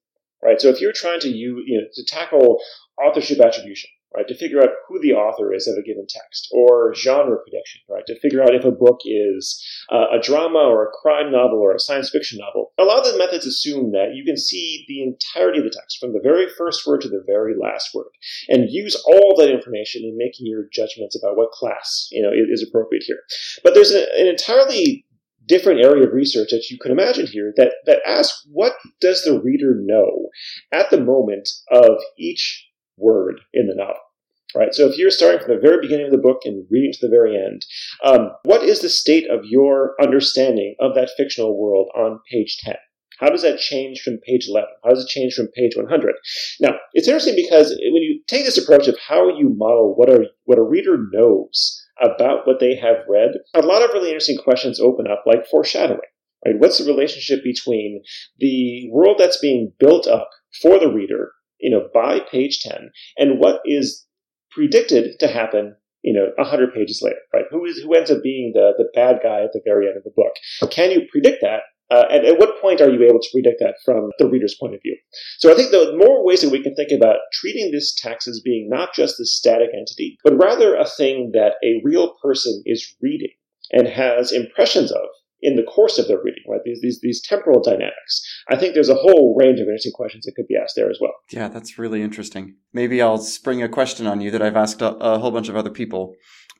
right? 0.41 0.59
So 0.59 0.69
if 0.69 0.81
you're 0.81 0.93
trying 0.93 1.19
to 1.19 1.29
you, 1.29 1.61
you 1.65 1.79
know, 1.79 1.87
to 1.93 2.05
tackle 2.05 2.59
authorship 2.97 3.39
attribution, 3.39 3.89
right, 4.15 4.27
to 4.27 4.37
figure 4.37 4.61
out 4.61 4.69
who 4.87 4.99
the 4.99 5.13
author 5.13 5.53
is 5.53 5.67
of 5.67 5.77
a 5.77 5.83
given 5.83 6.05
text, 6.07 6.49
or 6.51 6.93
genre 6.93 7.37
prediction, 7.37 7.81
right, 7.89 8.05
to 8.07 8.19
figure 8.19 8.41
out 8.41 8.55
if 8.55 8.65
a 8.65 8.71
book 8.71 8.99
is 9.05 9.63
uh, 9.91 10.05
a 10.11 10.21
drama 10.21 10.59
or 10.59 10.83
a 10.83 10.91
crime 10.91 11.31
novel 11.31 11.59
or 11.59 11.73
a 11.73 11.79
science 11.79 12.09
fiction 12.09 12.39
novel. 12.39 12.71
A 12.77 12.83
lot 12.83 13.05
of 13.05 13.11
the 13.11 13.17
methods 13.17 13.45
assume 13.45 13.91
that 13.91 14.13
you 14.13 14.23
can 14.25 14.37
see 14.37 14.85
the 14.87 15.03
entirety 15.03 15.59
of 15.59 15.65
the 15.65 15.75
text 15.75 15.97
from 15.99 16.13
the 16.13 16.21
very 16.23 16.47
first 16.57 16.85
word 16.85 17.01
to 17.01 17.09
the 17.09 17.23
very 17.25 17.53
last 17.59 17.89
word, 17.93 18.11
and 18.49 18.69
use 18.69 18.95
all 19.05 19.35
that 19.37 19.51
information 19.51 20.03
in 20.03 20.17
making 20.17 20.45
your 20.45 20.65
judgments 20.73 21.15
about 21.15 21.37
what 21.37 21.51
class 21.51 22.07
you 22.11 22.21
know 22.21 22.31
is, 22.31 22.61
appropriate 22.61 23.03
here. 23.03 23.19
But 23.63 23.73
there's 23.73 23.91
a, 23.91 24.03
an 24.19 24.27
entirely 24.27 25.05
different 25.47 25.83
area 25.83 26.07
of 26.07 26.13
research 26.13 26.49
that 26.51 26.69
you 26.69 26.77
can 26.77 26.91
imagine 26.91 27.25
here 27.25 27.51
that, 27.57 27.73
that 27.85 27.99
asks 28.05 28.45
what 28.51 28.73
does 29.01 29.23
the 29.23 29.39
reader 29.41 29.75
know 29.75 30.29
at 30.71 30.89
the 30.91 31.01
moment 31.01 31.49
of 31.71 31.97
each 32.17 32.67
word 33.01 33.41
in 33.53 33.67
the 33.67 33.75
novel. 33.75 33.95
Right. 34.53 34.73
So 34.73 34.85
if 34.85 34.97
you're 34.97 35.11
starting 35.11 35.39
from 35.39 35.55
the 35.55 35.61
very 35.61 35.79
beginning 35.79 36.07
of 36.07 36.11
the 36.11 36.17
book 36.17 36.41
and 36.43 36.65
reading 36.69 36.91
to 36.91 37.07
the 37.07 37.09
very 37.09 37.37
end, 37.37 37.65
um, 38.03 38.31
what 38.43 38.63
is 38.63 38.81
the 38.81 38.89
state 38.89 39.29
of 39.29 39.45
your 39.45 39.95
understanding 40.01 40.75
of 40.81 40.93
that 40.95 41.11
fictional 41.15 41.57
world 41.57 41.89
on 41.95 42.19
page 42.29 42.57
10? 42.61 42.75
How 43.21 43.29
does 43.29 43.43
that 43.43 43.59
change 43.59 44.01
from 44.01 44.17
page 44.17 44.47
11? 44.49 44.67
How 44.83 44.89
does 44.89 45.05
it 45.05 45.07
change 45.07 45.35
from 45.35 45.47
page 45.55 45.77
100? 45.77 46.15
Now, 46.59 46.73
it's 46.93 47.07
interesting 47.07 47.35
because 47.35 47.69
when 47.69 48.01
you 48.01 48.21
take 48.27 48.45
this 48.45 48.57
approach 48.57 48.87
of 48.87 48.97
how 49.07 49.29
you 49.37 49.53
model 49.55 49.93
what 49.95 50.09
a, 50.09 50.25
what 50.45 50.57
a 50.57 50.63
reader 50.63 50.97
knows 51.11 51.85
about 52.01 52.47
what 52.47 52.59
they 52.59 52.75
have 52.75 53.05
read, 53.07 53.31
a 53.53 53.61
lot 53.61 53.83
of 53.83 53.93
really 53.93 54.09
interesting 54.09 54.39
questions 54.43 54.79
open 54.79 55.05
up, 55.07 55.23
like 55.27 55.45
foreshadowing. 55.45 55.99
Right? 56.43 56.55
What's 56.57 56.79
the 56.79 56.91
relationship 56.91 57.43
between 57.43 58.01
the 58.39 58.89
world 58.91 59.17
that's 59.19 59.37
being 59.37 59.71
built 59.79 60.07
up 60.07 60.29
for 60.61 60.79
the 60.79 60.91
reader 60.91 61.31
you 61.61 61.69
know, 61.69 61.87
by 61.93 62.19
page 62.19 62.59
10 62.61 62.91
and 63.17 63.39
what 63.39 63.61
is 63.65 64.05
predicted 64.51 65.19
to 65.19 65.27
happen, 65.27 65.75
you 66.03 66.13
know, 66.13 66.27
100 66.37 66.73
pages 66.73 67.01
later, 67.03 67.19
right? 67.33 67.45
Who 67.51 67.65
is, 67.65 67.79
who 67.79 67.95
ends 67.95 68.11
up 68.11 68.23
being 68.23 68.51
the, 68.53 68.73
the 68.77 68.89
bad 68.93 69.19
guy 69.23 69.43
at 69.43 69.53
the 69.53 69.61
very 69.63 69.87
end 69.87 69.97
of 69.97 70.03
the 70.03 70.11
book? 70.15 70.33
Can 70.71 70.91
you 70.91 71.07
predict 71.11 71.37
that? 71.41 71.61
Uh, 71.91 72.05
and 72.09 72.25
at 72.25 72.39
what 72.39 72.61
point 72.61 72.79
are 72.79 72.89
you 72.89 73.03
able 73.03 73.19
to 73.19 73.29
predict 73.33 73.59
that 73.59 73.75
from 73.83 74.11
the 74.17 74.27
reader's 74.27 74.55
point 74.57 74.73
of 74.73 74.79
view? 74.81 74.95
So 75.39 75.51
I 75.51 75.55
think 75.55 75.71
the 75.71 75.93
more 75.97 76.23
ways 76.23 76.41
that 76.41 76.51
we 76.51 76.63
can 76.63 76.73
think 76.73 76.89
about 76.89 77.17
treating 77.33 77.71
this 77.71 77.93
text 77.93 78.29
as 78.29 78.39
being 78.39 78.69
not 78.69 78.93
just 78.95 79.19
a 79.19 79.25
static 79.25 79.69
entity, 79.77 80.17
but 80.23 80.37
rather 80.37 80.73
a 80.75 80.85
thing 80.85 81.31
that 81.33 81.55
a 81.63 81.81
real 81.83 82.13
person 82.23 82.63
is 82.65 82.95
reading 83.01 83.31
and 83.73 83.89
has 83.89 84.31
impressions 84.31 84.91
of 84.91 85.03
in 85.41 85.55
the 85.55 85.63
course 85.63 85.97
of 85.97 86.07
their 86.07 86.21
reading, 86.23 86.43
right? 86.47 86.61
These, 86.63 86.81
these, 86.81 86.99
these 87.01 87.21
temporal 87.21 87.61
dynamics. 87.61 88.21
I 88.49 88.57
think 88.57 88.73
there's 88.73 88.89
a 88.89 88.95
whole 88.95 89.35
range 89.37 89.59
of 89.59 89.67
interesting 89.67 89.93
questions 89.93 90.25
that 90.25 90.35
could 90.35 90.47
be 90.47 90.55
asked 90.55 90.75
there 90.75 90.89
as 90.89 90.99
well. 91.01 91.13
Yeah, 91.31 91.47
that's 91.47 91.79
really 91.79 92.01
interesting. 92.01 92.55
Maybe 92.73 93.01
I'll 93.01 93.17
spring 93.17 93.63
a 93.63 93.69
question 93.69 94.07
on 94.07 94.21
you 94.21 94.31
that 94.31 94.41
I've 94.41 94.55
asked 94.55 94.81
a, 94.81 94.95
a 94.95 95.19
whole 95.19 95.31
bunch 95.31 95.49
of 95.49 95.55
other 95.55 95.71
people. 95.71 96.13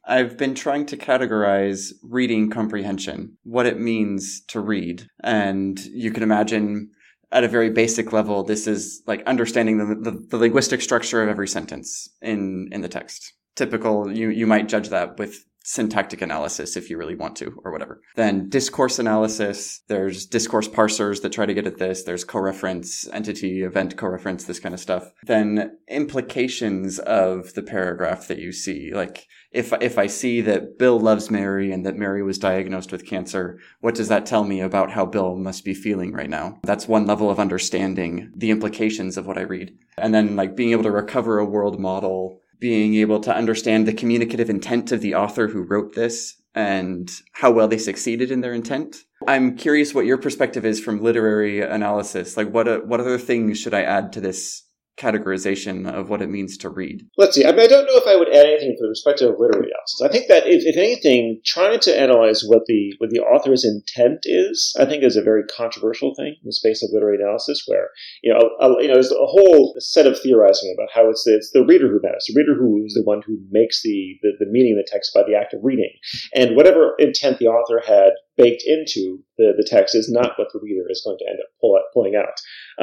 I've 0.06 0.38
been 0.38 0.56
trying 0.56 0.88
to 0.88 0.98
categorize 0.98 1.92
reading 2.04 2.50
comprehension, 2.50 3.38
what 3.44 3.68
it 3.68 3.80
means 3.80 4.42
to 4.48 4.60
read. 4.60 5.08
And 5.24 5.80
you 5.86 6.12
can 6.12 6.24
imagine 6.24 6.90
at 7.32 7.44
a 7.44 7.48
very 7.48 7.70
basic 7.70 8.12
level, 8.12 8.44
this 8.44 8.68
is 8.68 9.04
like 9.06 9.24
understanding 9.28 9.78
the, 9.78 10.12
the, 10.12 10.18
the 10.28 10.38
linguistic 10.38 10.82
structure 10.82 11.22
of 11.22 11.30
every 11.30 11.48
sentence 11.48 12.10
in, 12.22 12.68
in 12.72 12.82
the 12.82 12.90
text 12.90 13.34
typical 13.56 14.12
you 14.12 14.30
you 14.30 14.48
might 14.48 14.70
judge 14.70 14.90
that 14.90 15.18
with 15.18 15.46
syntactic 15.64 16.22
analysis 16.22 16.76
if 16.76 16.90
you 16.90 16.98
really 16.98 17.16
want 17.16 17.36
to 17.38 17.60
or 17.64 17.72
whatever. 17.72 18.02
Then 18.16 18.50
discourse 18.50 19.00
analysis, 19.00 19.82
there's 19.88 20.26
discourse 20.26 20.68
parsers 20.68 21.22
that 21.22 21.32
try 21.32 21.46
to 21.46 21.54
get 21.54 21.68
at 21.68 21.78
this. 21.78 22.04
There's 22.04 22.26
coreference, 22.26 23.08
entity, 23.14 23.64
event 23.64 23.96
coreference, 23.96 24.46
this 24.46 24.60
kind 24.60 24.74
of 24.74 24.80
stuff. 24.80 25.12
Then 25.24 25.78
implications 25.88 27.00
of 27.00 27.54
the 27.54 27.64
paragraph 27.64 28.28
that 28.28 28.40
you 28.40 28.52
see. 28.52 28.92
Like 28.94 29.28
if, 29.52 29.74
if 29.82 29.98
I 29.98 30.08
see 30.08 30.42
that 30.42 30.78
Bill 30.80 31.00
loves 31.00 31.30
Mary 31.30 31.72
and 31.72 31.86
that 31.86 31.98
Mary 31.98 32.24
was 32.24 32.40
diagnosed 32.40 32.92
with 32.92 33.06
cancer, 33.06 33.60
what 33.82 33.96
does 33.96 34.08
that 34.08 34.26
tell 34.26 34.44
me 34.44 34.62
about 34.62 34.92
how 34.92 35.06
Bill 35.06 35.36
must 35.36 35.64
be 35.64 35.74
feeling 35.74 36.12
right 36.12 36.30
now? 36.30 36.60
That's 36.64 36.88
one 36.88 37.06
level 37.06 37.30
of 37.30 37.40
understanding 37.40 38.32
the 38.36 38.52
implications 38.52 39.18
of 39.18 39.28
what 39.28 39.38
I 39.38 39.42
read. 39.42 39.78
And 39.98 40.14
then 40.14 40.36
like 40.36 40.56
being 40.56 40.72
able 40.72 40.84
to 40.84 40.92
recover 40.92 41.38
a 41.38 41.46
world 41.46 41.80
model 41.80 42.41
being 42.62 42.96
able 42.96 43.20
to 43.20 43.36
understand 43.36 43.86
the 43.86 43.94
communicative 43.94 44.50
intent 44.50 44.92
of 44.94 45.02
the 45.02 45.16
author 45.16 45.50
who 45.50 45.64
wrote 45.64 45.96
this 45.96 46.42
and 46.54 47.12
how 47.34 47.52
well 47.52 47.68
they 47.68 47.78
succeeded 47.78 48.32
in 48.32 48.42
their 48.42 48.54
intent. 48.54 48.98
I'm 49.28 49.58
curious 49.58 49.94
what 49.94 50.06
your 50.06 50.18
perspective 50.18 50.64
is 50.64 50.80
from 50.80 51.02
literary 51.02 51.62
analysis. 51.62 52.38
Like, 52.38 52.52
what 52.52 52.68
uh, 52.68 52.80
what 52.80 53.00
other 53.00 53.18
things 53.18 53.60
should 53.60 53.74
I 53.74 53.82
add 53.82 54.14
to 54.14 54.22
this 54.22 54.64
categorization 55.02 55.92
of 55.92 56.10
what 56.10 56.22
it 56.22 56.30
means 56.30 56.58
to 56.58 56.70
read? 56.70 57.08
Let's 57.18 57.36
see. 57.36 57.46
I 57.46 57.52
mean, 57.52 57.62
I 57.62 57.68
don't 57.68 57.86
know 57.86 57.98
if 57.98 58.08
I 58.08 58.16
would 58.16 58.30
add 58.30 58.46
anything 58.46 58.76
from 58.78 58.88
the 58.88 58.92
perspective 58.92 59.30
of 59.30 59.40
literary 59.40 59.70
analysis. 59.72 60.02
I 60.04 60.10
think 60.10 60.28
that 60.28 60.46
if, 60.46 60.64
if 60.66 60.78
anything, 60.78 61.42
trying 61.46 61.80
to 61.82 62.00
analyze 62.00 62.44
what 62.46 62.64
the 62.68 62.94
what 63.00 63.10
the 63.10 63.22
author's 63.22 63.66
intent 63.66 64.20
is, 64.26 64.76
I 64.80 64.86
think 64.86 65.04
is 65.04 65.18
a 65.18 65.24
very 65.24 65.44
controversial 65.46 66.14
thing 66.16 66.36
in 66.38 66.46
the 66.46 66.54
space 66.54 66.84
of 66.84 66.90
literary 66.94 67.18
analysis. 67.18 67.64
Where 67.68 67.90
you 68.22 68.32
know, 68.32 68.40
a, 68.60 68.82
you 68.82 68.88
know, 68.88 68.94
there's 68.94 69.12
a 69.12 69.26
whole 69.26 69.74
set 69.80 70.06
of 70.06 70.20
theorizing 70.20 70.74
about 70.78 70.94
how 70.94 71.10
it's 71.10 71.24
the, 71.26 71.36
it's 71.36 71.52
the 71.52 71.66
reader 71.66 71.88
who 71.88 72.00
matters. 72.04 72.26
The 72.28 72.38
reader 72.38 72.56
who 72.56 72.86
is 72.86 72.94
the 72.94 73.04
one 73.04 73.22
who 73.26 73.40
makes 73.50 73.82
the, 73.82 74.18
the 74.22 74.32
the 74.40 74.52
meaning 74.52 74.78
of 74.78 74.86
the 74.86 74.92
text 74.92 75.14
by 75.14 75.24
the 75.24 75.36
act 75.36 75.54
of 75.54 75.62
reading, 75.64 75.92
and 76.36 76.56
whatever 76.56 76.94
intent 77.00 77.40
the 77.40 77.48
author 77.48 77.82
had 77.86 78.14
baked 78.38 78.64
into 78.66 79.20
the, 79.38 79.54
the 79.56 79.68
text 79.68 79.96
is 79.96 80.10
not 80.10 80.34
what 80.38 80.48
the 80.54 80.60
reader 80.62 80.86
is 80.90 81.02
going 81.06 81.18
to 81.20 81.26
end 81.30 81.40
up 81.40 81.50
pull 81.60 81.76
out, 81.76 81.84
pulling 81.94 82.16
out. 82.16 82.34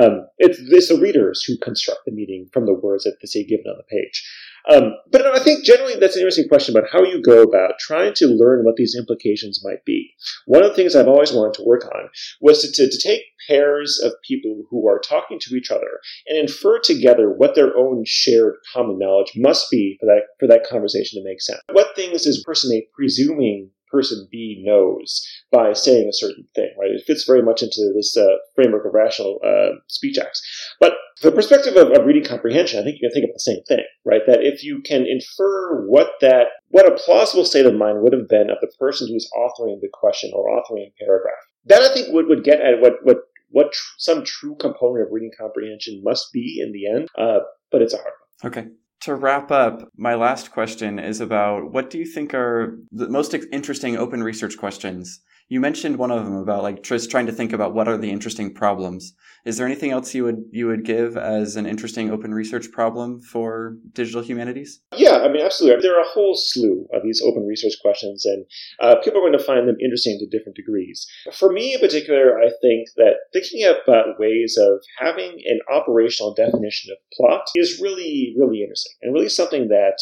Um, 0.03 0.27
it's, 0.39 0.59
it's 0.61 0.89
the 0.89 1.01
readers 1.01 1.43
who 1.47 1.57
construct 1.59 2.01
the 2.07 2.13
meaning 2.13 2.49
from 2.53 2.67
the 2.67 2.75
words 2.75 3.05
that 3.05 3.17
they 3.21 3.27
see 3.27 3.45
given 3.45 3.67
on 3.67 3.77
the 3.77 3.85
page. 3.85 4.25
Um, 4.71 4.95
but 5.11 5.25
I 5.25 5.39
think 5.39 5.65
generally 5.65 5.95
that's 5.95 6.17
an 6.17 6.21
interesting 6.21 6.49
question 6.49 6.77
about 6.77 6.91
how 6.93 7.03
you 7.03 7.23
go 7.23 7.43
about 7.43 7.79
trying 7.79 8.13
to 8.15 8.27
learn 8.27 8.65
what 8.65 8.77
these 8.77 8.95
implications 8.99 9.65
might 9.65 9.85
be. 9.85 10.15
One 10.47 10.63
of 10.63 10.71
the 10.71 10.77
things 10.77 10.95
I've 10.95 11.09
always 11.09 11.33
wanted 11.33 11.55
to 11.55 11.65
work 11.65 11.87
on 11.87 12.11
was 12.41 12.61
to, 12.63 12.73
to, 12.73 12.91
to 12.91 12.99
take 13.09 13.23
pairs 13.49 14.01
of 14.05 14.13
people 14.27 14.65
who 14.71 14.87
are 14.89 14.99
talking 14.99 15.39
to 15.41 15.57
each 15.57 15.71
other 15.71 16.01
and 16.27 16.39
infer 16.39 16.79
together 16.81 17.31
what 17.31 17.55
their 17.55 17.77
own 17.77 18.03
shared 18.07 18.57
common 18.75 18.99
knowledge 18.99 19.33
must 19.37 19.71
be 19.71 19.97
for 20.01 20.07
that 20.07 20.23
for 20.39 20.47
that 20.47 20.69
conversation 20.69 21.21
to 21.21 21.27
make 21.27 21.41
sense. 21.41 21.61
What 21.73 21.97
things 21.97 22.27
is 22.27 22.45
person 22.45 22.73
A 22.75 22.87
presuming 22.95 23.71
person 23.91 24.29
B 24.31 24.63
knows 24.65 25.27
by 25.51 25.73
saying 25.73 26.09
a 26.09 26.13
certain 26.13 26.47
thing, 26.55 26.71
right? 26.79 26.91
It 26.91 27.05
fits 27.07 27.25
very 27.25 27.43
much 27.43 27.63
into 27.63 27.93
this 27.95 28.17
uh, 28.17 28.37
framework 28.55 28.87
of 28.87 28.95
rational 28.95 29.39
uh, 29.45 29.79
speech 29.89 30.19
acts. 30.19 30.43
But 30.81 30.95
the 31.23 31.33
perspective 31.33 31.77
of, 31.77 31.91
of, 31.91 32.07
reading 32.07 32.25
comprehension, 32.25 32.81
I 32.81 32.83
think 32.83 32.99
you 33.01 33.09
can 33.09 33.15
think 33.15 33.29
of 33.29 33.35
the 33.35 33.41
same 33.41 33.63
thing, 33.67 33.85
right? 34.05 34.23
That 34.27 34.43
if 34.43 34.63
you 34.63 34.81
can 34.83 35.07
infer 35.07 35.87
what 35.87 36.11
that, 36.21 36.49
what 36.69 36.91
a 36.91 36.97
plausible 36.97 37.45
state 37.45 37.67
of 37.67 37.75
mind 37.75 38.03
would 38.03 38.13
have 38.13 38.29
been 38.29 38.51
of 38.51 38.59
the 38.61 38.73
person 38.79 39.09
who's 39.09 39.29
authoring 39.37 39.81
the 39.81 39.91
question 39.93 40.31
or 40.35 40.49
authoring 40.49 40.87
a 40.87 41.05
paragraph, 41.05 41.35
that 41.67 41.83
I 41.83 41.93
think 41.93 42.13
would, 42.13 42.27
would 42.29 42.45
get 42.45 42.61
at 42.61 42.81
what, 42.81 42.95
what, 43.03 43.19
what 43.51 43.73
tr- 43.73 43.95
some 43.99 44.25
true 44.25 44.57
component 44.61 45.07
of 45.07 45.13
reading 45.13 45.33
comprehension 45.39 46.03
must 46.05 46.33
be 46.33 46.63
in 46.65 46.73
the 46.73 46.89
end. 46.89 47.09
Uh, 47.19 47.41
but 47.71 47.83
it's 47.83 47.95
a 47.95 47.99
hard 47.99 48.13
one. 48.43 48.53
Okay 48.53 48.69
to 49.01 49.15
wrap 49.15 49.51
up, 49.51 49.91
my 49.97 50.15
last 50.15 50.51
question 50.51 50.99
is 50.99 51.21
about 51.21 51.73
what 51.73 51.91
do 51.91 51.99
you 51.99 52.07
think 52.07 52.35
are 52.35 52.79
the 52.91 53.09
most 53.09 53.35
interesting 53.53 53.97
open 53.97 54.23
research 54.23 54.59
questions 54.59 55.21
you 55.49 55.61
mentioned 55.61 55.97
one 55.97 56.11
of 56.11 56.25
them 56.25 56.35
about 56.35 56.63
like 56.63 56.83
just 56.83 57.11
trying 57.11 57.27
to 57.27 57.33
think 57.33 57.53
about 57.53 57.75
what 57.75 57.89
are 57.89 57.97
the 57.97 58.11
interesting 58.11 58.53
problems. 58.53 59.15
Is 59.45 59.57
there 59.57 59.67
anything 59.67 59.91
else 59.91 60.15
you 60.15 60.25
would 60.25 60.45
you 60.51 60.67
would 60.67 60.85
give 60.85 61.17
as 61.17 61.57
an 61.57 61.67
interesting 61.67 62.11
open 62.11 62.35
research 62.35 62.71
problem 62.71 63.21
for 63.21 63.77
digital 63.93 64.23
humanities? 64.23 64.83
Yeah, 64.95 65.19
I 65.19 65.29
mean, 65.29 65.43
absolutely. 65.43 65.81
There 65.81 65.97
are 65.97 66.03
a 66.03 66.09
whole 66.09 66.35
slew 66.35 66.87
of 66.93 67.03
these 67.03 67.23
open 67.25 67.47
research 67.47 67.75
questions, 67.81 68.27
and 68.27 68.45
uh, 68.81 68.97
people 69.03 69.21
are 69.21 69.29
going 69.29 69.39
to 69.39 69.45
find 69.45 69.67
them 69.67 69.77
interesting 69.83 70.19
to 70.19 70.27
different 70.27 70.57
degrees. 70.57 71.07
For 71.33 71.51
me, 71.51 71.75
in 71.75 71.81
particular, 71.81 72.39
I 72.39 72.51
think 72.61 72.89
that 72.97 73.15
thinking 73.33 73.65
about 73.65 74.19
ways 74.19 74.59
of 74.61 74.81
having 74.99 75.41
an 75.47 75.61
operational 75.73 76.35
definition 76.35 76.93
of 76.93 76.99
plot 77.17 77.49
is 77.55 77.81
really, 77.81 78.35
really 78.39 78.61
interesting, 78.61 78.93
and 79.01 79.15
really 79.15 79.31
something 79.31 79.69
that 79.69 79.99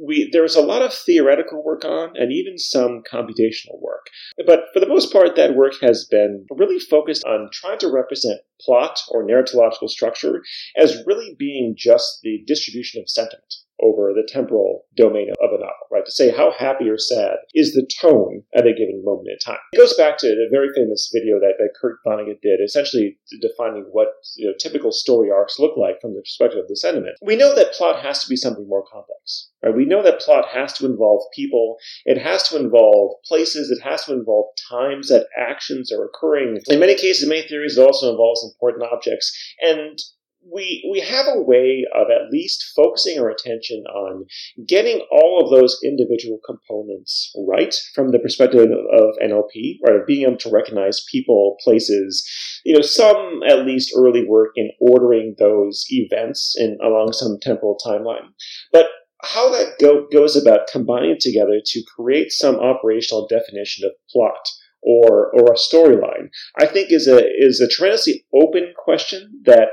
we 0.00 0.28
there 0.32 0.42
was 0.42 0.56
a 0.56 0.62
lot 0.62 0.82
of 0.82 0.92
theoretical 0.92 1.62
work 1.64 1.84
on 1.84 2.10
and 2.14 2.32
even 2.32 2.58
some 2.58 3.02
computational 3.10 3.80
work. 3.80 4.06
But 4.46 4.64
for 4.72 4.80
the 4.80 4.88
most 4.88 5.12
part, 5.12 5.36
that 5.36 5.54
work 5.54 5.74
has 5.82 6.04
been 6.04 6.46
really 6.50 6.78
focused 6.78 7.24
on 7.24 7.50
trying 7.52 7.78
to 7.78 7.90
represent 7.90 8.40
plot 8.60 9.00
or 9.10 9.24
narratological 9.24 9.88
structure 9.88 10.42
as 10.76 11.02
really 11.06 11.34
being 11.38 11.74
just 11.76 12.20
the 12.22 12.42
distribution 12.46 13.00
of 13.00 13.08
sentiment 13.08 13.54
over 13.80 14.12
the 14.12 14.26
temporal 14.26 14.84
domain 14.96 15.30
of 15.42 15.50
a 15.50 15.58
novel, 15.58 15.88
right? 15.90 16.04
To 16.04 16.12
say 16.12 16.30
how 16.30 16.52
happy 16.56 16.88
or 16.88 16.98
sad 16.98 17.36
is 17.54 17.72
the 17.72 17.88
tone 18.00 18.42
at 18.54 18.66
a 18.66 18.72
given 18.72 19.02
moment 19.04 19.28
in 19.28 19.38
time. 19.38 19.60
It 19.72 19.78
goes 19.78 19.94
back 19.94 20.18
to 20.18 20.26
the 20.26 20.48
very 20.50 20.68
famous 20.74 21.10
video 21.12 21.38
that, 21.40 21.54
that 21.58 21.74
Kurt 21.80 21.98
Vonnegut 22.06 22.40
did, 22.42 22.60
essentially 22.64 23.18
defining 23.40 23.84
what 23.92 24.08
you 24.36 24.46
know, 24.46 24.54
typical 24.58 24.92
story 24.92 25.30
arcs 25.30 25.58
look 25.58 25.76
like 25.76 26.00
from 26.00 26.14
the 26.14 26.20
perspective 26.20 26.60
of 26.60 26.68
the 26.68 26.76
sentiment. 26.76 27.16
We 27.22 27.36
know 27.36 27.54
that 27.54 27.72
plot 27.72 28.02
has 28.02 28.22
to 28.24 28.28
be 28.28 28.36
something 28.36 28.68
more 28.68 28.84
complex. 28.90 29.50
Right? 29.62 29.74
We 29.74 29.84
know 29.84 30.02
that 30.02 30.20
plot 30.20 30.46
has 30.52 30.72
to 30.74 30.86
involve 30.86 31.22
people, 31.34 31.76
it 32.04 32.18
has 32.18 32.48
to 32.48 32.56
involve 32.56 33.16
places, 33.26 33.70
it 33.70 33.82
has 33.82 34.04
to 34.04 34.12
involve 34.12 34.46
times 34.70 35.08
that 35.08 35.26
actions 35.36 35.92
are 35.92 36.04
occurring. 36.04 36.58
In 36.68 36.80
many 36.80 36.94
cases, 36.94 37.28
many 37.28 37.46
theories, 37.46 37.78
it 37.78 37.82
also 37.82 38.10
involves 38.10 38.44
important 38.44 38.90
objects. 38.92 39.32
And 39.60 39.98
we 40.44 40.88
we 40.90 41.00
have 41.00 41.26
a 41.28 41.40
way 41.40 41.84
of 41.94 42.08
at 42.10 42.30
least 42.30 42.72
focusing 42.74 43.18
our 43.18 43.28
attention 43.28 43.84
on 43.86 44.24
getting 44.66 45.00
all 45.10 45.42
of 45.42 45.50
those 45.50 45.78
individual 45.84 46.38
components 46.44 47.32
right 47.46 47.74
from 47.94 48.10
the 48.10 48.18
perspective 48.18 48.60
of 48.60 49.14
NLP, 49.22 49.78
right? 49.86 49.96
Of 49.96 50.06
being 50.06 50.22
able 50.22 50.38
to 50.38 50.50
recognize 50.50 51.04
people, 51.10 51.56
places, 51.62 52.26
you 52.64 52.74
know, 52.74 52.82
some 52.82 53.40
at 53.48 53.66
least 53.66 53.94
early 53.96 54.24
work 54.26 54.52
in 54.56 54.70
ordering 54.80 55.34
those 55.38 55.84
events 55.90 56.54
in 56.58 56.78
along 56.82 57.12
some 57.12 57.38
temporal 57.40 57.78
timeline. 57.84 58.28
But 58.72 58.86
how 59.22 59.50
that 59.50 59.78
go, 59.80 60.06
goes 60.12 60.36
about 60.36 60.68
combining 60.70 61.16
together 61.18 61.60
to 61.64 61.82
create 61.96 62.30
some 62.30 62.56
operational 62.56 63.26
definition 63.26 63.84
of 63.84 63.92
plot 64.10 64.48
or 64.80 65.32
or 65.34 65.52
a 65.52 65.56
storyline, 65.56 66.30
I 66.56 66.66
think 66.66 66.92
is 66.92 67.08
a 67.08 67.26
is 67.38 67.60
a 67.60 67.68
tremendously 67.68 68.24
open 68.32 68.72
question 68.76 69.42
that 69.44 69.70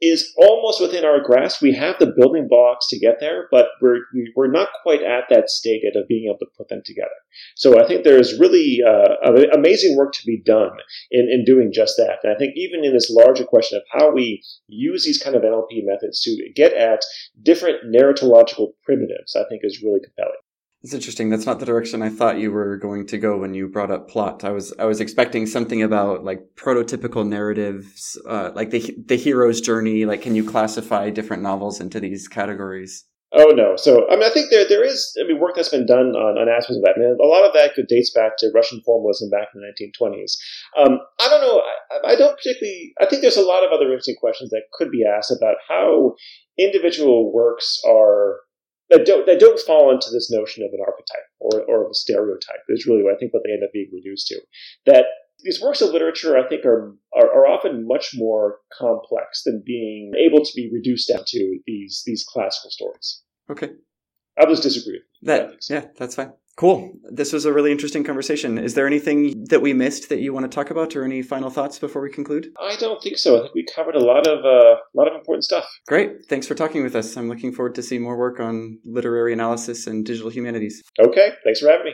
is 0.00 0.32
almost 0.36 0.80
within 0.80 1.04
our 1.04 1.22
grasp. 1.22 1.62
We 1.62 1.72
have 1.74 1.96
the 1.98 2.12
building 2.16 2.48
blocks 2.48 2.86
to 2.88 2.98
get 2.98 3.16
there, 3.20 3.48
but 3.50 3.68
we're 3.80 4.00
we're 4.34 4.50
not 4.50 4.68
quite 4.82 5.02
at 5.02 5.24
that 5.30 5.48
state 5.48 5.82
yet 5.84 6.00
of 6.00 6.08
being 6.08 6.28
able 6.28 6.38
to 6.38 6.52
put 6.56 6.68
them 6.68 6.82
together. 6.84 7.08
So 7.54 7.82
I 7.82 7.86
think 7.86 8.04
there's 8.04 8.38
really 8.38 8.80
uh, 8.86 9.32
amazing 9.54 9.96
work 9.96 10.12
to 10.14 10.26
be 10.26 10.42
done 10.44 10.72
in, 11.10 11.28
in 11.30 11.44
doing 11.44 11.70
just 11.72 11.96
that. 11.96 12.18
And 12.22 12.32
I 12.32 12.38
think 12.38 12.52
even 12.56 12.84
in 12.84 12.92
this 12.92 13.10
larger 13.10 13.44
question 13.44 13.78
of 13.78 13.84
how 13.98 14.12
we 14.12 14.42
use 14.68 15.04
these 15.04 15.22
kind 15.22 15.36
of 15.36 15.42
NLP 15.42 15.84
methods 15.84 16.20
to 16.22 16.52
get 16.54 16.74
at 16.74 17.00
different 17.42 17.84
narratological 17.84 18.72
primitives, 18.84 19.34
I 19.34 19.44
think 19.48 19.62
is 19.64 19.82
really 19.82 20.00
compelling. 20.00 20.36
It's 20.86 20.94
interesting. 20.94 21.30
That's 21.30 21.46
not 21.46 21.58
the 21.58 21.66
direction 21.66 22.00
I 22.00 22.10
thought 22.10 22.38
you 22.38 22.52
were 22.52 22.76
going 22.76 23.08
to 23.08 23.18
go 23.18 23.36
when 23.36 23.54
you 23.54 23.66
brought 23.66 23.90
up 23.90 24.08
plot. 24.08 24.44
I 24.44 24.50
was 24.50 24.72
I 24.78 24.84
was 24.84 25.00
expecting 25.00 25.44
something 25.44 25.82
about 25.82 26.22
like 26.22 26.54
prototypical 26.54 27.26
narratives, 27.26 28.16
uh, 28.28 28.52
like 28.54 28.70
the 28.70 28.96
the 29.04 29.16
hero's 29.16 29.60
journey. 29.60 30.04
Like, 30.04 30.22
can 30.22 30.36
you 30.36 30.48
classify 30.48 31.10
different 31.10 31.42
novels 31.42 31.80
into 31.80 31.98
these 31.98 32.28
categories? 32.28 33.04
Oh 33.32 33.50
no! 33.50 33.74
So 33.74 34.08
I 34.08 34.14
mean, 34.14 34.22
I 34.22 34.30
think 34.30 34.50
there 34.50 34.64
there 34.68 34.84
is 34.84 35.12
I 35.20 35.26
mean 35.26 35.40
work 35.40 35.56
that's 35.56 35.70
been 35.70 35.86
done 35.86 36.14
on, 36.14 36.38
on 36.38 36.48
aspects 36.48 36.76
of 36.76 36.84
that. 36.84 36.94
I 36.96 37.00
mean, 37.00 37.18
a 37.20 37.26
lot 37.26 37.44
of 37.44 37.52
that 37.54 37.72
dates 37.88 38.12
back 38.14 38.38
to 38.38 38.52
Russian 38.54 38.80
formalism 38.86 39.28
back 39.28 39.48
in 39.56 39.62
the 39.62 39.66
1920s. 39.66 40.38
Um, 40.78 41.00
I 41.18 41.28
don't 41.28 41.40
know. 41.40 41.62
I, 41.90 42.12
I 42.12 42.14
don't 42.14 42.36
particularly. 42.36 42.94
I 43.00 43.06
think 43.06 43.22
there's 43.22 43.36
a 43.36 43.42
lot 43.42 43.64
of 43.64 43.72
other 43.72 43.86
interesting 43.86 44.14
questions 44.20 44.50
that 44.50 44.70
could 44.72 44.92
be 44.92 45.02
asked 45.04 45.32
about 45.36 45.56
how 45.68 46.14
individual 46.56 47.32
works 47.34 47.82
are 47.84 48.45
that 48.90 49.04
don't 49.04 49.26
that 49.26 49.40
don't 49.40 49.60
fall 49.60 49.90
into 49.92 50.10
this 50.12 50.30
notion 50.30 50.64
of 50.64 50.70
an 50.72 50.80
archetype 50.80 51.26
or, 51.40 51.62
or 51.68 51.84
of 51.84 51.90
a 51.90 51.94
stereotype 51.94 52.62
is 52.68 52.86
really 52.86 53.02
what 53.02 53.14
I 53.14 53.18
think 53.18 53.34
what 53.34 53.42
they 53.44 53.52
end 53.52 53.64
up 53.64 53.72
being 53.72 53.90
reduced 53.92 54.28
to. 54.28 54.40
That 54.86 55.06
these 55.40 55.60
works 55.60 55.82
of 55.82 55.90
literature, 55.90 56.36
I 56.38 56.48
think, 56.48 56.64
are, 56.64 56.96
are, 57.14 57.26
are 57.26 57.46
often 57.46 57.86
much 57.86 58.12
more 58.14 58.58
complex 58.76 59.42
than 59.44 59.62
being 59.64 60.12
able 60.18 60.44
to 60.44 60.52
be 60.54 60.70
reduced 60.72 61.08
down 61.08 61.24
to 61.26 61.58
these 61.66 62.02
these 62.06 62.24
classical 62.26 62.70
stories. 62.70 63.22
Okay, 63.50 63.70
just 64.48 64.62
disagree. 64.62 65.00
That 65.22 65.56
yeah, 65.68 65.86
that's 65.98 66.14
fine. 66.14 66.32
Cool. 66.56 66.92
This 67.04 67.34
was 67.34 67.44
a 67.44 67.52
really 67.52 67.70
interesting 67.70 68.02
conversation. 68.02 68.56
Is 68.56 68.72
there 68.74 68.86
anything 68.86 69.44
that 69.50 69.60
we 69.60 69.74
missed 69.74 70.08
that 70.08 70.20
you 70.20 70.32
want 70.32 70.50
to 70.50 70.54
talk 70.54 70.70
about, 70.70 70.96
or 70.96 71.04
any 71.04 71.22
final 71.22 71.50
thoughts 71.50 71.78
before 71.78 72.00
we 72.00 72.10
conclude? 72.10 72.48
I 72.58 72.76
don't 72.76 73.02
think 73.02 73.18
so. 73.18 73.36
I 73.36 73.42
think 73.42 73.54
we 73.54 73.66
covered 73.74 73.94
a 73.94 74.02
lot 74.02 74.26
of 74.26 74.44
uh, 74.44 74.76
a 74.76 74.94
lot 74.94 75.06
of 75.06 75.14
important 75.14 75.44
stuff. 75.44 75.66
Great. 75.86 76.24
Thanks 76.30 76.46
for 76.46 76.54
talking 76.54 76.82
with 76.82 76.96
us. 76.96 77.16
I'm 77.16 77.28
looking 77.28 77.52
forward 77.52 77.74
to 77.74 77.82
see 77.82 77.98
more 77.98 78.16
work 78.16 78.40
on 78.40 78.78
literary 78.86 79.34
analysis 79.34 79.86
and 79.86 80.04
digital 80.04 80.30
humanities. 80.30 80.82
Okay. 80.98 81.28
Thanks 81.44 81.60
for 81.60 81.68
having 81.68 81.80
me. 81.80 81.84